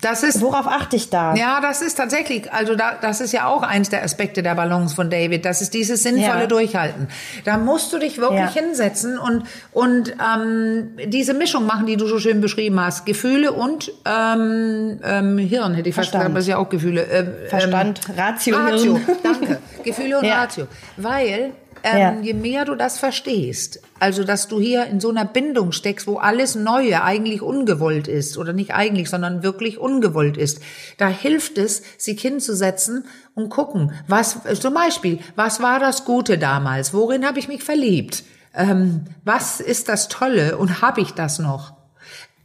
Das 0.00 0.22
ist 0.22 0.40
worauf 0.40 0.66
achte 0.68 0.94
ich 0.96 1.10
da? 1.10 1.34
Ja, 1.34 1.60
das 1.60 1.82
ist 1.82 1.94
tatsächlich, 1.96 2.52
also 2.52 2.76
da, 2.76 2.92
das 3.00 3.20
ist 3.20 3.32
ja 3.32 3.46
auch 3.46 3.62
eins 3.62 3.88
der 3.90 4.04
Aspekte 4.04 4.42
der 4.44 4.54
Balance 4.54 4.94
von 4.94 5.10
David. 5.10 5.44
Das 5.44 5.60
ist 5.60 5.74
dieses 5.74 6.02
sinnvolle 6.04 6.42
Ja. 6.42 6.46
Durchhalten. 6.46 7.08
Da 7.44 7.58
musst 7.58 7.92
du 7.92 7.98
dich 7.98 8.18
wirklich 8.18 8.40
Ja. 8.40 8.52
hinsetzen 8.52 9.18
und 9.18 9.42
und 9.72 10.14
ähm, 10.24 10.90
diese 11.06 11.34
Mischung 11.34 11.66
machen, 11.66 11.86
die 11.86 11.96
du 11.96 12.06
so 12.06 12.18
schön 12.20 12.40
beschrieben 12.40 12.80
hast, 12.80 13.06
Gefühle 13.06 13.50
und 13.52 13.90
ähm, 14.04 15.00
ähm, 15.04 15.38
Hirn 15.38 15.74
hätte 15.74 15.88
ich 15.88 15.94
fast 15.94 16.10
Verstand. 16.10 16.24
gesagt, 16.24 16.30
aber 16.30 16.38
es 16.38 16.44
ist 16.44 16.48
ja 16.50 16.56
auch 16.58 16.68
Gefühle. 16.68 17.02
Ähm, 17.02 17.32
Verstand, 17.48 18.00
Ratio, 18.16 18.56
Ratio, 18.56 18.96
Hirn. 18.98 19.16
danke. 19.22 19.58
Gefühle 19.84 20.18
und 20.18 20.24
Ja. 20.28 20.42
Ratio, 20.42 20.66
weil 20.96 21.52
ähm, 21.82 21.98
Ja. 21.98 22.16
je 22.20 22.34
mehr 22.34 22.64
du 22.64 22.74
das 22.74 22.98
verstehst, 22.98 23.80
also 24.00 24.24
dass 24.24 24.48
du 24.48 24.60
hier 24.60 24.86
in 24.86 25.00
so 25.00 25.10
einer 25.10 25.24
Bindung 25.24 25.72
steckst, 25.72 26.06
wo 26.06 26.16
alles 26.18 26.54
Neue 26.54 27.02
eigentlich 27.02 27.42
ungewollt 27.42 28.08
ist 28.08 28.36
oder 28.38 28.52
nicht 28.52 28.72
eigentlich, 28.74 29.08
sondern 29.10 29.42
wirklich 29.42 29.78
ungewollt 29.78 30.36
ist, 30.36 30.60
da 30.96 31.08
hilft 31.08 31.58
es, 31.58 31.82
sich 31.96 32.20
hinzusetzen 32.20 33.04
und 33.34 33.48
gucken, 33.48 33.92
was 34.06 34.38
zum 34.60 34.74
Beispiel, 34.74 35.18
was 35.36 35.60
war 35.60 35.80
das 35.80 36.04
Gute 36.04 36.38
damals, 36.38 36.92
worin 36.94 37.26
habe 37.26 37.38
ich 37.38 37.48
mich 37.48 37.62
verliebt, 37.62 38.24
ähm, 38.54 39.04
was 39.24 39.60
ist 39.60 39.88
das 39.88 40.08
Tolle 40.08 40.56
und 40.58 40.82
habe 40.82 41.00
ich 41.00 41.12
das 41.12 41.38
noch? 41.38 41.74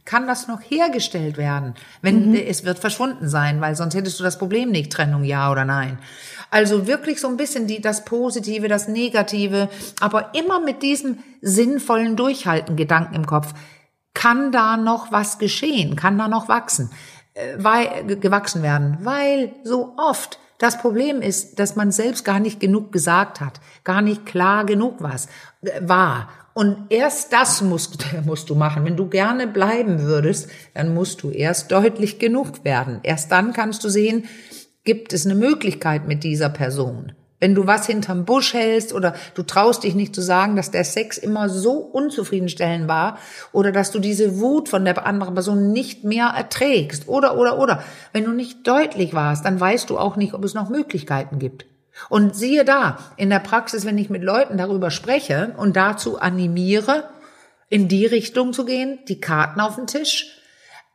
Kann 0.06 0.26
das 0.26 0.48
noch 0.48 0.60
hergestellt 0.60 1.38
werden? 1.38 1.74
Wenn 2.02 2.28
Mhm. 2.32 2.34
es 2.34 2.62
wird 2.64 2.78
verschwunden 2.78 3.26
sein, 3.30 3.62
weil 3.62 3.74
sonst 3.74 3.94
hättest 3.94 4.20
du 4.20 4.22
das 4.24 4.38
Problem 4.38 4.70
nicht, 4.70 4.92
Trennung 4.92 5.24
ja 5.24 5.50
oder 5.50 5.64
nein. 5.64 5.98
Also 6.54 6.86
wirklich 6.86 7.20
so 7.20 7.26
ein 7.26 7.36
bisschen 7.36 7.66
die, 7.66 7.80
das 7.80 8.04
Positive, 8.04 8.68
das 8.68 8.86
Negative, 8.86 9.68
aber 9.98 10.36
immer 10.36 10.60
mit 10.60 10.84
diesem 10.84 11.18
sinnvollen 11.42 12.14
Durchhalten 12.14 12.76
Gedanken 12.76 13.16
im 13.16 13.26
Kopf. 13.26 13.54
Kann 14.14 14.52
da 14.52 14.76
noch 14.76 15.10
was 15.10 15.38
geschehen? 15.40 15.96
Kann 15.96 16.16
da 16.16 16.28
noch 16.28 16.48
wachsen? 16.48 16.92
Äh, 17.34 17.56
weil, 17.58 18.04
ge- 18.06 18.18
gewachsen 18.20 18.62
werden? 18.62 18.98
Weil 19.00 19.52
so 19.64 19.94
oft 19.96 20.38
das 20.58 20.78
Problem 20.78 21.20
ist, 21.22 21.58
dass 21.58 21.74
man 21.74 21.90
selbst 21.90 22.24
gar 22.24 22.38
nicht 22.38 22.60
genug 22.60 22.92
gesagt 22.92 23.40
hat, 23.40 23.60
gar 23.82 24.00
nicht 24.00 24.24
klar 24.24 24.64
genug 24.64 24.98
was, 25.00 25.26
äh, 25.62 25.80
war. 25.80 26.28
Und 26.54 26.86
erst 26.90 27.32
das 27.32 27.62
musst, 27.62 27.98
musst 28.26 28.48
du 28.48 28.54
machen. 28.54 28.84
Wenn 28.84 28.96
du 28.96 29.08
gerne 29.08 29.48
bleiben 29.48 30.02
würdest, 30.02 30.48
dann 30.72 30.94
musst 30.94 31.24
du 31.24 31.30
erst 31.30 31.72
deutlich 31.72 32.20
genug 32.20 32.64
werden. 32.64 33.00
Erst 33.02 33.32
dann 33.32 33.52
kannst 33.52 33.82
du 33.82 33.88
sehen, 33.88 34.28
gibt 34.84 35.12
es 35.12 35.24
eine 35.24 35.34
Möglichkeit 35.34 36.06
mit 36.06 36.24
dieser 36.24 36.48
Person. 36.48 37.12
Wenn 37.40 37.54
du 37.54 37.66
was 37.66 37.86
hinterm 37.86 38.24
Busch 38.24 38.54
hältst 38.54 38.94
oder 38.94 39.14
du 39.34 39.42
traust 39.42 39.84
dich 39.84 39.94
nicht 39.94 40.14
zu 40.14 40.22
sagen, 40.22 40.56
dass 40.56 40.70
der 40.70 40.84
Sex 40.84 41.18
immer 41.18 41.48
so 41.48 41.72
unzufriedenstellend 41.72 42.88
war 42.88 43.18
oder 43.52 43.72
dass 43.72 43.90
du 43.90 43.98
diese 43.98 44.40
Wut 44.40 44.68
von 44.68 44.84
der 44.84 45.04
anderen 45.06 45.34
Person 45.34 45.72
nicht 45.72 46.04
mehr 46.04 46.28
erträgst 46.28 47.08
oder, 47.08 47.36
oder, 47.36 47.58
oder. 47.58 47.82
Wenn 48.12 48.24
du 48.24 48.30
nicht 48.30 48.66
deutlich 48.66 49.12
warst, 49.12 49.44
dann 49.44 49.60
weißt 49.60 49.90
du 49.90 49.98
auch 49.98 50.16
nicht, 50.16 50.32
ob 50.32 50.44
es 50.44 50.54
noch 50.54 50.70
Möglichkeiten 50.70 51.38
gibt. 51.38 51.66
Und 52.08 52.34
siehe 52.34 52.64
da, 52.64 52.98
in 53.16 53.30
der 53.30 53.40
Praxis, 53.40 53.84
wenn 53.84 53.98
ich 53.98 54.10
mit 54.10 54.22
Leuten 54.22 54.56
darüber 54.56 54.90
spreche 54.90 55.54
und 55.56 55.76
dazu 55.76 56.18
animiere, 56.18 57.04
in 57.68 57.88
die 57.88 58.06
Richtung 58.06 58.52
zu 58.52 58.64
gehen, 58.64 59.00
die 59.08 59.20
Karten 59.20 59.60
auf 59.60 59.76
den 59.76 59.86
Tisch, 59.86 60.38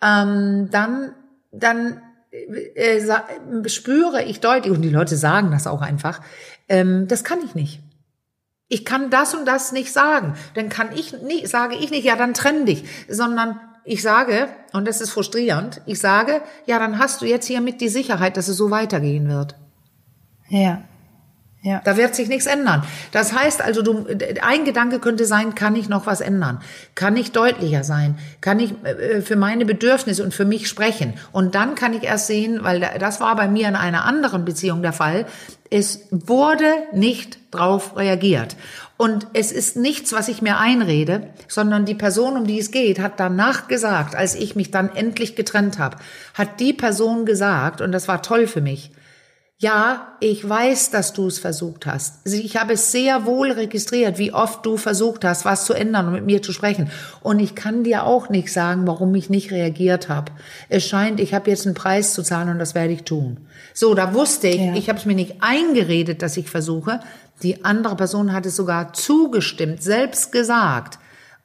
ähm, 0.01 0.69
dann, 0.71 1.13
dann 1.51 2.01
äh, 2.31 3.69
spüre 3.69 4.23
ich 4.23 4.39
deutlich, 4.39 4.73
und 4.73 4.81
die 4.81 4.89
Leute 4.89 5.17
sagen 5.17 5.51
das 5.51 5.67
auch 5.67 5.81
einfach, 5.81 6.21
ähm, 6.67 7.07
das 7.07 7.23
kann 7.23 7.39
ich 7.43 7.55
nicht. 7.55 7.81
Ich 8.67 8.85
kann 8.85 9.09
das 9.09 9.33
und 9.33 9.45
das 9.45 9.71
nicht 9.71 9.91
sagen. 9.91 10.35
Dann 10.53 10.69
kann 10.69 10.89
ich 10.95 11.19
nicht, 11.21 11.47
sage 11.47 11.75
ich 11.75 11.89
nicht, 11.89 12.05
ja, 12.05 12.15
dann 12.15 12.35
trenn 12.35 12.65
dich, 12.65 12.83
sondern 13.07 13.59
ich 13.83 14.03
sage, 14.03 14.47
und 14.73 14.87
das 14.87 15.01
ist 15.01 15.09
frustrierend, 15.09 15.81
ich 15.87 15.99
sage, 15.99 16.41
ja, 16.67 16.77
dann 16.77 16.99
hast 16.99 17.21
du 17.21 17.25
jetzt 17.25 17.47
hiermit 17.47 17.81
die 17.81 17.89
Sicherheit, 17.89 18.37
dass 18.37 18.47
es 18.47 18.57
so 18.57 18.69
weitergehen 18.69 19.27
wird. 19.27 19.55
Ja. 20.49 20.83
Ja. 21.61 21.81
Da 21.83 21.97
wird 21.97 22.15
sich 22.15 22.29
nichts 22.29 22.45
ändern. 22.45 22.83
Das 23.11 23.33
heißt 23.33 23.61
also, 23.61 23.81
du, 23.81 24.05
ein 24.41 24.63
Gedanke 24.63 24.99
könnte 24.99 25.25
sein, 25.25 25.55
kann 25.55 25.75
ich 25.75 25.89
noch 25.89 26.05
was 26.05 26.21
ändern? 26.21 26.61
Kann 26.95 27.17
ich 27.17 27.33
deutlicher 27.33 27.83
sein? 27.83 28.17
Kann 28.39 28.61
ich 28.61 28.73
äh, 28.85 29.21
für 29.21 29.35
meine 29.35 29.65
Bedürfnisse 29.65 30.23
und 30.23 30.33
für 30.33 30.45
mich 30.45 30.69
sprechen? 30.69 31.15
Und 31.33 31.55
dann 31.55 31.75
kann 31.75 31.93
ich 31.93 32.03
erst 32.03 32.27
sehen, 32.27 32.63
weil 32.63 32.89
das 32.99 33.19
war 33.19 33.35
bei 33.35 33.49
mir 33.49 33.67
in 33.67 33.75
einer 33.75 34.05
anderen 34.05 34.45
Beziehung 34.45 34.81
der 34.81 34.93
Fall, 34.93 35.25
es 35.69 36.07
wurde 36.11 36.73
nicht 36.93 37.39
drauf 37.51 37.97
reagiert. 37.97 38.55
Und 38.95 39.27
es 39.33 39.51
ist 39.51 39.75
nichts, 39.75 40.13
was 40.13 40.29
ich 40.29 40.41
mir 40.41 40.57
einrede, 40.59 41.29
sondern 41.47 41.85
die 41.85 41.95
Person, 41.95 42.37
um 42.37 42.47
die 42.47 42.59
es 42.59 42.71
geht, 42.71 42.99
hat 42.99 43.19
danach 43.19 43.67
gesagt, 43.67 44.15
als 44.15 44.33
ich 44.33 44.55
mich 44.55 44.71
dann 44.71 44.95
endlich 44.95 45.35
getrennt 45.35 45.77
habe, 45.77 45.97
hat 46.33 46.59
die 46.59 46.73
Person 46.73 47.25
gesagt, 47.25 47.81
und 47.81 47.91
das 47.91 48.07
war 48.07 48.21
toll 48.21 48.47
für 48.47 48.61
mich, 48.61 48.91
ja, 49.61 50.13
ich 50.21 50.47
weiß, 50.47 50.89
dass 50.91 51.11
du 51.11 51.27
es 51.27 51.37
versucht 51.37 51.85
hast. 51.85 52.25
Ich 52.25 52.55
habe 52.55 52.73
es 52.73 52.93
sehr 52.93 53.25
wohl 53.25 53.51
registriert, 53.51 54.17
wie 54.17 54.31
oft 54.31 54.65
du 54.65 54.77
versucht 54.77 55.25
hast, 55.25 55.43
was 55.43 55.65
zu 55.65 55.73
ändern 55.73 56.07
und 56.07 56.13
mit 56.13 56.25
mir 56.25 56.41
zu 56.41 56.53
sprechen. 56.53 56.89
Und 57.21 57.39
ich 57.39 57.55
kann 57.55 57.83
dir 57.83 58.05
auch 58.05 58.29
nicht 58.29 58.53
sagen, 58.53 58.87
warum 58.87 59.13
ich 59.15 59.29
nicht 59.29 59.51
reagiert 59.51 60.07
habe. 60.07 60.31
Es 60.69 60.85
scheint, 60.85 61.19
ich 61.19 61.33
habe 61.33 61.49
jetzt 61.49 61.65
einen 61.65 61.75
Preis 61.75 62.13
zu 62.13 62.23
zahlen 62.23 62.47
und 62.47 62.59
das 62.59 62.73
werde 62.73 62.93
ich 62.93 63.03
tun. 63.03 63.35
So, 63.73 63.93
da 63.95 64.13
wusste 64.13 64.47
ich, 64.47 64.61
ja. 64.61 64.75
ich 64.75 64.87
habe 64.87 64.97
es 64.97 65.05
mir 65.05 65.15
nicht 65.15 65.35
eingeredet, 65.41 66.21
dass 66.21 66.37
ich 66.37 66.49
versuche. 66.49 67.01
Die 67.43 67.65
andere 67.65 67.97
Person 67.97 68.31
hat 68.31 68.45
es 68.45 68.55
sogar 68.55 68.93
zugestimmt, 68.93 69.83
selbst 69.83 70.31
gesagt. 70.31 70.99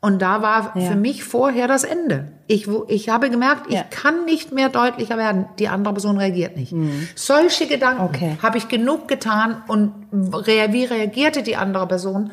Und 0.04 0.20
da 0.20 0.42
war 0.42 0.76
ja. 0.76 0.90
für 0.90 0.96
mich 0.96 1.24
vorher 1.24 1.66
das 1.66 1.82
Ende. 1.82 2.30
Ich, 2.46 2.68
ich 2.88 3.08
habe 3.08 3.30
gemerkt, 3.30 3.68
ich 3.68 3.76
ja. 3.76 3.84
kann 3.84 4.26
nicht 4.26 4.52
mehr 4.52 4.68
deutlicher 4.68 5.16
werden. 5.16 5.46
Die 5.58 5.68
andere 5.68 5.94
Person 5.94 6.18
reagiert 6.18 6.58
nicht. 6.58 6.72
Mhm. 6.72 7.08
Solche 7.14 7.66
Gedanken 7.66 8.02
okay. 8.02 8.36
habe 8.42 8.58
ich 8.58 8.68
genug 8.68 9.08
getan 9.08 9.62
und 9.66 9.94
wie 10.10 10.84
reagierte 10.84 11.42
die 11.42 11.56
andere 11.56 11.86
Person? 11.86 12.32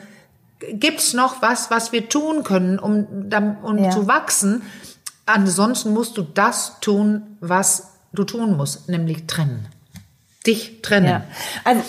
Gibt's 0.74 1.14
noch 1.14 1.42
was, 1.42 1.72
was 1.72 1.94
wir 1.94 2.10
tun 2.10 2.44
können, 2.44 2.78
um, 2.78 3.08
um 3.64 3.78
ja. 3.78 3.90
zu 3.90 4.06
wachsen? 4.06 4.64
Ansonsten 5.26 5.94
musst 5.94 6.18
du 6.18 6.24
das 6.24 6.82
tun, 6.82 7.38
was 7.40 7.94
du 8.12 8.26
tun 8.26 8.58
musst, 8.58 8.90
nämlich 8.90 9.28
trennen. 9.28 9.70
Dich 10.46 10.82
trennen. 10.82 11.24
Also 11.64 11.84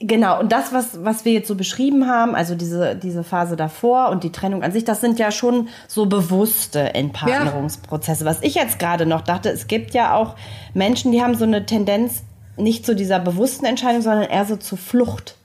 Genau, 0.00 0.38
und 0.38 0.52
das, 0.52 0.72
was, 0.72 1.04
was 1.04 1.24
wir 1.24 1.32
jetzt 1.32 1.48
so 1.48 1.56
beschrieben 1.56 2.06
haben, 2.06 2.36
also 2.36 2.54
diese, 2.54 2.94
diese 2.94 3.24
Phase 3.24 3.56
davor 3.56 4.10
und 4.10 4.22
die 4.22 4.30
Trennung 4.30 4.62
an 4.62 4.70
sich, 4.70 4.84
das 4.84 5.00
sind 5.00 5.18
ja 5.18 5.32
schon 5.32 5.68
so 5.88 6.06
bewusste 6.06 6.94
Entpartnerungsprozesse. 6.94 8.22
Ja. 8.22 8.30
Was 8.30 8.42
ich 8.42 8.54
jetzt 8.54 8.78
gerade 8.78 9.06
noch 9.06 9.22
dachte, 9.22 9.50
es 9.50 9.66
gibt 9.66 9.94
ja 9.94 10.14
auch 10.14 10.36
Menschen, 10.72 11.10
die 11.10 11.20
haben 11.20 11.34
so 11.34 11.44
eine 11.44 11.66
Tendenz 11.66 12.22
nicht 12.56 12.86
zu 12.86 12.94
dieser 12.94 13.18
bewussten 13.18 13.64
Entscheidung, 13.64 14.02
sondern 14.02 14.28
eher 14.30 14.44
so 14.44 14.56
zur 14.56 14.78
Flucht. 14.78 15.36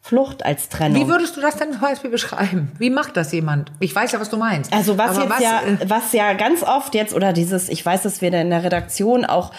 Flucht 0.00 0.42
als 0.46 0.70
Trennung. 0.70 1.02
Wie 1.02 1.08
würdest 1.08 1.36
du 1.36 1.42
das 1.42 1.56
denn 1.56 1.72
zum 1.72 1.82
Beispiel 1.82 2.08
beschreiben? 2.08 2.72
Wie 2.78 2.88
macht 2.88 3.14
das 3.18 3.30
jemand? 3.32 3.72
Ich 3.78 3.94
weiß 3.94 4.12
ja, 4.12 4.20
was 4.20 4.30
du 4.30 4.38
meinst. 4.38 4.72
Also 4.72 4.96
was 4.96 5.10
Aber 5.10 5.24
jetzt 5.24 5.30
was, 5.30 5.40
ja, 5.40 5.60
äh, 5.60 5.90
was 5.90 6.12
ja 6.14 6.32
ganz 6.32 6.62
oft 6.62 6.94
jetzt 6.94 7.12
oder 7.12 7.34
dieses, 7.34 7.68
ich 7.68 7.84
weiß, 7.84 8.04
dass 8.04 8.22
wir 8.22 8.30
da 8.30 8.40
in 8.40 8.48
der 8.48 8.64
Redaktion 8.64 9.26
auch 9.26 9.52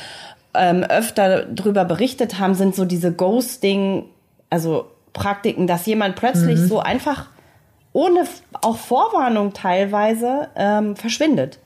ähm, 0.56 0.84
öfter 0.84 1.44
drüber 1.44 1.86
berichtet 1.86 2.40
haben, 2.40 2.56
sind 2.56 2.74
so 2.74 2.86
diese 2.86 3.14
Ghosting 3.14 4.06
also 4.50 4.92
Praktiken, 5.14 5.68
dass 5.68 5.86
jemand 5.86 6.16
plötzlich 6.16 6.60
mhm. 6.60 6.68
so 6.68 6.80
einfach 6.80 7.28
ohne 7.94 8.26
auch 8.62 8.78
Vorwarnung 8.78 9.54
teilweise 9.54 10.50
ähm, 10.56 10.96
verschwindet. 10.96 11.60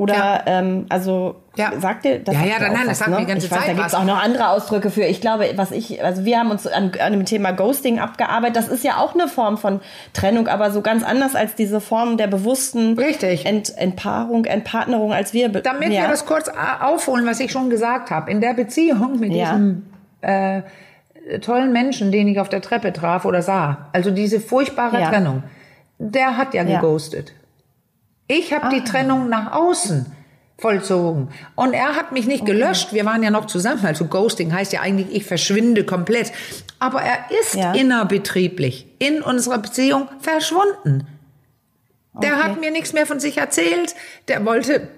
Oder 0.00 0.14
ja. 0.14 0.42
ähm, 0.46 0.86
also 0.88 1.42
ja. 1.56 1.78
sagt 1.78 2.06
ihr 2.06 2.20
das? 2.20 2.34
Ja, 2.34 2.44
ja, 2.44 2.58
dann, 2.58 2.72
nein, 2.72 2.86
das 2.86 3.00
sagt 3.00 3.10
ne? 3.10 3.18
die 3.18 3.26
ganze 3.26 3.44
ich 3.44 3.52
weiß, 3.52 3.58
Zeit. 3.58 3.68
Da 3.68 3.72
gibt 3.74 3.86
es 3.86 3.94
auch 3.94 4.04
noch 4.04 4.22
andere 4.22 4.48
Ausdrücke 4.48 4.88
für. 4.88 5.02
Ich 5.02 5.20
glaube, 5.20 5.44
was 5.56 5.72
ich, 5.72 6.02
also 6.02 6.24
wir 6.24 6.38
haben 6.38 6.50
uns 6.50 6.66
an, 6.66 6.92
an 6.98 7.12
dem 7.12 7.26
Thema 7.26 7.50
Ghosting 7.50 7.98
abgearbeitet. 7.98 8.56
Das 8.56 8.68
ist 8.68 8.82
ja 8.82 8.96
auch 8.96 9.12
eine 9.12 9.28
Form 9.28 9.58
von 9.58 9.80
Trennung, 10.14 10.48
aber 10.48 10.70
so 10.70 10.80
ganz 10.80 11.02
anders 11.02 11.34
als 11.34 11.54
diese 11.54 11.82
Form 11.82 12.16
der 12.16 12.28
bewussten 12.28 12.96
Richtig. 12.98 13.44
Ent, 13.44 13.76
Entpaarung, 13.76 14.46
Entpartnerung 14.46 15.12
als 15.12 15.34
wir. 15.34 15.50
Damit 15.50 15.92
ja. 15.92 16.02
wir 16.02 16.08
das 16.08 16.24
kurz 16.24 16.50
aufholen, 16.80 17.26
was 17.26 17.38
ich 17.38 17.52
schon 17.52 17.68
gesagt 17.68 18.10
habe. 18.10 18.30
In 18.30 18.40
der 18.40 18.54
Beziehung 18.54 19.20
mit 19.20 19.34
diesem 19.34 19.84
äh, 20.22 20.62
tollen 21.40 21.72
Menschen, 21.72 22.12
den 22.12 22.28
ich 22.28 22.40
auf 22.40 22.48
der 22.48 22.60
Treppe 22.60 22.92
traf 22.92 23.24
oder 23.24 23.42
sah, 23.42 23.88
also 23.92 24.10
diese 24.10 24.40
furchtbare 24.40 25.00
ja. 25.00 25.08
Trennung, 25.08 25.42
der 25.98 26.36
hat 26.36 26.54
ja, 26.54 26.62
ja. 26.62 26.80
geghostet. 26.80 27.32
Ich 28.26 28.52
habe 28.52 28.68
die 28.74 28.84
Trennung 28.84 29.28
nach 29.28 29.52
außen 29.52 30.06
vollzogen. 30.60 31.28
Und 31.56 31.72
er 31.72 31.96
hat 31.96 32.12
mich 32.12 32.26
nicht 32.26 32.42
okay. 32.42 32.52
gelöscht. 32.52 32.92
Wir 32.92 33.04
waren 33.04 33.22
ja 33.22 33.30
noch 33.30 33.46
zusammen. 33.46 33.84
Also 33.84 34.04
Ghosting 34.04 34.52
heißt 34.52 34.72
ja 34.72 34.82
eigentlich, 34.82 35.08
ich 35.10 35.24
verschwinde 35.24 35.84
komplett. 35.84 36.32
Aber 36.78 37.02
er 37.02 37.18
ist 37.40 37.54
ja. 37.54 37.72
innerbetrieblich 37.72 38.86
in 38.98 39.22
unserer 39.22 39.58
Beziehung 39.58 40.08
verschwunden. 40.20 41.06
Der 42.14 42.34
okay. 42.34 42.42
hat 42.42 42.60
mir 42.60 42.70
nichts 42.70 42.92
mehr 42.92 43.06
von 43.06 43.20
sich 43.20 43.38
erzählt. 43.38 43.94
Der 44.28 44.44
wollte 44.44 44.88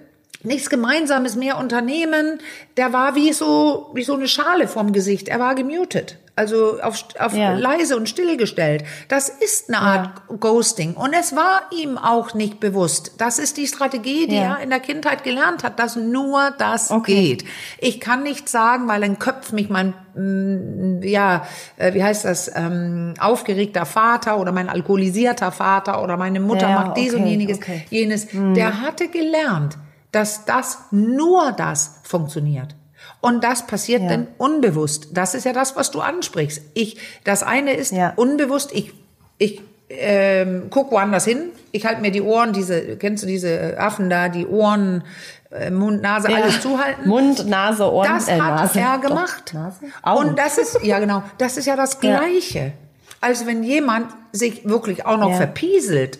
nichts 0.44 0.70
Gemeinsames 0.70 1.36
mehr 1.36 1.58
unternehmen. 1.58 2.38
Der 2.76 2.92
war 2.92 3.14
wie 3.14 3.32
so, 3.32 3.90
wie 3.94 4.02
so 4.02 4.14
eine 4.14 4.28
Schale 4.28 4.68
vorm 4.68 4.92
Gesicht. 4.92 5.28
Er 5.28 5.40
war 5.40 5.54
gemutet. 5.54 6.18
Also 6.34 6.80
auf, 6.80 7.04
auf 7.18 7.36
ja. 7.36 7.52
leise 7.52 7.94
und 7.94 8.08
still 8.08 8.38
gestellt. 8.38 8.84
Das 9.08 9.28
ist 9.28 9.68
eine 9.68 9.78
Art 9.78 10.22
ja. 10.30 10.36
Ghosting. 10.36 10.94
Und 10.94 11.12
es 11.12 11.36
war 11.36 11.60
ihm 11.70 11.98
auch 11.98 12.32
nicht 12.32 12.58
bewusst. 12.58 13.12
Das 13.18 13.38
ist 13.38 13.58
die 13.58 13.66
Strategie, 13.66 14.26
die 14.26 14.36
ja. 14.36 14.56
er 14.56 14.60
in 14.60 14.70
der 14.70 14.80
Kindheit 14.80 15.24
gelernt 15.24 15.62
hat, 15.62 15.78
dass 15.78 15.94
nur 15.96 16.54
das 16.56 16.90
okay. 16.90 17.14
geht. 17.14 17.44
Ich 17.78 18.00
kann 18.00 18.22
nicht 18.22 18.48
sagen, 18.48 18.88
weil 18.88 19.04
ein 19.04 19.18
Köpf 19.18 19.52
mich 19.52 19.68
mein, 19.68 19.92
mm, 20.14 21.02
ja, 21.02 21.46
äh, 21.76 21.92
wie 21.92 22.02
heißt 22.02 22.24
das, 22.24 22.50
ähm, 22.54 23.12
aufgeregter 23.20 23.84
Vater 23.84 24.40
oder 24.40 24.52
mein 24.52 24.70
alkoholisierter 24.70 25.52
Vater 25.52 26.02
oder 26.02 26.16
meine 26.16 26.40
Mutter 26.40 26.68
macht 26.70 26.96
dies 26.96 27.12
okay, 27.12 27.22
und 27.22 27.28
jeniges, 27.28 27.58
okay. 27.58 27.84
jenes. 27.90 28.32
Mhm. 28.32 28.54
Der 28.54 28.80
hatte 28.80 29.08
gelernt, 29.08 29.76
dass 30.12 30.44
das 30.44 30.78
nur 30.90 31.52
das 31.52 31.96
funktioniert. 32.02 32.74
Und 33.20 33.42
das 33.42 33.66
passiert 33.66 34.02
ja. 34.02 34.08
dann 34.08 34.28
unbewusst. 34.38 35.08
Das 35.12 35.34
ist 35.34 35.44
ja 35.44 35.52
das, 35.52 35.76
was 35.76 35.90
du 35.90 36.00
ansprichst. 36.00 36.62
Ich, 36.74 36.98
das 37.24 37.42
eine 37.42 37.74
ist 37.74 37.92
ja. 37.92 38.12
unbewusst. 38.16 38.70
Ich, 38.72 38.92
ich 39.38 39.62
ähm, 39.88 40.68
guck 40.70 40.90
woanders 40.90 41.24
hin. 41.24 41.50
Ich 41.70 41.86
halte 41.86 42.00
mir 42.00 42.10
die 42.10 42.22
Ohren, 42.22 42.52
diese, 42.52 42.96
kennst 42.96 43.22
du 43.22 43.26
diese 43.26 43.78
Affen 43.78 44.10
da, 44.10 44.28
die 44.28 44.46
Ohren, 44.46 45.04
äh, 45.50 45.70
Mund, 45.70 46.02
Nase, 46.02 46.30
ja. 46.30 46.38
alles 46.38 46.60
zuhalten. 46.60 47.08
Mund, 47.08 47.48
Nase, 47.48 47.90
Ohren, 47.90 48.08
Das 48.08 48.28
äh, 48.28 48.40
hat 48.40 48.56
Nase. 48.56 48.80
er 48.80 48.98
gemacht. 48.98 49.54
Doch, 49.54 50.16
Und 50.16 50.38
das 50.38 50.58
ist, 50.58 50.82
ja 50.82 50.98
genau, 50.98 51.22
das 51.38 51.56
ist 51.56 51.66
ja 51.66 51.76
das 51.76 52.00
Gleiche. 52.00 52.72
Also 53.20 53.46
wenn 53.46 53.62
jemand 53.62 54.08
sich 54.32 54.68
wirklich 54.68 55.06
auch 55.06 55.18
noch 55.18 55.36
verpieselt, 55.36 56.18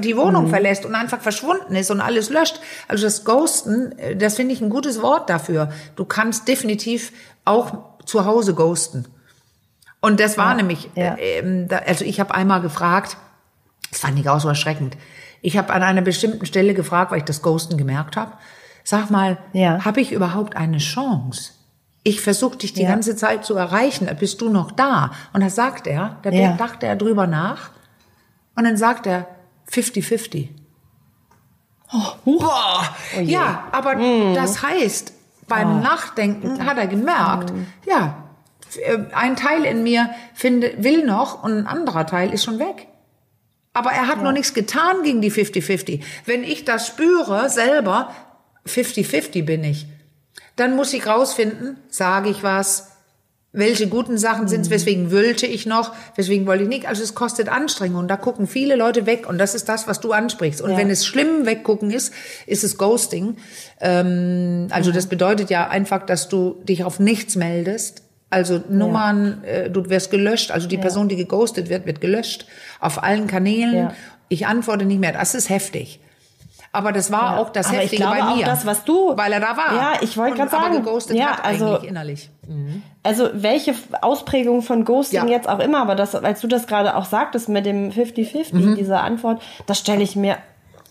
die 0.00 0.16
Wohnung 0.16 0.46
mhm. 0.46 0.50
verlässt 0.50 0.86
und 0.86 0.94
einfach 0.94 1.20
verschwunden 1.20 1.74
ist 1.74 1.90
und 1.90 2.00
alles 2.00 2.30
löscht. 2.30 2.60
Also 2.88 3.04
das 3.04 3.24
Ghosten, 3.24 3.96
äh, 3.98 4.16
das 4.16 4.36
finde 4.36 4.54
ich 4.54 4.60
ein 4.60 4.70
gutes 4.70 5.02
Wort 5.02 5.28
dafür. 5.28 5.70
Du 5.96 6.04
kannst 6.04 6.48
definitiv 6.48 7.12
auch 7.44 7.78
zu 8.06 8.24
Hause 8.24 8.54
ghosten. 8.54 9.06
Und 10.00 10.20
das 10.20 10.38
war 10.38 10.50
ja, 10.50 10.54
nämlich, 10.56 10.90
ja. 10.94 11.16
Äh, 11.16 11.68
also 11.86 12.04
ich 12.04 12.18
habe 12.18 12.34
einmal 12.34 12.60
gefragt, 12.60 13.16
das 13.90 14.00
fand 14.00 14.18
ich 14.18 14.28
auch 14.28 14.40
so 14.40 14.48
erschreckend. 14.48 14.96
Ich 15.42 15.58
habe 15.58 15.72
an 15.72 15.82
einer 15.82 16.02
bestimmten 16.02 16.46
Stelle 16.46 16.72
gefragt, 16.72 17.10
weil 17.10 17.18
ich 17.18 17.24
das 17.24 17.42
Ghosten 17.42 17.76
gemerkt 17.76 18.16
habe. 18.16 18.32
Sag 18.84 19.10
mal, 19.10 19.38
ja. 19.52 19.84
habe 19.84 20.00
ich 20.00 20.12
überhaupt 20.12 20.56
eine 20.56 20.78
Chance? 20.78 21.52
Ich 22.04 22.20
versuche 22.20 22.56
dich 22.56 22.72
die 22.72 22.82
ja. 22.82 22.88
ganze 22.88 23.14
Zeit 23.16 23.44
zu 23.44 23.54
erreichen. 23.54 24.10
Bist 24.18 24.40
du 24.40 24.48
noch 24.48 24.72
da? 24.72 25.12
Und 25.32 25.42
da 25.42 25.50
sagt 25.50 25.86
er, 25.86 26.16
da 26.22 26.30
ja. 26.30 26.54
dachte 26.54 26.86
er 26.86 26.96
drüber 26.96 27.26
nach. 27.26 27.70
Und 28.56 28.64
dann 28.64 28.76
sagt 28.76 29.06
er, 29.06 29.28
50-50. 29.70 30.48
Oh. 31.92 32.12
Oh 32.24 33.20
ja, 33.20 33.68
aber 33.72 33.96
mm. 33.96 34.34
das 34.34 34.62
heißt, 34.62 35.12
beim 35.46 35.78
oh. 35.78 35.82
Nachdenken 35.82 36.64
hat 36.64 36.78
er 36.78 36.86
gemerkt, 36.86 37.52
mm. 37.52 37.66
ja, 37.86 38.22
äh, 38.76 38.98
ein 39.12 39.36
Teil 39.36 39.64
in 39.64 39.82
mir 39.82 40.10
finde, 40.34 40.72
will 40.78 41.04
noch 41.04 41.42
und 41.42 41.58
ein 41.58 41.66
anderer 41.66 42.06
Teil 42.06 42.32
ist 42.32 42.44
schon 42.44 42.58
weg. 42.58 42.88
Aber 43.74 43.90
er 43.90 44.06
hat 44.06 44.18
ja. 44.18 44.22
noch 44.22 44.32
nichts 44.32 44.54
getan 44.54 45.02
gegen 45.02 45.20
die 45.20 45.32
50-50. 45.32 46.02
Wenn 46.24 46.44
ich 46.44 46.64
das 46.64 46.86
spüre 46.86 47.48
selber, 47.48 48.14
50-50 48.66 49.44
bin 49.44 49.64
ich, 49.64 49.86
dann 50.56 50.76
muss 50.76 50.92
ich 50.92 51.06
rausfinden, 51.06 51.78
sage 51.88 52.28
ich 52.30 52.42
was, 52.42 52.91
welche 53.52 53.86
guten 53.86 54.16
Sachen 54.16 54.48
sind 54.48 54.62
es, 54.62 54.68
mhm. 54.68 54.74
weswegen 54.74 55.12
wollte 55.12 55.46
ich 55.46 55.66
noch, 55.66 55.92
weswegen 56.16 56.46
wollte 56.46 56.62
ich 56.64 56.68
nicht. 56.68 56.88
Also 56.88 57.02
es 57.02 57.14
kostet 57.14 57.50
Anstrengung 57.50 58.00
und 58.00 58.08
da 58.08 58.16
gucken 58.16 58.46
viele 58.46 58.76
Leute 58.76 59.04
weg 59.04 59.28
und 59.28 59.38
das 59.38 59.54
ist 59.54 59.68
das, 59.68 59.86
was 59.86 60.00
du 60.00 60.12
ansprichst. 60.12 60.62
Und 60.62 60.70
ja. 60.70 60.76
wenn 60.78 60.88
es 60.88 61.06
schlimm 61.06 61.44
weggucken 61.44 61.90
ist, 61.90 62.14
ist 62.46 62.64
es 62.64 62.78
Ghosting. 62.78 63.36
Ähm, 63.80 64.68
also 64.70 64.90
mhm. 64.90 64.94
das 64.94 65.06
bedeutet 65.06 65.50
ja 65.50 65.68
einfach, 65.68 66.06
dass 66.06 66.28
du 66.28 66.62
dich 66.64 66.84
auf 66.84 66.98
nichts 66.98 67.36
meldest. 67.36 68.02
Also 68.30 68.62
Nummern, 68.70 69.42
ja. 69.44 69.50
äh, 69.50 69.70
du 69.70 69.90
wirst 69.90 70.10
gelöscht, 70.10 70.50
also 70.50 70.66
die 70.66 70.76
ja. 70.76 70.80
Person, 70.80 71.08
die 71.10 71.16
geghostet 71.16 71.68
wird, 71.68 71.84
wird 71.84 72.00
gelöscht 72.00 72.46
auf 72.80 73.02
allen 73.02 73.26
Kanälen. 73.26 73.90
Ich 74.30 74.46
antworte 74.46 74.86
nicht 74.86 75.00
mehr, 75.00 75.12
das 75.12 75.34
ist 75.34 75.50
heftig. 75.50 76.00
Aber 76.74 76.90
das 76.92 77.12
war 77.12 77.34
Ja. 77.34 77.38
auch 77.42 77.50
das 77.50 77.66
Aber 77.66 77.76
ich 77.76 77.82
Heftige 77.82 78.02
glaube 78.02 78.16
bei 78.18 78.22
auch 78.28 78.36
mir. 78.36 78.44
das, 78.46 78.64
was 78.64 78.84
du- 78.84 79.12
Weil 79.16 79.32
er 79.32 79.40
da 79.40 79.56
war. 79.56 79.74
Ja, 79.74 79.92
ich 80.00 80.16
wollte 80.16 80.36
gerade 80.38 80.52
Aber 80.52 80.62
sagen, 80.64 80.82
geghostet 80.82 81.16
ja, 81.18 81.26
hat 81.36 81.44
also- 81.44 81.66
eigentlich 81.76 81.84
innerlich. 81.90 82.30
Also 83.02 83.28
welche 83.34 83.74
Ausprägung 84.00 84.62
von 84.62 84.84
Ghosting 84.84 85.18
Ja. 85.26 85.26
jetzt 85.26 85.48
auch 85.48 85.58
immer, 85.58 85.80
aber 85.80 85.94
das, 85.94 86.14
als 86.14 86.40
du 86.40 86.46
das 86.48 86.66
gerade 86.66 86.96
auch 86.96 87.04
sagtest 87.04 87.48
mit 87.48 87.66
dem 87.66 87.90
50-50, 87.92 88.52
Mhm. 88.70 88.74
diese 88.76 88.98
Antwort, 89.00 89.42
das 89.66 89.78
stelle 89.78 90.02
ich 90.02 90.16
mir, 90.16 90.38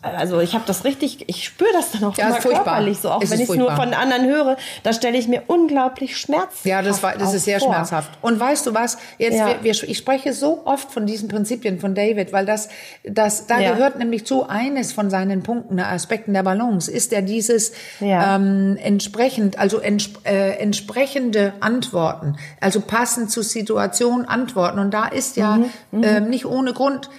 also 0.04 0.40
ich 0.40 0.54
habe 0.56 0.64
das 0.66 0.84
richtig, 0.84 1.26
ich 1.28 1.44
spüre 1.46 1.70
das 1.74 1.92
dann 1.92 2.04
auch 2.06 2.18
Ja, 2.18 2.28
immer 2.28 2.38
ist 2.38 2.44
furchtbar. 2.44 2.64
körperlich 2.64 2.98
so, 3.00 3.12
auch 3.12 3.22
Es 3.22 3.30
wenn 3.30 3.40
ich 3.40 3.50
es 3.50 3.56
nur 3.56 3.72
von 3.76 3.94
anderen 3.94 4.26
höre, 4.26 4.58
da 4.82 4.94
stelle 4.94 5.18
ich 5.18 5.28
mir 5.28 5.44
unglaublich 5.48 6.18
schmerzhaft 6.18 6.66
Ja, 6.66 6.82
das, 6.82 7.04
war, 7.04 7.16
das 7.18 7.34
ist 7.36 7.46
sehr 7.46 7.60
vor. 7.60 7.74
schmerzhaft. 7.74 8.10
Und 8.22 8.40
weißt 8.40 8.66
du 8.66 8.74
was? 8.74 8.98
Jetzt, 9.20 9.38
Ja. 9.38 9.48
wir, 9.48 9.64
wir, 9.64 9.84
ich 9.90 9.98
spreche 9.98 10.34
so 10.34 10.62
oft 10.66 10.92
von 10.92 11.06
diesen 11.06 11.28
Prinzipien 11.30 11.80
von 11.80 11.94
David, 11.94 12.34
weil 12.34 12.46
das, 12.48 12.70
das, 13.04 13.46
da 13.46 13.60
Ja. 13.60 13.74
gehört 13.74 14.00
nämlich 14.00 14.26
zu 14.26 14.48
eines 14.50 14.92
von 14.92 15.10
seinen 15.10 15.44
Punkten, 15.44 15.80
Aspekten 15.80 16.34
der 16.34 16.44
Balance, 16.44 16.90
ist 16.92 17.12
ja 17.12 17.22
dieses 17.22 17.72
ähm, 18.02 18.78
entsprechend, 18.82 19.60
also 19.60 19.80
entsp 19.80 20.18
äh, 20.26 20.54
entsprechende 20.58 21.54
Antworten, 21.60 22.38
also 22.60 22.82
passend 22.82 23.30
zur 23.32 23.44
Situation 23.44 24.26
antworten. 24.26 24.80
Und 24.80 24.92
da 24.94 25.06
ist 25.08 25.38
ja 25.38 25.58
Mhm, 25.92 26.04
ähm, 26.04 26.30
nicht 26.30 26.46
ohne 26.46 26.74
Grund 26.74 27.10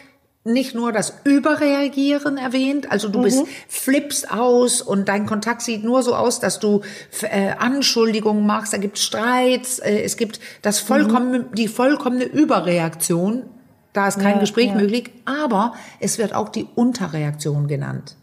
nicht 0.44 0.74
nur 0.74 0.90
das 0.90 1.14
Überreagieren 1.24 2.36
erwähnt, 2.36 2.90
also 2.90 3.08
du 3.08 3.22
bist 3.22 3.44
flippst 3.68 4.32
aus 4.32 4.82
und 4.82 5.08
dein 5.08 5.26
Kontakt 5.26 5.62
sieht 5.62 5.84
nur 5.84 6.02
so 6.02 6.16
aus, 6.16 6.40
dass 6.40 6.58
du 6.58 6.80
äh, 7.22 7.50
Anschuldigungen 7.50 8.44
machst, 8.44 8.72
da 8.72 8.78
gibt 8.78 8.98
Streits, 8.98 9.78
äh, 9.78 10.02
es 10.02 10.16
gibt 10.16 10.40
das 10.62 10.80
vollkommene, 10.80 11.46
die 11.52 11.68
vollkommene 11.68 12.24
Überreaktion, 12.24 13.44
da 13.92 14.08
ist 14.08 14.18
kein 14.18 14.34
Ja, 14.34 14.40
Gespräch 14.40 14.68
ja. 14.68 14.74
möglich, 14.74 15.10
aber 15.26 15.74
es 16.00 16.18
wird 16.18 16.34
auch 16.34 16.48
die 16.48 16.66
Unterreaktion 16.74 17.68
genannt. 17.68 18.16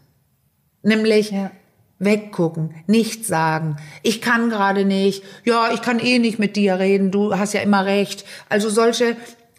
Nämlich 0.82 1.30
Ja. 1.30 1.50
weggucken, 1.98 2.74
nichts 2.86 3.28
sagen. 3.28 3.76
Ich 4.02 4.20
kann 4.20 4.48
gerade 4.50 4.84
nicht. 4.84 5.22
Ja, 5.44 5.70
ich 5.72 5.82
kann 5.82 5.98
eh 6.00 6.18
nicht 6.18 6.38
mit 6.38 6.56
dir 6.56 6.78
reden. 6.78 7.10
Du 7.10 7.38
hast 7.38 7.52
ja 7.52 7.60
immer 7.60 7.84
recht. 7.84 8.24
Also 8.48 8.70
solche, 8.70 9.16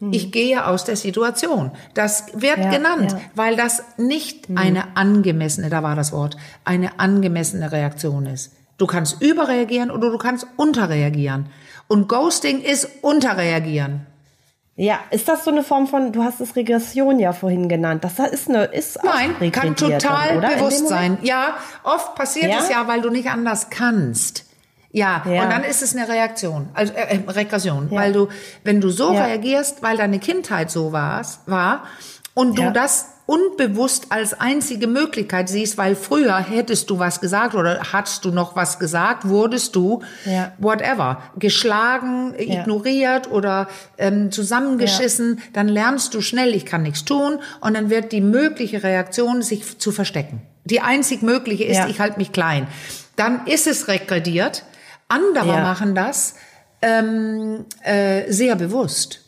ich 0.09 0.31
gehe 0.31 0.65
aus 0.65 0.83
der 0.83 0.95
Situation. 0.95 1.71
Das 1.93 2.25
wird 2.33 2.57
Ja, 2.57 2.69
genannt, 2.71 3.11
ja. 3.11 3.21
weil 3.35 3.55
das 3.55 3.83
nicht 3.97 4.47
eine 4.55 4.97
angemessene, 4.97 5.69
da 5.69 5.83
war 5.83 5.95
das 5.95 6.11
Wort, 6.11 6.37
eine 6.65 6.99
angemessene 6.99 7.71
Reaktion 7.71 8.25
ist. 8.25 8.51
Du 8.77 8.87
kannst 8.87 9.21
überreagieren 9.21 9.91
oder 9.91 10.09
du 10.09 10.17
kannst 10.17 10.47
unterreagieren. 10.57 11.47
Und 11.87 12.09
Ghosting 12.09 12.61
ist 12.61 12.89
unterreagieren. 13.01 14.07
Ja, 14.75 14.99
ist 15.11 15.27
das 15.27 15.43
so 15.43 15.51
eine 15.51 15.63
Form 15.63 15.85
von, 15.85 16.11
du 16.11 16.23
hast 16.23 16.39
es 16.41 16.55
Regression 16.55 17.19
ja 17.19 17.33
vorhin 17.33 17.69
genannt, 17.69 18.03
das 18.03 18.17
ist 18.31 18.49
eine, 18.49 18.63
ist 18.63 18.99
auch 18.99 19.03
Nein, 19.03 19.51
kann 19.51 19.75
total 19.75 20.41
dann, 20.41 20.55
bewusst 20.55 20.87
sein. 20.87 21.19
Ja, 21.21 21.57
oft 21.83 22.15
passiert 22.15 22.49
Ja? 22.51 22.59
es 22.59 22.69
ja, 22.69 22.87
weil 22.87 23.01
du 23.01 23.09
nicht 23.11 23.29
anders 23.29 23.69
kannst. 23.69 24.45
Ja, 24.93 25.23
Ja. 25.25 25.43
und 25.43 25.49
dann 25.51 25.63
ist 25.63 25.81
es 25.81 25.95
eine 25.95 26.07
Reaktion, 26.09 26.67
also 26.73 26.93
äh, 26.93 27.15
äh, 27.17 27.29
Regression, 27.29 27.87
Ja. 27.91 27.99
weil 28.01 28.13
du, 28.13 28.27
wenn 28.63 28.81
du 28.81 28.89
so 28.89 29.13
Ja. 29.13 29.25
reagierst, 29.25 29.81
weil 29.81 29.95
deine 29.97 30.19
Kindheit 30.19 30.69
so 30.69 30.91
war's, 30.91 31.39
war 31.45 31.83
und 32.33 32.57
du 32.59 32.71
das 32.71 33.05
unbewusst 33.25 34.07
als 34.09 34.37
einzige 34.41 34.87
Möglichkeit 34.87 35.47
siehst, 35.47 35.77
weil 35.77 35.95
früher 35.95 36.37
hättest 36.39 36.89
du 36.89 36.99
was 36.99 37.21
gesagt 37.21 37.55
oder 37.55 37.79
hattest 37.93 38.25
du 38.25 38.31
noch 38.31 38.57
was 38.57 38.77
gesagt, 38.79 39.29
wurdest 39.29 39.75
du 39.77 40.01
whatever 40.57 41.21
geschlagen, 41.37 42.33
ignoriert 42.37 43.31
oder 43.31 43.69
ähm, 43.97 44.31
zusammengeschissen, 44.31 45.39
dann 45.53 45.69
lernst 45.69 46.13
du 46.13 46.19
schnell, 46.19 46.53
ich 46.53 46.65
kann 46.65 46.83
nichts 46.83 47.05
tun 47.05 47.39
und 47.61 47.73
dann 47.75 47.89
wird 47.89 48.11
die 48.11 48.19
mögliche 48.21 48.83
Reaktion, 48.83 49.41
sich 49.41 49.79
zu 49.79 49.93
verstecken. 49.93 50.41
Die 50.65 50.81
einzig 50.81 51.21
mögliche 51.21 51.63
ist, 51.63 51.87
ich 51.87 51.99
halte 52.01 52.17
mich 52.17 52.33
klein. 52.33 52.67
Dann 53.15 53.45
ist 53.47 53.67
es 53.67 53.87
regrediert. 53.87 54.63
Andere 55.11 55.47
Ja. 55.47 55.61
machen 55.61 55.93
das 55.95 56.35
ähm, 56.81 57.65
äh, 57.83 58.31
sehr 58.31 58.55
bewusst. 58.55 59.19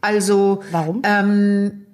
Also 0.00 0.60
Mhm. 0.62 0.72
Warum? 0.72 1.02
ähm, 1.04 1.86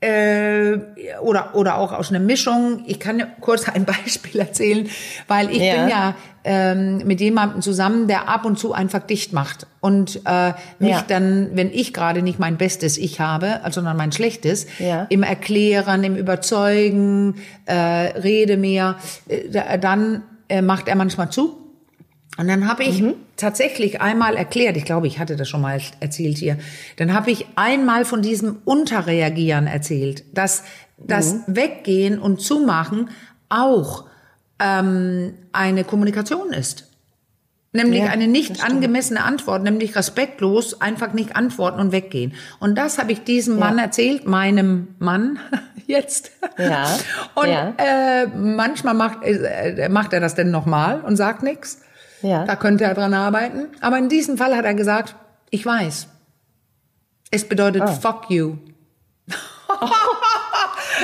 äh, 0.00 0.78
oder 1.22 1.54
oder 1.54 1.78
auch 1.78 1.92
aus 1.92 2.10
einer 2.10 2.18
Mischung. 2.18 2.82
Ich 2.86 2.98
kann 3.00 3.22
kurz 3.40 3.68
ein 3.68 3.84
Beispiel 3.94 4.40
erzählen, 4.40 4.88
weil 5.28 5.50
ich 5.50 5.58
Ja. 5.62 5.74
bin 5.74 5.88
ja 5.88 6.14
ähm, 6.44 6.98
mit 7.06 7.20
jemandem 7.20 7.62
zusammen, 7.62 8.08
der 8.08 8.28
ab 8.28 8.44
und 8.44 8.58
zu 8.58 8.72
einfach 8.72 8.98
dicht 9.06 9.32
macht 9.32 9.66
und 9.80 10.20
äh, 10.26 10.52
mich 10.80 10.90
Ja. 10.90 11.04
dann, 11.06 11.50
wenn 11.54 11.70
ich 11.72 11.94
gerade 11.94 12.20
nicht 12.20 12.38
mein 12.40 12.56
bestes 12.58 12.98
Ich 12.98 13.20
habe, 13.20 13.62
also 13.62 13.76
sondern 13.80 13.96
mein 13.96 14.10
schlechtes, 14.12 14.66
Ja. 14.80 15.06
im 15.08 15.22
Erklären, 15.22 16.02
im 16.04 16.16
Überzeugen, 16.16 17.36
äh, 17.66 17.74
rede 17.74 18.56
mehr, 18.56 18.96
äh, 19.28 19.48
da- 19.50 19.76
dann 19.78 20.22
äh, 20.48 20.60
macht 20.62 20.88
er 20.88 20.96
manchmal 20.96 21.30
zu. 21.30 21.56
Und 22.42 22.48
dann 22.48 22.66
habe 22.66 22.82
ich 22.82 23.04
tatsächlich 23.36 24.00
einmal 24.00 24.34
erklärt, 24.34 24.76
ich 24.76 24.84
glaube, 24.84 25.06
ich 25.06 25.20
hatte 25.20 25.36
das 25.36 25.48
schon 25.48 25.60
mal 25.60 25.80
erzählt 26.00 26.38
hier, 26.38 26.58
dann 26.96 27.14
habe 27.14 27.30
ich 27.30 27.46
einmal 27.54 28.04
von 28.04 28.20
diesem 28.20 28.56
Unterreagieren 28.64 29.68
erzählt, 29.68 30.24
dass 30.36 30.64
das 30.98 31.36
Weggehen 31.46 32.18
und 32.18 32.40
Zumachen 32.40 33.10
auch 33.48 34.06
ähm, 34.58 35.34
eine 35.52 35.84
Kommunikation 35.84 36.52
ist. 36.52 36.88
Nämlich 37.72 38.00
Ja, 38.00 38.10
eine 38.10 38.26
nicht 38.26 38.64
angemessene 38.64 39.22
Antwort, 39.22 39.62
nämlich 39.62 39.94
respektlos 39.94 40.80
einfach 40.80 41.12
nicht 41.12 41.36
antworten 41.36 41.78
und 41.78 41.92
weggehen. 41.92 42.34
Und 42.58 42.76
das 42.76 42.98
habe 42.98 43.12
ich 43.12 43.22
diesem 43.22 43.56
Mann 43.56 43.78
erzählt, 43.78 44.26
meinem 44.26 44.96
Mann 44.98 45.38
jetzt. 45.86 46.32
Ja, 46.58 46.98
Und 47.36 47.46
ja. 47.46 47.72
Äh, 47.78 48.26
manchmal 48.26 48.94
macht, 48.94 49.18
äh, 49.22 49.88
macht 49.88 50.12
er 50.12 50.18
das 50.18 50.34
denn 50.34 50.50
nochmal 50.50 51.02
und 51.02 51.14
sagt 51.14 51.44
nichts. 51.44 51.82
Ja. 52.22 52.44
Da 52.44 52.56
könnte 52.56 52.84
er 52.84 52.94
dran 52.94 53.14
arbeiten. 53.14 53.68
Aber 53.80 53.98
in 53.98 54.08
diesem 54.08 54.38
Fall 54.38 54.56
hat 54.56 54.64
er 54.64 54.74
gesagt, 54.74 55.16
ich 55.50 55.64
weiß. 55.66 56.08
Es 57.30 57.48
bedeutet 57.48 57.82
Ah. 57.82 57.86
fuck 57.88 58.30
you. 58.30 58.56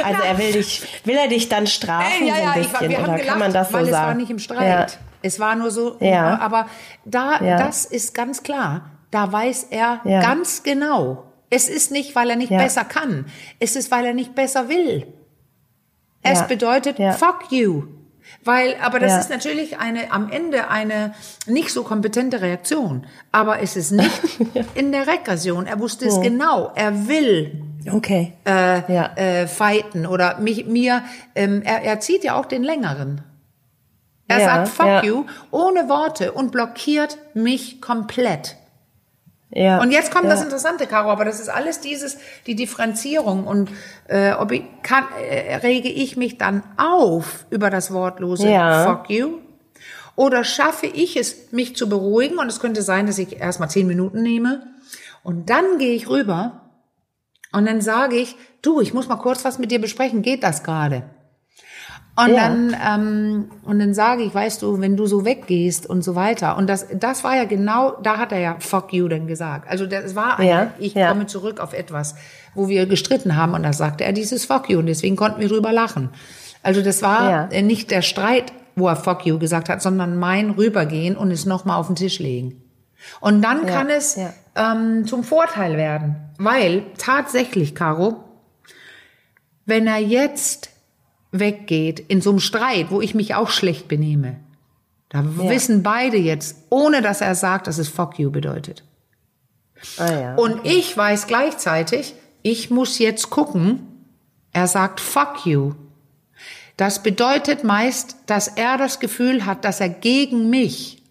Also 0.05 0.23
er 0.23 0.39
will 0.39 0.53
dich, 0.53 0.87
will 1.05 1.17
er 1.17 1.29
dich 1.29 1.49
dann 1.49 1.67
strafen 1.67 2.29
so 2.29 2.33
ein 2.33 2.61
ich 2.61 2.73
war- 2.73 2.81
bisschen, 2.81 2.91
wir 2.91 2.99
oder 3.01 3.13
haben 3.13 3.21
kann 3.27 3.39
man 3.39 3.53
das 3.53 3.69
so 3.69 3.75
weil 3.75 3.87
sagen? 3.87 3.97
es 3.97 4.07
war 4.07 4.15
nicht 4.15 4.31
im 4.31 4.39
Streit. 4.39 4.99
Es 5.23 5.41
war 5.41 5.57
nur 5.57 5.71
so, 5.73 5.97
Ja. 6.01 6.39
aber 6.39 6.69
da, 7.05 7.41
Ja. 7.43 7.59
das 7.59 7.85
ist 7.85 8.15
ganz 8.15 8.43
klar. 8.45 8.91
Da 9.11 9.33
weiß 9.33 9.65
er 9.71 10.01
Ja. 10.05 10.21
ganz 10.21 10.63
genau. 10.63 11.25
Es 11.51 11.69
ist 11.69 11.91
nicht, 11.91 12.15
weil 12.15 12.31
er 12.31 12.37
nicht 12.37 12.51
Ja. 12.53 12.59
besser 12.59 12.85
kann. 12.85 13.27
Es 13.59 13.75
ist, 13.75 13.91
weil 13.91 14.05
er 14.05 14.15
nicht 14.15 14.35
besser 14.35 14.69
will. 14.69 15.07
Es 16.23 16.41
Ja. 16.41 16.45
bedeutet 16.47 16.99
Ja. 16.99 17.13
fuck 17.13 17.51
you. 17.51 17.85
Weil, 18.45 18.77
aber 18.83 18.99
das 18.99 19.13
Ja. 19.13 19.19
ist 19.21 19.31
natürlich 19.31 19.79
eine, 19.79 20.11
am 20.13 20.31
Ende 20.31 20.69
eine 20.69 21.15
nicht 21.47 21.71
so 21.73 21.83
kompetente 21.83 22.41
Reaktion. 22.41 23.07
Aber 23.33 23.61
es 23.61 23.77
ist 23.77 23.91
nicht 23.91 24.21
in 24.75 24.93
der 24.93 25.07
Regression. 25.07 25.67
Er 25.67 25.81
wusste 25.81 26.07
es 26.07 26.21
genau. 26.21 26.73
Er 26.75 27.09
will 27.09 27.63
Okay. 27.91 28.33
äh, 28.47 28.93
Ja. 28.93 29.13
äh, 29.17 29.47
fighten 29.47 30.07
oder 30.07 30.39
mich, 30.39 30.67
mir, 30.67 31.03
ähm, 31.35 31.63
er, 31.63 31.83
er 31.83 32.01
zieht 32.01 32.23
ja 32.25 32.35
auch 32.39 32.47
den 32.47 32.63
längeren. 32.63 33.23
Er 34.29 34.41
Ja, 34.41 34.45
sagt 34.45 34.69
fuck 34.69 35.05
you 35.05 35.25
ohne 35.51 35.89
Worte 35.89 36.33
und 36.33 36.53
blockiert 36.53 37.17
mich 37.35 37.81
komplett. 37.81 38.57
Ja. 39.51 39.81
Und 39.81 39.93
jetzt 39.93 40.11
kommt 40.11 40.25
ja. 40.25 40.31
das 40.31 40.43
Interessante, 40.43 40.87
Caro, 40.87 41.11
aber 41.11 41.25
das 41.25 41.41
ist 41.41 41.49
alles 41.49 41.81
dieses, 41.81 42.19
die 42.47 42.55
Differenzierung 42.55 43.47
und 43.47 43.71
äh, 44.07 44.33
ob 44.33 44.53
ich 44.53 44.63
kann, 44.83 45.05
äh, 45.19 45.57
rege 45.57 45.89
ich 45.89 46.17
mich 46.17 46.37
dann 46.37 46.63
auf 46.77 47.47
über 47.51 47.71
das 47.71 47.93
wortlose 47.93 48.49
Ja. 48.49 48.85
fuck 48.85 49.09
you 49.09 49.39
oder 50.17 50.45
schaffe 50.45 50.87
ich 50.87 51.17
es, 51.17 51.53
mich 51.53 51.77
zu 51.77 51.89
beruhigen 51.89 52.39
und 52.39 52.49
es 52.49 52.61
könnte 52.61 52.83
sein, 52.83 53.07
dass 53.07 53.19
ich 53.19 53.41
erstmal 53.41 53.71
zehn 53.71 53.87
Minuten 53.87 54.23
nehme 54.23 54.67
und 55.23 55.49
dann 55.49 55.79
gehe 55.79 55.95
ich 55.95 56.11
rüber 56.11 56.61
und 57.53 57.65
dann 57.67 57.81
sage 57.81 58.17
ich, 58.17 58.37
du, 58.61 58.83
ich 58.83 58.93
muss 58.93 59.09
mal 59.09 59.17
kurz 59.17 59.45
was 59.47 59.59
mit 59.59 59.71
dir 59.71 59.81
besprechen, 59.81 60.21
geht 60.21 60.43
das 60.43 60.63
gerade? 60.63 61.05
Und 62.21 62.31
Ja. 62.35 62.49
dann 62.49 62.77
ähm, 62.85 63.51
und 63.65 63.79
dann 63.79 63.95
sage 63.95 64.23
ich, 64.25 64.35
weißt 64.35 64.61
du, 64.63 64.81
wenn 64.81 64.97
du 64.97 65.07
so 65.07 65.25
weggehst 65.25 65.87
und 65.89 66.03
so 66.03 66.15
weiter. 66.17 66.57
Und 66.57 66.67
das 66.69 66.87
das 66.93 67.23
war 67.23 67.37
ja 67.37 67.45
genau, 67.45 67.93
da 68.03 68.19
hat 68.19 68.33
er 68.33 68.41
ja 68.41 68.57
fuck 68.59 68.93
you 68.93 69.07
dann 69.07 69.27
gesagt. 69.29 69.69
Also 69.71 69.87
das 69.87 70.17
war 70.17 70.43
Ja, 70.43 70.73
ich 70.81 70.95
ja. 70.95 71.09
komme 71.11 71.27
zurück 71.27 71.61
auf 71.61 71.73
etwas, 71.75 72.17
wo 72.55 72.69
wir 72.69 72.87
gestritten 72.87 73.37
haben 73.37 73.55
und 73.55 73.63
da 73.63 73.73
sagte 73.73 74.05
er 74.05 74.13
dieses 74.13 74.45
fuck 74.47 74.69
you 74.69 74.81
und 74.81 74.87
deswegen 74.87 75.15
konnten 75.15 75.41
wir 75.41 75.49
drüber 75.49 75.71
lachen. 75.73 76.09
Also 76.65 76.83
das 76.83 77.03
war 77.03 77.31
Ja. 77.31 77.49
äh, 77.53 77.63
nicht 77.63 77.91
der 77.93 78.03
Streit, 78.03 78.53
wo 78.75 78.89
er 78.89 78.97
fuck 78.97 79.25
you 79.25 79.39
gesagt 79.39 79.69
hat, 79.69 79.81
sondern 79.81 80.19
mein 80.19 80.51
rübergehen 80.51 81.17
und 81.17 81.31
es 81.31 81.47
nochmal 81.47 81.79
auf 81.79 81.87
den 81.87 81.95
Tisch 81.97 82.19
legen. 82.19 82.61
Und 83.21 83.43
dann 83.43 83.65
kann 83.65 83.89
es 83.91 84.19
ähm, 84.57 85.07
zum 85.07 85.23
Vorteil 85.23 85.77
werden, 85.77 86.17
weil 86.39 86.83
tatsächlich, 86.99 87.77
Caro, 87.77 88.25
wenn 89.67 89.87
er 89.87 89.99
jetzt 89.99 90.71
weggeht 91.31 92.01
in 92.01 92.21
so 92.21 92.31
einem 92.31 92.41
Streit, 92.41 92.91
wo 92.91 93.01
ich 93.01 93.15
mich 93.15 93.35
auch 93.35 93.51
schlecht 93.51 93.89
benehme, 93.89 94.37
da 95.09 95.25
wissen 95.25 95.83
beide 95.83 96.19
jetzt, 96.19 96.57
ohne 96.69 97.01
dass 97.01 97.21
er 97.21 97.35
sagt, 97.35 97.67
dass 97.67 97.79
es 97.79 97.89
fuck 97.89 98.19
you 98.19 98.31
bedeutet. 98.31 98.85
Ah, 99.97 100.13
ja. 100.13 100.35
Und 100.35 100.67
ich 100.67 100.97
weiß 100.97 101.27
gleichzeitig, 101.27 102.15
ich 102.43 102.71
muss 102.71 102.99
jetzt 102.99 103.31
gucken, 103.31 103.81
er 104.53 104.67
sagt 104.67 105.01
fuck 105.01 105.47
you. 105.47 105.75
Das 106.77 107.03
bedeutet 107.03 107.65
meist, 107.65 108.17
dass 108.27 108.49
er 108.49 108.77
das 108.77 109.01
Gefühl 109.01 109.47
hat, 109.47 109.65
dass 109.65 109.81
er 109.81 109.89
gegen 109.89 110.51
mich 110.51 111.03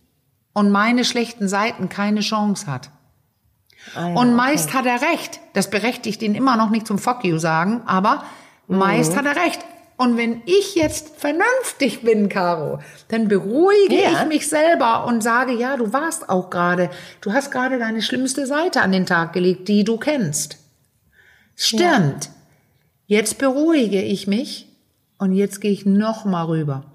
und 0.53 0.71
meine 0.71 1.03
schlechten 1.03 1.47
Seiten 1.47 1.89
keine 1.89 2.21
Chance 2.21 2.67
hat. 2.67 2.89
Ah 3.95 4.09
ja, 4.09 4.15
und 4.15 4.35
meist 4.35 4.69
okay. 4.69 4.77
hat 4.77 4.85
er 4.85 5.01
recht. 5.01 5.39
Das 5.53 5.69
berechtigt 5.69 6.21
ihn 6.21 6.35
immer 6.35 6.55
noch 6.55 6.69
nicht 6.69 6.87
zum 6.87 6.99
Fuck 6.99 7.23
you 7.23 7.37
sagen, 7.37 7.81
aber 7.85 8.23
mhm. 8.67 8.77
meist 8.77 9.15
hat 9.15 9.25
er 9.25 9.35
recht. 9.35 9.59
Und 9.97 10.15
wenn 10.15 10.43
ich 10.45 10.75
jetzt 10.75 11.17
vernünftig 11.17 12.03
bin, 12.03 12.29
Caro, 12.29 12.79
dann 13.07 13.27
beruhige 13.27 13.95
ja. 13.95 14.21
ich 14.21 14.27
mich 14.27 14.47
selber 14.47 15.05
und 15.05 15.21
sage, 15.21 15.53
ja, 15.53 15.75
du 15.75 15.91
warst 15.91 16.29
auch 16.29 16.51
gerade, 16.51 16.91
du 17.21 17.33
hast 17.33 17.51
gerade 17.51 17.79
deine 17.79 18.03
schlimmste 18.03 18.45
Seite 18.45 18.81
an 18.81 18.91
den 18.91 19.07
Tag 19.07 19.33
gelegt, 19.33 19.67
die 19.67 19.83
du 19.83 19.97
kennst. 19.97 20.59
Stimmt. 21.55 22.25
Ja. 22.25 22.31
Jetzt 23.07 23.39
beruhige 23.39 24.01
ich 24.01 24.27
mich 24.27 24.67
und 25.17 25.33
jetzt 25.33 25.61
gehe 25.61 25.71
ich 25.71 25.85
noch 25.85 26.25
mal 26.25 26.43
rüber 26.43 26.85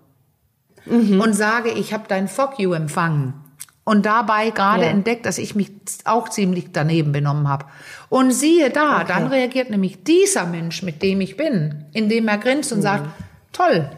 mhm. 0.85 1.21
und 1.21 1.33
sage, 1.33 1.71
ich 1.71 1.93
habe 1.93 2.05
dein 2.07 2.29
Fuck 2.29 2.61
you 2.61 2.73
empfangen 2.73 3.42
und 3.85 4.07
dabei 4.07 4.51
gerade 4.51 4.85
ja. 4.85 4.91
entdeckt, 4.91 5.27
dass 5.27 5.39
ich 5.39 5.55
mich 5.55 5.73
auch 6.05 6.29
ziemlich 6.29 6.73
daneben 6.73 7.13
benommen 7.13 7.49
habe. 7.49 7.67
Und 8.09 8.31
siehe 8.31 8.71
da, 8.71 8.97
okay. 8.97 9.05
dann 9.09 9.27
reagiert 9.27 9.71
nämlich 9.71 10.05
dieser 10.05 10.47
Mensch, 10.47 10.83
mit 10.83 11.03
dem 11.03 11.21
ich 11.21 11.37
bin, 11.37 11.87
indem 11.93 12.29
er 12.29 12.39
grinst 12.39 12.73
und 12.73 12.79
mhm. 12.79 12.83
sagt, 12.83 13.07
toll. 13.53 13.91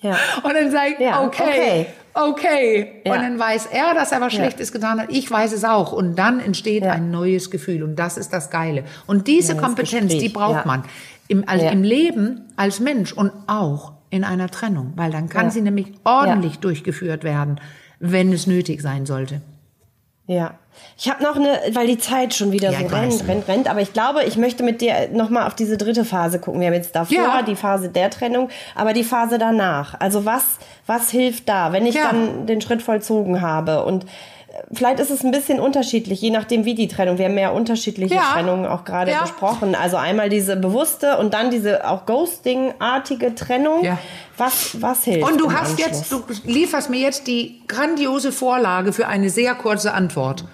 Ja. 0.00 0.16
Und 0.42 0.54
dann 0.54 0.66
ich, 0.66 1.00
ja, 1.00 1.22
okay, 1.22 1.42
okay. 1.42 1.86
okay. 2.12 3.02
Ja. 3.06 3.14
Und 3.14 3.22
dann 3.22 3.38
weiß 3.38 3.66
er, 3.72 3.94
dass 3.94 4.12
er 4.12 4.20
was 4.20 4.34
Schlechtes 4.34 4.70
getan 4.70 5.00
hat. 5.00 5.06
Ich 5.10 5.30
weiß 5.30 5.52
es 5.52 5.64
auch. 5.64 5.92
Und 5.92 6.16
dann 6.16 6.40
entsteht 6.40 6.84
ein 6.84 7.10
neues 7.10 7.50
Gefühl. 7.50 7.82
Und 7.82 7.96
das 7.96 8.18
ist 8.18 8.32
das 8.32 8.50
Geile. 8.50 8.84
Und 9.06 9.28
diese 9.28 9.56
Kompetenz, 9.56 10.12
Gespräch. 10.12 10.20
die 10.20 10.28
braucht 10.28 10.66
man 10.66 10.84
im, 11.28 11.48
also 11.48 11.66
im 11.66 11.82
Leben 11.82 12.42
als 12.56 12.80
Mensch 12.80 13.14
und 13.14 13.32
auch 13.46 13.92
in 14.10 14.24
einer 14.24 14.50
Trennung. 14.50 14.92
Weil 14.96 15.10
dann 15.10 15.30
kann 15.30 15.50
sie 15.50 15.62
nämlich 15.62 15.94
ordentlich 16.04 16.58
durchgeführt 16.58 17.24
werden 17.24 17.58
wenn 17.98 18.32
es 18.32 18.46
nötig 18.46 18.82
sein 18.82 19.06
sollte. 19.06 19.40
Ja. 20.26 20.54
Ich 20.96 21.08
habe 21.08 21.22
noch 21.22 21.36
eine, 21.36 21.60
weil 21.72 21.86
die 21.86 21.98
Zeit 21.98 22.34
schon 22.34 22.50
wieder 22.50 22.70
ja, 22.70 22.80
so 22.80 22.86
rennt, 22.86 23.28
rennt, 23.28 23.48
rennt, 23.48 23.70
aber 23.70 23.80
ich 23.80 23.92
glaube, 23.92 24.24
ich 24.24 24.36
möchte 24.36 24.62
mit 24.62 24.80
dir 24.80 25.08
nochmal 25.12 25.46
auf 25.46 25.54
diese 25.54 25.76
dritte 25.76 26.04
Phase 26.04 26.38
gucken. 26.40 26.60
Wir 26.60 26.68
haben 26.68 26.74
jetzt 26.74 26.96
davor 26.96 27.16
ja. 27.16 27.42
die 27.42 27.56
Phase 27.56 27.88
der 27.88 28.10
Trennung, 28.10 28.48
aber 28.74 28.92
die 28.92 29.04
Phase 29.04 29.38
danach. 29.38 30.00
Also 30.00 30.24
was, 30.24 30.58
was 30.86 31.10
hilft 31.10 31.48
da, 31.48 31.72
wenn 31.72 31.86
ich 31.86 31.94
ja. 31.94 32.10
dann 32.10 32.46
den 32.46 32.60
Schritt 32.60 32.82
vollzogen 32.82 33.40
habe 33.40 33.84
und 33.84 34.06
vielleicht 34.72 35.00
ist 35.00 35.10
es 35.10 35.24
ein 35.24 35.30
bisschen 35.30 35.60
unterschiedlich, 35.60 36.20
je 36.20 36.30
nachdem 36.30 36.64
wie 36.64 36.74
die 36.74 36.88
Trennung. 36.88 37.18
Wir 37.18 37.26
haben 37.26 37.38
ja 37.38 37.50
unterschiedliche 37.50 38.14
ja. 38.14 38.32
Trennungen 38.32 38.66
auch 38.66 38.84
gerade 38.84 39.10
ja. 39.10 39.22
besprochen. 39.22 39.74
Also 39.74 39.96
einmal 39.96 40.28
diese 40.28 40.56
bewusste 40.56 41.18
und 41.18 41.34
dann 41.34 41.50
diese 41.50 41.88
auch 41.88 42.06
Ghosting-artige 42.06 43.34
Trennung. 43.34 43.84
Ja. 43.84 43.98
Was, 44.36 44.80
was 44.80 45.04
hilft? 45.04 45.30
Und 45.30 45.40
du 45.40 45.52
hast 45.52 45.72
Anschluss? 45.72 46.10
jetzt, 46.10 46.12
du 46.12 46.24
lieferst 46.44 46.90
mir 46.90 47.00
jetzt 47.00 47.26
die 47.26 47.62
grandiose 47.68 48.32
Vorlage 48.32 48.92
für 48.92 49.06
eine 49.06 49.30
sehr 49.30 49.54
kurze 49.54 49.92
Antwort. 49.92 50.44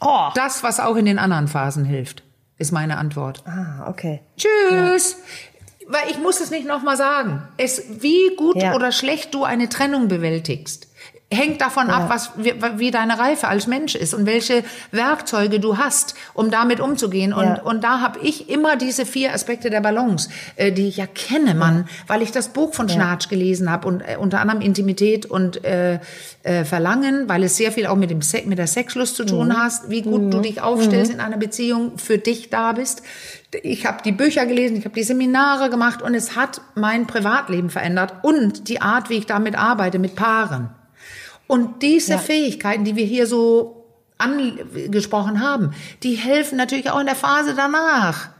Oh. 0.00 0.28
Das, 0.34 0.62
was 0.62 0.80
auch 0.80 0.96
in 0.96 1.06
den 1.06 1.18
anderen 1.18 1.48
Phasen 1.48 1.84
hilft, 1.84 2.22
ist 2.58 2.72
meine 2.72 2.98
Antwort. 2.98 3.42
Ah, 3.46 3.88
okay. 3.88 4.20
Tschüss. 4.36 5.16
Weil 5.86 6.10
ich 6.10 6.18
muss 6.18 6.40
es 6.40 6.50
nicht 6.50 6.66
nochmal 6.66 6.96
sagen. 6.96 7.42
Es, 7.56 7.82
wie 8.00 8.34
gut 8.36 8.56
oder 8.56 8.92
schlecht 8.92 9.34
du 9.34 9.44
eine 9.44 9.68
Trennung 9.68 10.08
bewältigst 10.08 10.88
hängt 11.34 11.60
davon 11.60 11.88
ja. 11.88 11.94
ab, 11.94 12.04
was 12.08 12.32
wie, 12.36 12.54
wie, 12.76 12.90
deine 12.90 13.18
Reife 13.18 13.48
als 13.48 13.66
Mensch 13.66 13.94
ist 13.94 14.14
und 14.14 14.26
welche 14.26 14.64
Werkzeuge 14.90 15.60
du 15.60 15.78
hast, 15.78 16.14
um 16.32 16.50
damit 16.50 16.80
umzugehen. 16.80 17.32
Und, 17.32 17.44
ja. 17.44 17.62
und 17.62 17.84
da 17.84 18.00
habe 18.00 18.20
ich 18.20 18.48
immer 18.48 18.76
diese 18.76 19.06
vier 19.06 19.32
Aspekte 19.32 19.70
der 19.70 19.80
Balance, 19.80 20.30
äh, 20.56 20.72
die 20.72 20.88
ich 20.88 20.96
ja 20.96 21.06
kenne, 21.06 21.54
Mann, 21.54 21.88
weil 22.06 22.22
ich 22.22 22.32
das 22.32 22.48
Buch 22.48 22.74
von 22.74 22.88
Schnarch 22.88 23.28
gelesen 23.28 23.70
habe 23.70 23.88
und 23.88 24.00
äh, 24.00 24.16
unter 24.18 24.40
anderem 24.40 24.60
Intimität 24.60 25.26
und 25.26 25.64
äh, 25.64 25.98
äh, 26.44 26.64
Verlangen, 26.64 27.28
weil 27.28 27.42
es 27.42 27.56
sehr 27.56 27.72
viel 27.72 27.86
auch 27.86 27.96
mit 27.96 28.10
dem 28.10 28.22
Se 28.22 28.42
mit 28.44 28.58
der 28.58 28.66
Sexlust 28.66 29.16
zu 29.16 29.24
tun 29.24 29.48
mhm. 29.48 29.56
hast, 29.56 29.90
wie 29.90 30.02
gut 30.02 30.22
mhm. 30.22 30.30
du 30.30 30.40
dich 30.40 30.60
aufstellst 30.60 31.12
mhm. 31.12 31.18
in 31.18 31.24
einer 31.24 31.36
Beziehung, 31.38 31.98
für 31.98 32.18
dich 32.18 32.50
da 32.50 32.72
bist. 32.72 33.02
Ich 33.62 33.86
habe 33.86 34.02
die 34.04 34.12
Bücher 34.12 34.46
gelesen, 34.46 34.76
ich 34.76 34.84
habe 34.84 34.94
die 34.94 35.04
Seminare 35.04 35.70
gemacht 35.70 36.02
und 36.02 36.14
es 36.14 36.36
hat 36.36 36.60
mein 36.74 37.06
Privatleben 37.06 37.70
verändert 37.70 38.14
und 38.22 38.68
die 38.68 38.82
Art, 38.82 39.10
wie 39.10 39.14
ich 39.14 39.26
damit 39.26 39.56
arbeite 39.56 39.98
mit 39.98 40.16
Paaren. 40.16 40.70
Und 41.46 41.82
diese 41.82 42.12
ja. 42.12 42.18
Fähigkeiten, 42.18 42.84
die 42.84 42.96
wir 42.96 43.04
hier 43.04 43.26
so 43.26 43.84
angesprochen 44.18 45.40
haben, 45.40 45.74
die 46.02 46.14
helfen 46.14 46.56
natürlich 46.56 46.90
auch 46.90 47.00
in 47.00 47.06
der 47.06 47.16
Phase 47.16 47.54
danach. 47.54 48.30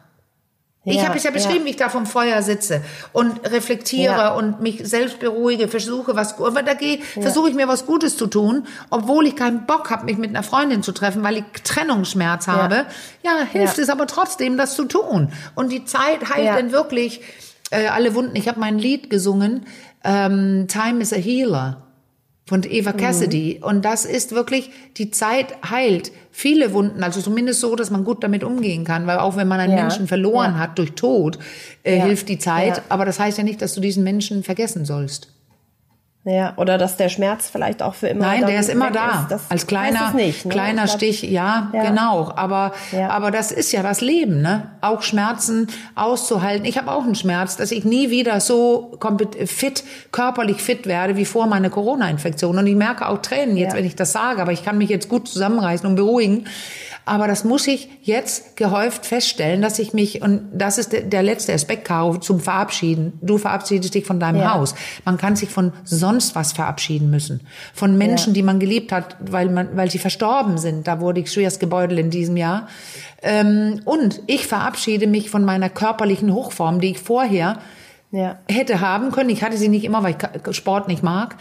Ich 0.87 0.97
ja, 0.97 1.05
habe 1.05 1.17
es 1.17 1.25
ja 1.25 1.31
beschrieben, 1.31 1.61
ja. 1.61 1.65
wie 1.65 1.71
ich 1.71 1.77
da 1.77 1.89
vom 1.89 2.05
Feuer 2.05 2.43
sitze 2.43 2.83
und 3.15 3.41
reflektiere 3.51 4.13
ja. 4.13 4.35
und 4.35 4.61
mich 4.61 4.87
selbst 4.87 5.19
beruhige, 5.19 5.67
versuche 5.67 6.15
was, 6.15 6.39
aber 6.39 6.63
da 6.63 6.75
gehe, 6.75 6.99
versuche 7.01 7.49
ich 7.49 7.55
mir 7.55 7.69
was 7.69 7.87
Gutes 7.87 8.19
zu 8.19 8.27
tun, 8.27 8.67
obwohl 8.91 9.27
ich 9.27 9.35
keinen 9.35 9.65
Bock 9.65 9.91
habe, 9.91 10.05
mich 10.05 10.19
mit 10.19 10.29
einer 10.29 10.43
Freundin 10.43 10.83
zu 10.83 10.93
treffen, 10.93 11.23
weil 11.23 11.39
ich 11.39 11.45
Trennungsschmerz 11.65 12.49
habe. 12.49 12.85
Ja, 13.23 13.39
hilft 13.51 13.79
es 13.79 13.89
aber 13.89 14.07
trotzdem, 14.07 14.59
das 14.59 14.77
zu 14.77 14.85
tun. 14.85 15.33
Und 15.55 15.73
die 15.73 15.87
Zeit 15.87 16.29
heilt 16.29 16.49
dann 16.49 16.71
wirklich 16.71 17.23
äh, 17.71 17.87
alle 17.87 18.15
Wunden. 18.15 18.37
Ich 18.37 18.47
habe 18.47 18.61
mein 18.61 18.79
Lied 18.79 19.09
gesungen, 19.09 19.65
ähm, 20.05 20.67
Time 20.69 21.01
is 21.01 21.15
a 21.15 21.17
Healer 21.17 21.84
von 22.47 22.63
Eva 22.63 22.93
mhm. 22.93 22.97
Cassidy. 22.97 23.57
Mhm. 23.59 23.65
Und 23.65 23.85
das 23.85 24.05
ist 24.05 24.33
wirklich, 24.33 24.71
die 24.97 25.11
Zeit 25.11 25.55
heilt 25.69 26.13
viele 26.31 26.73
Wunden, 26.73 27.03
also 27.03 27.21
zumindest 27.21 27.61
so, 27.61 27.75
dass 27.77 27.91
man 27.91 28.05
gut 28.05 28.23
damit 28.23 28.45
umgehen 28.45 28.85
kann, 28.85 29.07
weil 29.07 29.19
auch 29.19 29.37
wenn 29.37 29.49
man 29.49 29.61
einen 29.61 29.77
ja. 29.77 29.83
Menschen 29.83 30.07
verloren 30.07 30.53
ja. 30.53 30.59
hat 30.59 30.79
durch 30.79 30.93
Tod, 30.93 31.39
äh, 31.85 31.99
ja. 31.99 32.05
hilft 32.05 32.29
die 32.29 32.39
Zeit. 32.39 32.83
Aber 32.89 33.05
das 33.05 33.19
heißt 33.19 33.39
ja 33.39 33.45
nicht, 33.45 33.63
dass 33.63 33.75
du 33.75 33.81
diesen 33.81 34.05
Menschen 34.05 34.43
vergessen 34.43 34.85
sollst. 34.85 35.34
Ja, 36.27 36.55
oder 36.57 36.79
dass 36.79 36.97
der 36.97 37.11
Schmerz 37.11 37.51
vielleicht 37.51 37.83
auch 37.83 37.95
für 37.95 38.09
immer. 38.09 38.25
Nein, 38.25 38.47
der 38.47 38.59
ist 38.59 38.71
immer 38.71 38.91
da. 38.91 39.29
Ist, 39.31 39.51
Als 39.51 39.67
kleiner, 39.67 40.13
nicht, 40.15 40.47
ne? 40.47 40.53
kleiner 40.53 40.85
glaub, 40.85 40.97
Stich, 40.97 41.23
ja, 41.23 41.71
ja, 41.75 41.85
genau. 41.85 42.33
Aber, 42.35 42.73
ja. 42.93 43.11
aber 43.11 43.31
das 43.31 43.53
ist 43.53 43.73
ja 43.73 43.83
das 43.83 44.01
Leben, 44.01 44.41
ne? 44.41 44.71
Auch 44.81 45.03
Schmerzen 45.03 45.67
auszuhalten. 45.95 46.65
Ich 46.65 46.79
habe 46.79 46.91
auch 46.91 47.05
einen 47.05 47.15
Schmerz, 47.15 47.59
dass 47.59 47.71
ich 47.71 47.85
nie 47.85 48.09
wieder 48.09 48.41
so 48.41 48.99
fit, 49.45 49.85
körperlich 50.13 50.63
fit 50.63 50.87
werde 50.87 51.17
wie 51.17 51.27
vor 51.27 51.47
meiner 51.47 51.69
Corona-Infektion. 51.69 52.57
Und 52.57 52.67
ich 52.67 52.77
merke 52.77 53.07
auch 53.07 53.19
Tränen 53.19 53.59
jetzt, 53.59 53.73
ja. 53.73 53.79
wenn 53.79 53.85
ich 53.85 53.95
das 53.95 54.13
sage, 54.13 54.41
aber 54.41 54.53
ich 54.53 54.65
kann 54.65 54.79
mich 54.79 54.89
jetzt 54.89 55.11
gut 55.11 55.29
zusammenreißen 55.29 55.87
und 55.87 55.97
beruhigen. 55.97 56.47
Aber 57.07 57.29
das 57.29 57.45
muss 57.45 57.67
ich 57.67 57.89
jetzt 58.03 58.57
gehäuft 58.57 59.05
feststellen, 59.05 59.61
dass 59.61 59.79
ich 59.79 59.93
mich, 59.93 60.23
und 60.23 60.49
das 60.53 60.79
ist 60.79 60.93
der, 60.93 61.23
letzte 61.23 61.53
Aspekt, 61.53 61.85
Caro, 61.85 62.17
zum 62.17 62.41
Verabschieden. 62.41 63.19
Du 63.21 63.37
verabschiedest 63.37 63.95
dich 63.95 64.07
von 64.07 64.19
deinem 64.21 64.41
ja. 64.41 64.55
Haus. 64.55 64.75
Man 65.05 65.19
kann 65.19 65.37
sich 65.37 65.51
von 65.51 65.73
sonst 65.85 66.35
was 66.35 66.53
verabschieden 66.53 67.11
müssen. 67.11 67.41
Von 67.75 67.99
Menschen, 67.99 68.31
ja. 68.31 68.35
die 68.35 68.43
man 68.43 68.59
geliebt 68.59 68.91
hat, 68.91 69.17
weil 69.21 69.51
man, 69.51 69.77
weil 69.77 69.91
sie 69.91 69.99
verstorben 69.99 70.57
sind. 70.57 70.87
Da 70.87 71.01
wurde 71.01 71.21
ich 71.21 71.31
schwerst 71.31 71.61
gebeutelt 71.61 72.01
in 72.01 72.11
diesem 72.11 72.39
Jahr. 72.39 72.69
Ähm, 73.23 73.81
und 73.85 74.23
ich 74.27 74.47
verabschiede 74.47 75.07
mich 75.07 75.29
von 75.29 75.45
meiner 75.45 75.69
körperlichen 75.69 76.33
Hochform, 76.33 76.81
die 76.81 76.93
ich 76.93 76.99
vorher 76.99 77.59
ja. 78.15 78.39
hätte 78.49 78.81
haben 78.81 79.11
können. 79.11 79.29
Ich 79.31 79.43
hatte 79.43 79.57
sie 79.59 79.69
nicht 79.69 79.85
immer, 79.85 80.03
weil 80.03 80.17
ich 80.17 80.57
Sport 80.57 80.89
nicht 80.89 81.03
mag. 81.03 81.37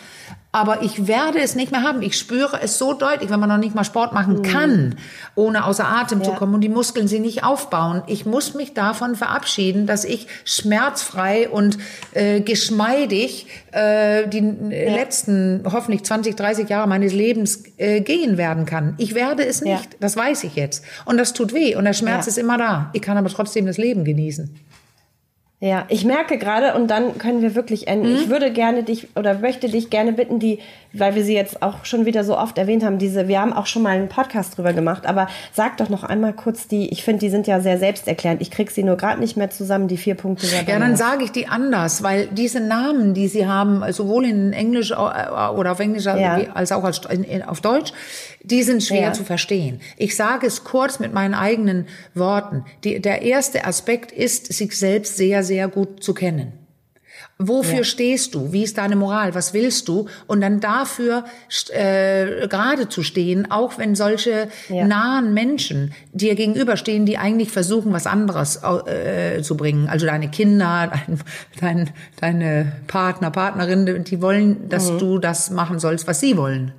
Aber 0.55 0.83
ich 0.83 1.07
werde 1.07 1.39
es 1.39 1.55
nicht 1.55 1.71
mehr 1.71 1.81
haben. 1.81 2.03
Ich 2.03 2.15
spüre 2.15 2.61
es 2.61 2.77
so 2.77 2.93
deutlich, 2.93 3.31
wenn 3.31 3.39
man 3.39 3.49
noch 3.49 3.57
nicht 3.57 3.73
mal 3.73 3.83
Sport 3.83 4.13
machen 4.13 4.37
mhm. 4.37 4.41
kann, 4.43 4.95
ohne 5.33 5.65
außer 5.65 5.87
Atem 5.87 6.19
ja. 6.19 6.25
zu 6.25 6.31
kommen 6.33 6.53
und 6.53 6.61
die 6.61 6.69
Muskeln 6.69 7.07
sie 7.07 7.19
nicht 7.19 7.43
aufbauen. 7.43 8.03
Ich 8.05 8.27
muss 8.27 8.53
mich 8.53 8.75
davon 8.75 9.15
verabschieden, 9.15 9.87
dass 9.87 10.05
ich 10.05 10.27
schmerzfrei 10.45 11.49
und 11.49 11.79
äh, 12.11 12.41
geschmeidig 12.41 13.47
äh, 13.71 14.27
die 14.27 14.41
ja. 14.69 14.93
letzten 14.93 15.63
hoffentlich 15.65 16.03
20, 16.03 16.35
30 16.35 16.69
Jahre 16.69 16.87
meines 16.87 17.13
Lebens 17.13 17.63
äh, 17.77 18.01
gehen 18.01 18.37
werden 18.37 18.67
kann. 18.67 18.93
Ich 18.99 19.15
werde 19.15 19.43
es 19.43 19.61
nicht. 19.61 19.93
Ja. 19.93 19.97
Das 20.01 20.15
weiß 20.15 20.43
ich 20.43 20.55
jetzt. 20.55 20.85
Und 21.05 21.17
das 21.17 21.33
tut 21.33 21.55
weh 21.55 21.75
und 21.75 21.85
der 21.85 21.93
Schmerz 21.93 22.27
ist 22.27 22.37
immer 22.37 22.59
da. 22.59 22.91
Ich 22.93 23.01
kann 23.01 23.17
aber 23.17 23.29
trotzdem 23.29 23.65
das 23.65 23.77
Leben 23.77 24.05
genießen. 24.05 24.53
Ja, 25.63 25.85
ich 25.87 26.03
merke 26.03 26.37
gerade, 26.37 26.73
und 26.73 26.89
dann 26.89 27.17
können 27.17 27.41
wir 27.41 27.55
wirklich 27.55 27.87
enden. 27.87 28.09
Mhm. 28.09 28.15
Ich 28.17 28.29
würde 28.29 28.51
gerne 28.51 28.83
dich 28.83 29.15
oder 29.15 29.35
möchte 29.35 29.69
dich 29.69 29.89
gerne 29.89 30.11
bitten, 30.11 30.37
die, 30.37 30.59
weil 30.91 31.15
wir 31.15 31.23
sie 31.23 31.35
jetzt 31.35 31.61
auch 31.61 31.85
schon 31.85 32.05
wieder 32.05 32.25
so 32.25 32.37
oft 32.37 32.57
erwähnt 32.57 32.83
haben, 32.83 32.97
diese, 32.97 33.29
wir 33.29 33.39
haben 33.39 33.53
auch 33.53 33.65
schon 33.65 33.81
mal 33.81 33.91
einen 33.91 34.09
Podcast 34.09 34.57
drüber 34.57 34.73
gemacht, 34.73 35.05
aber 35.05 35.29
sag 35.53 35.77
doch 35.77 35.87
noch 35.87 36.03
einmal 36.03 36.33
kurz 36.33 36.67
die, 36.67 36.89
ich 36.89 37.05
finde, 37.05 37.21
die 37.21 37.29
sind 37.29 37.47
ja 37.47 37.61
sehr 37.61 37.77
selbsterklärend. 37.77 38.41
Ich 38.41 38.51
krieg 38.51 38.71
sie 38.71 38.83
nur 38.83 38.97
gerade 38.97 39.21
nicht 39.21 39.37
mehr 39.37 39.51
zusammen, 39.51 39.87
die 39.87 39.95
vier 39.95 40.15
Punkte. 40.15 40.47
Ja, 40.67 40.79
dann 40.79 40.97
sage 40.97 41.23
ich 41.23 41.31
die 41.31 41.47
anders, 41.47 42.03
weil 42.03 42.27
diese 42.27 42.59
Namen, 42.59 43.13
die 43.13 43.29
sie 43.29 43.47
haben, 43.47 43.89
sowohl 43.93 44.25
in 44.25 44.51
Englisch 44.51 44.91
äh, 44.91 44.95
oder 44.95 45.71
auf 45.71 45.79
Englisch 45.79 46.03
ja. 46.03 46.41
als 46.53 46.73
auch 46.73 46.83
auf 46.83 47.61
Deutsch, 47.61 47.93
die 48.43 48.63
sind 48.63 48.83
schwer 48.83 48.99
ja. 48.99 49.13
zu 49.13 49.23
verstehen. 49.23 49.79
Ich 49.95 50.17
sage 50.17 50.45
es 50.45 50.65
kurz 50.65 50.99
mit 50.99 51.13
meinen 51.13 51.33
eigenen 51.33 51.87
Worten. 52.13 52.65
Die, 52.83 53.01
der 53.01 53.21
erste 53.21 53.63
Aspekt 53.63 54.11
ist, 54.11 54.51
sich 54.51 54.77
selbst 54.77 55.15
sehr, 55.15 55.41
sehr 55.41 55.52
gut 55.67 56.03
zu 56.03 56.13
kennen. 56.13 56.63
Wofür 57.39 57.79
ja. 57.79 57.83
stehst 57.83 58.35
du? 58.35 58.53
Wie 58.53 58.63
ist 58.63 58.77
deine 58.77 58.95
Moral? 58.95 59.33
Was 59.33 59.53
willst 59.53 59.87
du? 59.87 60.07
Und 60.27 60.41
dann 60.41 60.59
dafür 60.59 61.25
äh, 61.71 62.47
gerade 62.47 62.89
zu 62.89 63.03
stehen, 63.03 63.49
auch 63.49 63.77
wenn 63.77 63.95
solche 63.95 64.49
ja. 64.69 64.85
nahen 64.85 65.33
Menschen 65.33 65.93
dir 66.11 66.35
gegenüberstehen, 66.35 67.05
die 67.05 67.17
eigentlich 67.17 67.51
versuchen, 67.51 67.91
was 67.91 68.07
anderes 68.07 68.61
äh, 68.63 69.41
zu 69.41 69.57
bringen. 69.57 69.89
Also 69.89 70.05
deine 70.05 70.29
Kinder, 70.29 70.91
dein, 71.07 71.19
dein, 71.59 71.89
deine 72.19 72.71
Partner, 72.87 73.31
Partnerin, 73.31 74.03
die 74.03 74.21
wollen, 74.21 74.69
dass 74.69 74.91
mhm. 74.91 74.99
du 74.99 75.17
das 75.17 75.49
machen 75.49 75.79
sollst, 75.79 76.07
was 76.07 76.19
sie 76.19 76.37
wollen. 76.37 76.71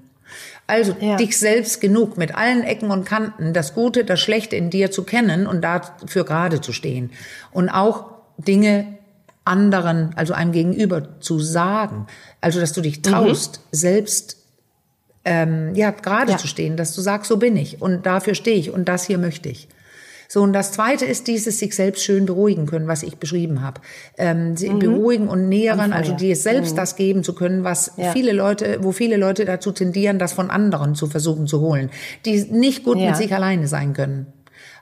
Also 0.66 0.96
ja. 1.00 1.16
dich 1.16 1.38
selbst 1.38 1.80
genug 1.80 2.16
mit 2.16 2.34
allen 2.34 2.62
Ecken 2.62 2.90
und 2.90 3.04
Kanten, 3.04 3.52
das 3.52 3.74
Gute, 3.74 4.04
das 4.04 4.20
Schlechte 4.20 4.56
in 4.56 4.70
dir 4.70 4.90
zu 4.90 5.02
kennen 5.02 5.46
und 5.46 5.60
dafür 5.60 6.24
gerade 6.24 6.60
zu 6.62 6.72
stehen. 6.72 7.10
Und 7.50 7.68
auch 7.68 8.13
Dinge 8.38 8.98
anderen, 9.44 10.14
also 10.16 10.32
einem 10.32 10.52
Gegenüber 10.52 11.20
zu 11.20 11.38
sagen. 11.38 12.06
Also, 12.40 12.60
dass 12.60 12.72
du 12.72 12.80
dich 12.80 13.02
traust, 13.02 13.60
mhm. 13.60 13.76
selbst 13.76 14.38
ähm, 15.24 15.74
ja 15.74 15.90
gerade 15.90 16.32
ja. 16.32 16.38
zu 16.38 16.46
stehen, 16.46 16.76
dass 16.76 16.94
du 16.94 17.00
sagst, 17.00 17.28
so 17.28 17.38
bin 17.38 17.56
ich 17.56 17.80
und 17.80 18.06
dafür 18.06 18.34
stehe 18.34 18.56
ich 18.56 18.70
und 18.70 18.88
das 18.88 19.04
hier 19.04 19.18
möchte 19.18 19.48
ich. 19.48 19.68
So, 20.28 20.42
und 20.42 20.52
das 20.52 20.72
Zweite 20.72 21.04
ist 21.04 21.28
dieses 21.28 21.58
sich 21.58 21.76
selbst 21.76 22.02
schön 22.02 22.26
beruhigen 22.26 22.66
können, 22.66 22.88
was 22.88 23.02
ich 23.02 23.18
beschrieben 23.18 23.62
habe. 23.62 23.80
Ähm, 24.16 24.56
sie 24.56 24.70
mhm. 24.70 24.78
beruhigen 24.78 25.28
und 25.28 25.48
nähern, 25.48 25.92
also 25.92 26.14
dir 26.14 26.34
selbst 26.34 26.72
mhm. 26.72 26.76
das 26.76 26.96
geben 26.96 27.22
zu 27.22 27.34
können, 27.34 27.62
was 27.62 27.92
ja. 27.96 28.10
viele 28.12 28.32
Leute, 28.32 28.78
wo 28.80 28.92
viele 28.92 29.16
Leute 29.16 29.44
dazu 29.44 29.70
tendieren, 29.70 30.18
das 30.18 30.32
von 30.32 30.50
anderen 30.50 30.94
zu 30.94 31.06
versuchen 31.06 31.46
zu 31.46 31.60
holen, 31.60 31.90
die 32.24 32.42
nicht 32.50 32.84
gut 32.84 32.98
ja. 32.98 33.08
mit 33.08 33.16
sich 33.16 33.34
alleine 33.34 33.68
sein 33.68 33.92
können. 33.92 34.26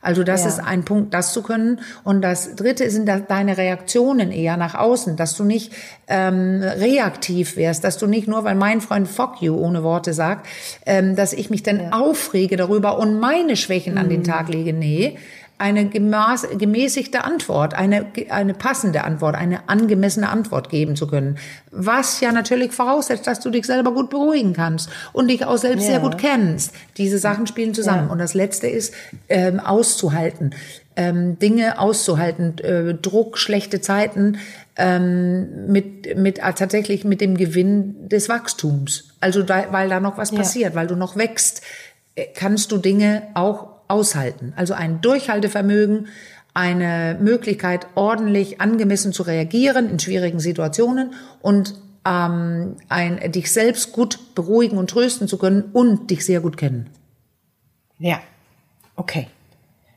Also 0.02 0.24
das 0.24 0.42
ja. 0.42 0.48
ist 0.48 0.58
ein 0.58 0.84
Punkt, 0.84 1.14
das 1.14 1.32
zu 1.32 1.42
können. 1.42 1.80
Und 2.02 2.22
das 2.22 2.56
Dritte 2.56 2.90
sind 2.90 3.08
deine 3.28 3.56
Reaktionen 3.56 4.32
eher 4.32 4.56
nach 4.56 4.74
außen, 4.74 5.16
dass 5.16 5.36
du 5.36 5.44
nicht 5.44 5.72
ähm, 6.08 6.60
reaktiv 6.62 7.56
wärst, 7.56 7.84
dass 7.84 7.98
du 7.98 8.06
nicht 8.06 8.26
nur, 8.26 8.42
weil 8.44 8.56
mein 8.56 8.80
Freund 8.80 9.08
Fuck 9.08 9.40
you 9.40 9.54
ohne 9.56 9.84
Worte 9.84 10.12
sagt, 10.12 10.46
ähm, 10.84 11.14
dass 11.14 11.32
ich 11.32 11.48
mich 11.50 11.62
dann 11.62 11.80
ja. 11.80 11.90
aufrege 11.92 12.56
darüber 12.56 12.98
und 12.98 13.20
meine 13.20 13.56
Schwächen 13.56 13.94
mhm. 13.94 14.00
an 14.00 14.08
den 14.08 14.20
mhm. 14.20 14.24
Tag 14.24 14.48
lege. 14.48 14.72
Nee, 14.72 15.16
eine 15.62 15.88
gemäßigte 15.88 17.22
Antwort, 17.22 17.72
eine, 17.72 18.06
eine 18.30 18.52
passende 18.52 19.04
Antwort, 19.04 19.36
eine 19.36 19.68
angemessene 19.68 20.28
Antwort 20.28 20.68
geben 20.68 20.96
zu 20.96 21.06
können. 21.06 21.38
Was 21.70 22.20
ja 22.20 22.32
natürlich 22.32 22.72
voraussetzt, 22.72 23.28
dass 23.28 23.38
du 23.38 23.48
dich 23.48 23.64
selber 23.64 23.92
gut 23.92 24.10
beruhigen 24.10 24.54
kannst 24.54 24.90
und 25.12 25.28
dich 25.28 25.44
auch 25.44 25.56
selbst 25.56 25.84
ja. 25.84 25.92
sehr 25.92 26.00
gut 26.00 26.18
kennst. 26.18 26.74
Diese 26.96 27.18
Sachen 27.18 27.46
spielen 27.46 27.74
zusammen. 27.74 28.08
Ja. 28.08 28.12
Und 28.12 28.18
das 28.18 28.34
Letzte 28.34 28.66
ist, 28.66 28.92
ähm, 29.28 29.60
auszuhalten. 29.60 30.52
Ähm, 30.96 31.38
Dinge 31.38 31.78
auszuhalten, 31.78 32.58
äh, 32.58 32.94
Druck, 32.94 33.38
schlechte 33.38 33.80
Zeiten, 33.80 34.38
ähm, 34.76 35.66
mit, 35.68 36.18
mit 36.18 36.40
äh, 36.40 36.52
tatsächlich 36.54 37.04
mit 37.04 37.20
dem 37.20 37.36
Gewinn 37.36 38.08
des 38.08 38.28
Wachstums. 38.28 39.14
Also 39.20 39.42
da, 39.42 39.66
weil 39.70 39.88
da 39.88 40.00
noch 40.00 40.18
was 40.18 40.32
passiert, 40.32 40.74
weil 40.74 40.88
du 40.88 40.96
noch 40.96 41.16
wächst, 41.16 41.62
äh, 42.14 42.26
kannst 42.34 42.72
du 42.72 42.78
Dinge 42.78 43.22
auch 43.34 43.71
aushalten. 43.92 44.54
Also 44.56 44.74
ein 44.74 45.00
Durchhaltevermögen, 45.02 46.08
eine 46.54 47.18
Möglichkeit, 47.20 47.86
ordentlich 47.94 48.60
angemessen 48.60 49.12
zu 49.12 49.22
reagieren 49.22 49.88
in 49.88 49.98
schwierigen 49.98 50.40
Situationen 50.40 51.12
und 51.40 51.74
ähm, 52.04 52.76
ein, 52.88 53.32
dich 53.32 53.52
selbst 53.52 53.92
gut 53.92 54.34
beruhigen 54.34 54.78
und 54.78 54.90
trösten 54.90 55.28
zu 55.28 55.38
können 55.38 55.70
und 55.72 56.10
dich 56.10 56.24
sehr 56.24 56.40
gut 56.40 56.56
kennen. 56.56 56.90
Ja, 57.98 58.20
okay. 58.96 59.28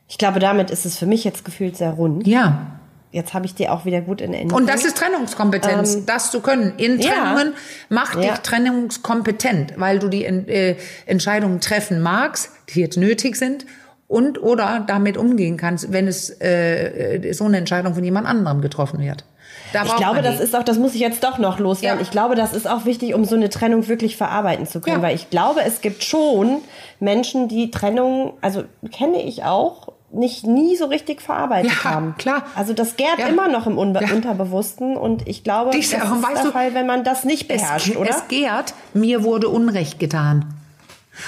Ich 0.08 0.18
glaube, 0.18 0.38
damit 0.38 0.70
ist 0.70 0.86
es 0.86 0.96
für 0.96 1.06
mich 1.06 1.24
jetzt 1.24 1.44
gefühlt 1.44 1.76
sehr 1.76 1.90
rund. 1.90 2.26
Ja. 2.26 2.78
Jetzt 3.12 3.34
habe 3.34 3.46
ich 3.46 3.54
dir 3.54 3.72
auch 3.72 3.84
wieder 3.86 4.02
gut 4.02 4.20
in 4.20 4.34
Erinnerung. 4.34 4.60
Und 4.60 4.68
das 4.68 4.84
ist 4.84 4.98
Trennungskompetenz, 4.98 5.94
ähm, 5.94 6.06
das 6.06 6.30
zu 6.30 6.40
können. 6.40 6.74
In 6.76 7.00
Trennungen 7.00 7.48
ja. 7.48 7.54
macht 7.88 8.18
dich 8.18 8.26
ja. 8.26 8.36
trennungskompetent, 8.36 9.74
weil 9.78 9.98
du 9.98 10.08
die 10.08 10.24
äh, 10.24 10.76
Entscheidungen 11.06 11.60
treffen 11.60 12.00
magst, 12.02 12.50
die 12.68 12.80
jetzt 12.80 12.98
nötig 12.98 13.36
sind 13.36 13.64
und 14.08 14.42
oder 14.42 14.84
damit 14.86 15.16
umgehen 15.16 15.56
kannst, 15.56 15.92
wenn 15.92 16.06
es 16.06 16.30
äh, 16.40 17.32
so 17.32 17.44
eine 17.44 17.58
Entscheidung 17.58 17.94
von 17.94 18.04
jemand 18.04 18.26
anderem 18.26 18.60
getroffen 18.60 19.00
wird. 19.00 19.24
Da 19.72 19.84
ich 19.84 19.96
glaube, 19.96 20.22
das 20.22 20.40
ist 20.40 20.54
auch, 20.54 20.62
das 20.62 20.78
muss 20.78 20.94
ich 20.94 21.00
jetzt 21.00 21.24
doch 21.24 21.38
noch 21.38 21.58
loswerden. 21.58 21.98
Ja. 21.98 22.02
Ich 22.02 22.10
glaube, 22.10 22.34
das 22.34 22.52
ist 22.52 22.68
auch 22.68 22.84
wichtig, 22.84 23.14
um 23.14 23.24
so 23.24 23.34
eine 23.34 23.48
Trennung 23.48 23.88
wirklich 23.88 24.16
verarbeiten 24.16 24.66
zu 24.66 24.80
können, 24.80 24.98
ja. 24.98 25.02
weil 25.02 25.14
ich 25.14 25.28
glaube, 25.28 25.62
es 25.62 25.80
gibt 25.80 26.04
schon 26.04 26.58
Menschen, 27.00 27.48
die 27.48 27.70
Trennung, 27.70 28.34
also 28.40 28.64
kenne 28.92 29.22
ich 29.22 29.44
auch, 29.44 29.92
nicht 30.12 30.46
nie 30.46 30.76
so 30.76 30.86
richtig 30.86 31.20
verarbeitet 31.20 31.72
ja, 31.72 31.90
haben. 31.90 32.14
klar. 32.16 32.44
Also 32.54 32.72
das 32.72 32.96
gärt 32.96 33.18
ja. 33.18 33.26
immer 33.26 33.48
noch 33.48 33.66
im 33.66 33.76
Unbe 33.76 34.00
ja. 34.02 34.14
Unterbewussten 34.14 34.96
und 34.96 35.26
ich 35.28 35.42
glaube, 35.42 35.70
Dich, 35.70 35.90
das 35.90 36.02
ist 36.02 36.22
der 36.22 36.44
du, 36.44 36.52
Fall, 36.52 36.74
wenn 36.74 36.86
man 36.86 37.04
das 37.04 37.24
nicht 37.24 37.48
beherrscht, 37.48 37.90
es, 37.90 37.96
oder? 37.96 38.10
Es 38.10 38.28
gärt, 38.28 38.72
mir 38.94 39.24
wurde 39.24 39.48
Unrecht 39.48 39.98
getan. 39.98 40.54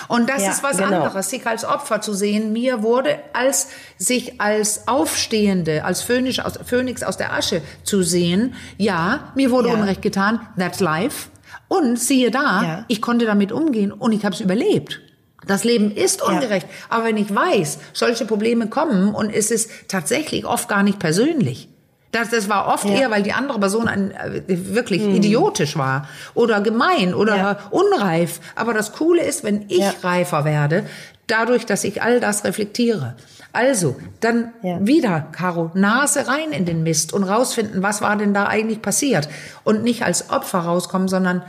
Und 0.09 0.29
das 0.29 0.43
ja, 0.43 0.51
ist 0.51 0.63
was 0.63 0.79
genau. 0.79 1.05
anderes, 1.05 1.31
sich 1.31 1.47
als 1.47 1.65
Opfer 1.65 2.01
zu 2.01 2.15
sehen. 2.15 2.53
Mir 2.53 2.83
wurde 2.83 3.19
als 3.33 3.69
sich 3.97 4.41
als 4.41 4.89
Aufstehende, 4.89 5.85
als 5.85 6.03
Phönix 6.03 6.39
aus, 6.39 6.59
Phönix 6.65 7.03
aus 7.03 7.17
der 7.17 7.33
Asche 7.33 7.63
zu 7.85 8.03
sehen. 8.03 8.55
Ja, 8.77 9.33
mir 9.35 9.51
wurde 9.51 9.69
ja. 9.69 9.75
Unrecht 9.75 10.03
getan. 10.03 10.41
That's 10.59 10.81
life. 10.81 11.29
Und 11.69 11.99
siehe 11.99 12.31
da, 12.31 12.63
ja. 12.63 12.85
ich 12.89 13.03
konnte 13.03 13.27
damit 13.27 13.53
umgehen 13.53 13.93
und 13.93 14.13
ich 14.13 14.25
habe 14.25 14.35
es 14.35 14.41
überlebt. 14.41 15.01
Das 15.47 15.65
Leben 15.65 15.91
ist 15.91 16.23
ungerecht. 16.23 16.67
Aber 16.89 17.05
wenn 17.05 17.17
ich 17.17 17.35
weiß, 17.35 17.79
solche 17.93 18.27
Probleme 18.27 18.69
kommen 18.69 19.15
und 19.15 19.31
es 19.31 19.51
ist 19.51 19.71
tatsächlich 19.89 20.45
oft 20.45 20.69
gar 20.69 20.83
nicht 20.83 20.99
persönlich, 20.99 21.69
das, 22.11 22.31
das 22.31 22.49
war 22.49 22.69
oft 22.69 22.85
ja. 22.87 22.93
eher, 22.93 23.11
weil 23.11 23.23
die 23.23 23.33
andere 23.33 23.59
Person 23.61 23.87
ein, 23.87 24.13
äh, 24.13 24.43
wirklich 24.47 25.03
hm. 25.03 25.15
idiotisch 25.15 25.77
war 25.77 26.09
oder 26.35 26.61
gemein 26.61 27.15
oder 27.15 27.37
ja. 27.37 27.59
unreif. 27.71 28.41
Aber 28.55 28.73
das 28.73 28.93
Coole 28.93 29.23
ist, 29.23 29.45
wenn 29.45 29.67
ich 29.69 29.79
ja. 29.79 29.93
reifer 30.03 30.45
werde, 30.45 30.85
dadurch, 31.27 31.67
dass 31.67 31.85
ich 31.85 32.03
all 32.03 32.21
das 32.21 32.45
reflektiere. 32.45 33.15
Also, 33.53 33.97
dann 34.21 34.53
wieder, 34.63 35.27
Caro, 35.33 35.71
Nase 35.75 36.29
rein 36.29 36.53
in 36.53 36.67
den 36.67 36.83
Mist 36.83 37.13
und 37.13 37.25
rausfinden, 37.25 37.83
was 37.83 38.03
war 38.03 38.17
denn 38.17 38.35
da 38.35 38.47
eigentlich 38.47 38.83
passiert. 38.83 39.29
Und 39.65 39.83
nicht 39.83 40.03
als 40.03 40.31
Opfer 40.31 40.61
rauskommen, 40.61 41.09
sondern 41.09 41.43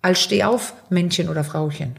als 0.00 0.20
Stehauf 0.20 0.74
Männchen 0.88 1.28
oder 1.28 1.44
Frauchen. 1.44 1.96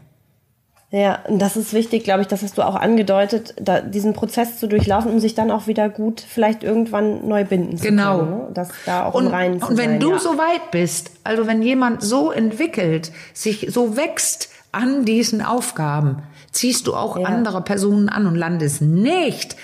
Ja, 0.96 1.18
und 1.28 1.40
das 1.40 1.58
ist 1.58 1.74
wichtig, 1.74 2.04
glaube 2.04 2.22
ich, 2.22 2.26
das 2.26 2.42
hast 2.42 2.56
du 2.56 2.62
auch 2.62 2.74
angedeutet, 2.74 3.52
da, 3.60 3.82
diesen 3.82 4.14
Prozess 4.14 4.58
zu 4.58 4.66
durchlaufen, 4.66 5.12
um 5.12 5.20
sich 5.20 5.34
dann 5.34 5.50
auch 5.50 5.66
wieder 5.66 5.90
gut 5.90 6.22
vielleicht 6.26 6.62
irgendwann 6.64 7.28
neu 7.28 7.44
binden 7.44 7.76
zu 7.76 7.84
genau. 7.84 8.18
können. 8.18 8.30
Genau. 8.30 8.50
Das 8.54 8.70
da 8.86 9.04
auch 9.04 9.12
und, 9.12 9.26
rein 9.26 9.62
Und 9.62 9.76
wenn 9.76 9.90
sein, 9.90 10.00
du 10.00 10.12
ja. 10.12 10.18
so 10.18 10.38
weit 10.38 10.70
bist, 10.70 11.10
also 11.22 11.46
wenn 11.46 11.60
jemand 11.60 12.02
so 12.02 12.30
entwickelt, 12.30 13.12
sich 13.34 13.66
so 13.70 13.98
wächst 13.98 14.48
an 14.72 15.04
diesen 15.04 15.42
Aufgaben, 15.42 16.22
ziehst 16.50 16.86
du 16.86 16.94
auch 16.94 17.18
ja. 17.18 17.26
andere 17.26 17.60
Personen 17.60 18.08
an 18.08 18.26
und 18.26 18.34
landest 18.34 18.80
nicht 18.80 19.56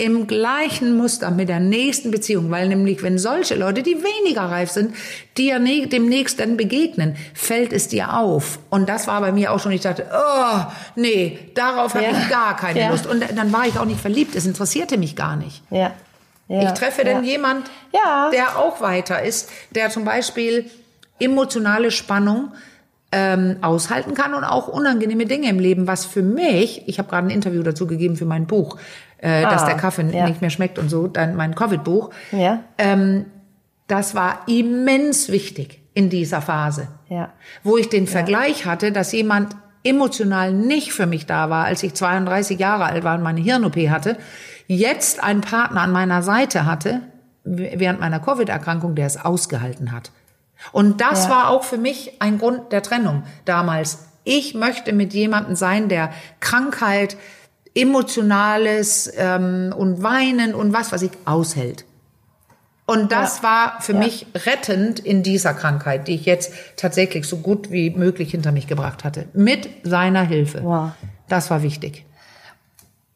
im 0.00 0.28
gleichen 0.28 0.96
Muster 0.96 1.32
mit 1.32 1.48
der 1.48 1.58
nächsten 1.58 2.12
Beziehung, 2.12 2.52
weil 2.52 2.68
nämlich 2.68 3.02
wenn 3.02 3.18
solche 3.18 3.56
Leute, 3.56 3.82
die 3.82 3.96
weniger 3.96 4.42
reif 4.42 4.70
sind, 4.70 4.94
dir 5.36 5.58
demnächst 5.58 6.38
dann 6.38 6.56
begegnen, 6.56 7.16
fällt 7.34 7.72
es 7.72 7.88
dir 7.88 8.14
auf. 8.14 8.60
Und 8.70 8.88
das 8.88 9.08
war 9.08 9.20
bei 9.20 9.32
mir 9.32 9.52
auch 9.52 9.58
schon, 9.58 9.72
ich 9.72 9.80
dachte, 9.80 10.06
oh, 10.12 10.60
nee, 10.94 11.38
darauf 11.54 11.94
ja. 11.94 12.02
habe 12.02 12.16
ich 12.16 12.28
gar 12.28 12.56
keine 12.56 12.78
ja. 12.78 12.90
Lust. 12.90 13.08
Und 13.08 13.24
dann 13.34 13.52
war 13.52 13.66
ich 13.66 13.76
auch 13.76 13.84
nicht 13.84 14.00
verliebt, 14.00 14.36
es 14.36 14.46
interessierte 14.46 14.98
mich 14.98 15.16
gar 15.16 15.34
nicht. 15.34 15.64
Ja. 15.70 15.90
ja. 16.46 16.62
Ich 16.62 16.78
treffe 16.78 17.02
dann 17.02 17.24
jemand, 17.24 17.68
der 18.32 18.56
auch 18.56 18.80
weiter 18.80 19.20
ist, 19.22 19.50
der 19.72 19.90
zum 19.90 20.04
Beispiel 20.04 20.70
emotionale 21.18 21.90
Spannung 21.90 22.52
ähm, 23.10 23.56
aushalten 23.62 24.14
kann 24.14 24.34
und 24.34 24.44
auch 24.44 24.68
unangenehme 24.68 25.26
Dinge 25.26 25.48
im 25.48 25.58
Leben, 25.58 25.86
was 25.86 26.04
für 26.04 26.22
mich, 26.22 26.86
ich 26.86 26.98
habe 26.98 27.08
gerade 27.08 27.26
ein 27.26 27.30
Interview 27.30 27.62
dazu 27.62 27.86
gegeben 27.86 28.16
für 28.16 28.26
mein 28.26 28.46
Buch, 28.46 28.78
äh, 29.18 29.44
ah, 29.44 29.50
dass 29.50 29.64
der 29.64 29.76
Kaffee 29.76 30.08
ja. 30.10 30.26
nicht 30.26 30.40
mehr 30.40 30.50
schmeckt 30.50 30.78
und 30.78 30.88
so, 30.88 31.06
dann 31.06 31.36
mein 31.36 31.54
Covid-Buch. 31.54 32.10
Ja. 32.32 32.60
Ähm, 32.78 33.26
das 33.86 34.14
war 34.14 34.40
immens 34.46 35.30
wichtig 35.30 35.82
in 35.94 36.10
dieser 36.10 36.40
Phase, 36.40 36.88
ja. 37.08 37.32
wo 37.64 37.76
ich 37.76 37.88
den 37.88 38.06
Vergleich 38.06 38.66
hatte, 38.66 38.92
dass 38.92 39.12
jemand 39.12 39.56
emotional 39.82 40.52
nicht 40.52 40.92
für 40.92 41.06
mich 41.06 41.26
da 41.26 41.50
war, 41.50 41.64
als 41.64 41.82
ich 41.82 41.94
32 41.94 42.58
Jahre 42.58 42.84
alt 42.84 43.04
war 43.04 43.16
und 43.16 43.22
meine 43.22 43.40
Hirn-OP 43.40 43.76
hatte, 43.88 44.16
jetzt 44.66 45.22
einen 45.22 45.40
Partner 45.40 45.82
an 45.82 45.92
meiner 45.92 46.22
Seite 46.22 46.66
hatte, 46.66 47.00
während 47.44 48.00
meiner 48.00 48.20
Covid-Erkrankung, 48.20 48.94
der 48.94 49.06
es 49.06 49.16
ausgehalten 49.16 49.92
hat. 49.92 50.10
Und 50.72 51.00
das 51.00 51.24
ja. 51.24 51.30
war 51.30 51.50
auch 51.50 51.64
für 51.64 51.78
mich 51.78 52.20
ein 52.20 52.38
Grund 52.38 52.72
der 52.72 52.82
Trennung 52.82 53.22
damals. 53.44 54.06
Ich 54.24 54.54
möchte 54.54 54.92
mit 54.92 55.14
jemandem 55.14 55.56
sein, 55.56 55.88
der 55.88 56.10
Krankheit, 56.40 57.16
Emotionales 57.78 59.10
ähm, 59.16 59.74
und 59.76 60.02
Weinen 60.02 60.54
und 60.54 60.72
was 60.72 60.92
was 60.92 61.02
ich 61.02 61.12
aushält. 61.24 61.84
Und 62.86 63.12
das 63.12 63.38
ja. 63.38 63.42
war 63.42 63.80
für 63.82 63.92
ja. 63.92 63.98
mich 63.98 64.26
rettend 64.46 64.98
in 64.98 65.22
dieser 65.22 65.52
Krankheit, 65.52 66.08
die 66.08 66.14
ich 66.14 66.24
jetzt 66.24 66.52
tatsächlich 66.76 67.26
so 67.26 67.36
gut 67.36 67.70
wie 67.70 67.90
möglich 67.90 68.30
hinter 68.30 68.50
mich 68.50 68.66
gebracht 68.66 69.04
hatte. 69.04 69.26
Mit 69.34 69.68
seiner 69.82 70.22
Hilfe. 70.22 70.62
Wow. 70.64 70.92
Das 71.28 71.50
war 71.50 71.62
wichtig. 71.62 72.06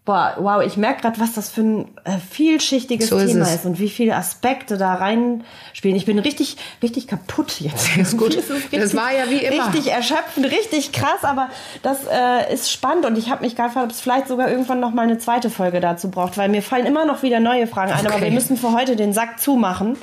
Boah, 0.04 0.34
wow, 0.40 0.60
ich 0.66 0.76
merke 0.76 1.02
gerade, 1.02 1.20
was 1.20 1.34
das 1.34 1.48
für 1.48 1.60
ein 1.60 1.84
äh, 2.02 2.18
vielschichtiges 2.18 3.08
So 3.08 3.18
ist 3.18 3.30
Thema 3.30 3.44
es. 3.44 3.54
ist 3.54 3.66
und 3.66 3.78
wie 3.78 3.88
viele 3.88 4.16
Aspekte 4.16 4.76
da 4.76 4.94
reinspielen. 4.94 5.96
Ich 5.96 6.06
bin 6.06 6.18
richtig, 6.18 6.56
richtig 6.82 7.06
kaputt 7.06 7.60
jetzt. 7.60 7.96
Ist 7.96 8.18
gut. 8.18 8.34
Ist 8.34 8.50
Das 8.72 8.96
war 8.96 9.12
ja 9.12 9.30
wie 9.30 9.36
immer. 9.44 9.68
Richtig 9.72 9.92
erschöpfend, 9.92 10.46
richtig 10.46 10.90
krass, 10.90 11.22
aber 11.22 11.50
das 11.84 11.98
äh, 12.10 12.52
ist 12.52 12.72
spannend 12.72 13.06
und 13.06 13.16
ich 13.16 13.30
habe 13.30 13.44
mich 13.44 13.54
gefragt, 13.54 13.76
ob 13.76 13.90
es 13.92 14.00
vielleicht 14.00 14.26
sogar 14.26 14.50
irgendwann 14.50 14.80
noch 14.80 14.92
mal 14.92 15.02
eine 15.02 15.18
zweite 15.18 15.50
Folge 15.50 15.78
dazu 15.78 16.10
braucht, 16.10 16.36
weil 16.36 16.48
mir 16.48 16.62
fallen 16.62 16.86
immer 16.86 17.04
noch 17.04 17.22
wieder 17.22 17.38
neue 17.38 17.68
Fragen 17.68 17.92
ein, 17.92 18.04
aber 18.04 18.16
Okay. 18.16 18.24
wir 18.24 18.32
müssen 18.32 18.56
für 18.56 18.72
heute 18.72 18.96
den 18.96 19.12
Sack 19.12 19.38
zumachen. 19.38 19.96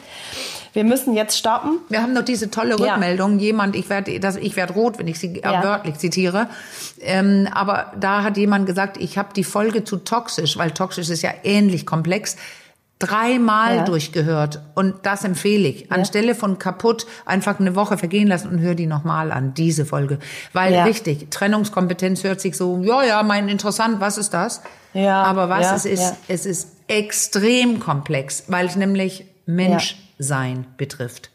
Wir 0.73 0.83
müssen 0.83 1.13
jetzt 1.13 1.37
stoppen. 1.37 1.79
Wir 1.89 2.01
haben 2.01 2.13
noch 2.13 2.23
diese 2.23 2.51
tolle 2.51 2.77
Ja. 2.77 2.93
Rückmeldung. 2.93 3.39
Jemand, 3.39 3.75
ich 3.75 3.89
werde, 3.89 4.11
ich 4.11 4.55
werde 4.55 4.73
rot, 4.73 4.99
wenn 4.99 5.07
ich 5.07 5.19
sie 5.19 5.37
äh, 5.37 5.41
Ja. 5.51 5.63
wörtlich 5.63 5.95
zitiere. 5.97 6.47
Ähm, 7.01 7.47
aber 7.53 7.91
da 7.99 8.23
hat 8.23 8.37
jemand 8.37 8.65
gesagt, 8.65 8.97
ich 8.97 9.17
habe 9.17 9.29
die 9.35 9.43
Folge 9.43 9.83
zu 9.83 9.97
toxisch, 9.97 10.57
weil 10.57 10.71
toxisch 10.71 11.09
ist 11.09 11.21
ja 11.21 11.31
ähnlich 11.43 11.85
komplex, 11.85 12.35
dreimal 12.99 13.77
Ja. 13.77 13.83
durchgehört. 13.85 14.59
Und 14.75 14.95
das 15.03 15.23
empfehle 15.23 15.69
ich. 15.69 15.91
Anstelle 15.91 16.35
von 16.35 16.59
kaputt 16.59 17.05
einfach 17.25 17.59
eine 17.59 17.73
Woche 17.75 17.97
vergehen 17.97 18.27
lassen 18.27 18.49
und 18.49 18.59
hör 18.59 18.75
die 18.75 18.87
nochmal 18.87 19.31
an, 19.31 19.53
diese 19.53 19.85
Folge. 19.85 20.19
Weil 20.51 20.73
Ja. 20.73 20.83
richtig, 20.83 21.31
Trennungskompetenz 21.31 22.23
hört 22.25 22.41
sich 22.41 22.57
so, 22.57 22.81
ja, 22.83 23.01
ja, 23.03 23.23
mein 23.23 23.47
interessant, 23.47 24.01
was 24.01 24.17
ist 24.17 24.33
das? 24.33 24.61
Ja, 24.93 25.23
Aber 25.23 25.47
was 25.49 25.65
ja, 25.67 25.75
es 25.75 25.85
ist, 25.85 26.01
ja. 26.01 26.17
es 26.27 26.45
ist 26.45 26.67
extrem 26.87 27.79
komplex, 27.79 28.43
weil 28.47 28.65
es 28.65 28.75
nämlich 28.75 29.25
Menschsein 30.19 30.65
betrifft. 30.77 31.29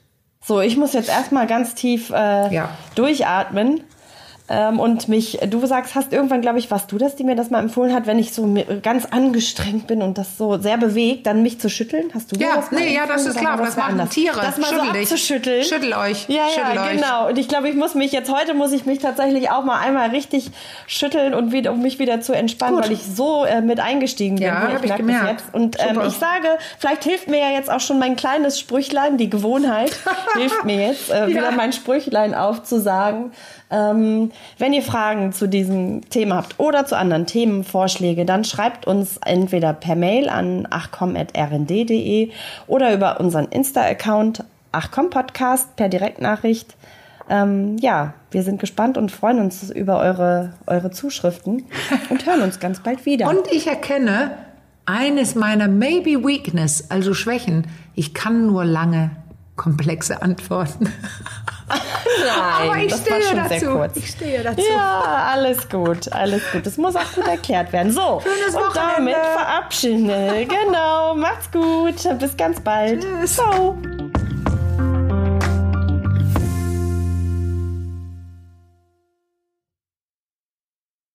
So, 0.45 0.61
ich 0.61 0.77
muss 0.77 0.93
jetzt 0.93 1.09
erstmal 1.09 1.47
ganz 1.47 1.75
tief 1.75 2.11
äh, 2.11 2.53
Ja. 2.55 2.77
durchatmen. 2.95 3.83
Ähm, 4.47 4.79
und 4.79 5.09
mich, 5.09 5.39
du 5.49 5.65
sagst, 5.65 5.95
hast 5.95 6.13
irgendwann, 6.13 6.43
glaube 6.43 6.59
ich, 6.59 6.71
warst 6.71 6.93
du 6.93 6.99
das, 6.99 7.17
die 7.17 7.25
mir 7.25 7.35
das 7.35 7.49
mal 7.49 7.61
empfohlen 7.61 7.95
hat, 7.95 8.07
wenn 8.07 8.19
ich 8.19 8.35
so 8.35 8.47
ganz 8.83 9.07
angestrengt 9.07 9.87
bin 9.87 10.03
und 10.03 10.19
das 10.19 10.37
so 10.37 10.59
sehr 10.61 10.77
bewegt, 10.77 11.27
dann 11.27 11.43
mich 11.43 11.61
zu 11.61 11.71
schütteln? 11.71 12.11
Hast 12.15 12.31
du 12.31 12.39
Ja, 12.39 12.57
das 12.57 12.71
mal 12.71 12.81
nee, 12.81 12.95
ja, 12.95 13.07
das 13.07 13.25
ist 13.25 13.39
klar, 13.39 13.57
das 13.57 13.75
wer 13.75 13.83
machen 13.85 13.93
anders? 14.01 14.11
Tiere. 14.15 14.39
Das 14.39 14.59
mal 14.59 14.67
Schüttel 14.67 15.07
so 15.07 15.15
dich. 15.17 15.67
Schüttel 15.69 15.95
euch. 15.95 16.29
Ja, 16.29 16.43
Schüttel 16.55 16.75
ja, 16.75 16.85
euch. 16.85 16.91
genau. 16.93 17.29
Und 17.29 17.39
ich 17.39 17.49
glaube, 17.49 17.71
ich 17.71 17.75
muss 17.75 17.95
mich 17.95 18.13
jetzt, 18.13 18.31
heute 18.31 18.53
muss 18.53 18.73
ich 18.73 18.85
mich 18.85 18.99
tatsächlich 18.99 19.51
auch 19.51 19.65
mal 19.65 19.79
einmal 19.81 20.11
richtig 20.11 20.51
schütteln 20.87 21.33
und 21.33 21.53
wieder, 21.53 21.73
um 21.73 21.81
mich 21.81 21.99
wieder 21.99 22.21
zu 22.21 22.35
entspannen, 22.35 22.75
Gut. 22.77 22.85
weil 22.85 22.93
ich 22.93 23.03
so 23.03 23.47
äh, 23.47 23.63
mit 23.63 23.81
eingestiegen 23.81 24.37
bin. 24.37 24.45
Ja, 24.45 24.67
hier. 24.67 24.75
hab 24.75 24.85
ich 24.85 24.91
merk 24.91 24.99
das 24.99 24.99
gemerkt. 24.99 25.45
Und 25.53 25.77
ähm, 25.81 26.01
ich 26.07 26.15
sage, 26.19 26.49
vielleicht 26.79 27.05
hilft 27.05 27.29
mir 27.29 27.41
ja 27.41 27.51
jetzt 27.51 27.71
auch 27.71 27.81
schon 27.81 27.99
mein 27.99 28.15
kleines 28.17 28.61
Sprüchlein, 28.61 29.17
die 29.17 29.31
Gewohnheit 29.31 29.97
hilft 30.37 30.65
mir 30.67 30.89
jetzt, 30.89 31.11
äh, 31.11 31.29
wieder 31.29 31.45
Ja. 31.45 31.51
mein 31.53 31.73
Sprüchlein 31.73 32.35
aufzusagen. 32.35 33.33
Ähm, 33.75 34.31
wenn 34.59 34.73
ihr 34.73 34.83
Fragen 34.83 35.33
zu 35.33 35.49
diesem 35.49 36.09
Thema 36.09 36.37
habt 36.37 36.61
oder 36.61 36.87
zu 36.87 36.97
anderen 36.97 37.27
Themenvorschläge, 37.27 38.25
dann 38.25 38.45
schreibt 38.45 38.87
uns 38.87 39.19
entweder 39.25 39.73
per 39.73 39.97
Mail 39.97 40.29
an 40.29 40.69
achcom.rnd.de 40.71 42.31
oder 42.69 42.95
über 42.95 43.19
unseren 43.19 43.47
Insta-Account 43.47 44.45
achcompodcast 44.71 45.75
per 45.75 45.89
Direktnachricht. 45.89 46.77
Ähm, 47.29 47.77
ja, 47.79 48.15
wir 48.31 48.45
sind 48.45 48.61
gespannt 48.61 48.97
und 48.97 49.11
freuen 49.11 49.41
uns 49.41 49.71
über 49.71 49.99
eure, 49.99 50.53
eure 50.67 50.93
Zuschriften 50.93 51.65
und 52.11 52.27
hören 52.27 52.43
uns 52.43 52.61
ganz 52.61 52.81
bald 52.81 53.05
wieder. 53.07 53.29
Und 53.29 53.51
ich 53.51 53.67
erkenne 53.67 54.33
eines 54.87 55.35
meiner 55.35 55.67
maybe 55.67 56.25
weakness, 56.25 56.91
also 56.91 57.13
Schwächen. 57.13 57.67
Ich 57.97 58.15
kann 58.15 58.47
nur 58.47 58.65
lange 58.65 59.11
komplexe 59.57 60.23
Antworten. 60.23 60.93
Nein, 61.69 62.69
Aber 62.69 62.77
ich 62.79 62.91
das 62.93 63.01
war 63.11 63.21
stehe 63.21 63.23
schon 63.23 63.37
dazu. 63.39 63.49
sehr 63.61 63.69
kurz. 63.71 63.97
Ich 63.97 64.09
stehe 64.11 64.43
dazu. 64.43 64.61
Ja, 64.71 65.01
alles 65.33 65.69
gut, 65.69 66.13
alles 66.13 66.43
gut. 66.53 66.67
Das 66.67 66.77
muss 66.77 66.95
auch 66.97 67.13
gut 67.15 67.27
erklärt 67.27 67.73
werden. 67.73 67.91
So, 67.93 68.23
Schönes 68.23 68.55
und 68.55 68.63
Wochenende. 68.63 69.13
damit 69.13 69.17
verabschieden. 69.17 70.49
Genau, 70.49 71.15
macht's 71.15 71.51
gut. 71.51 72.19
Bis 72.19 72.37
ganz 72.37 72.61
bald. 72.61 73.03
Tschüss. 73.03 73.35
Ciao. 73.37 73.77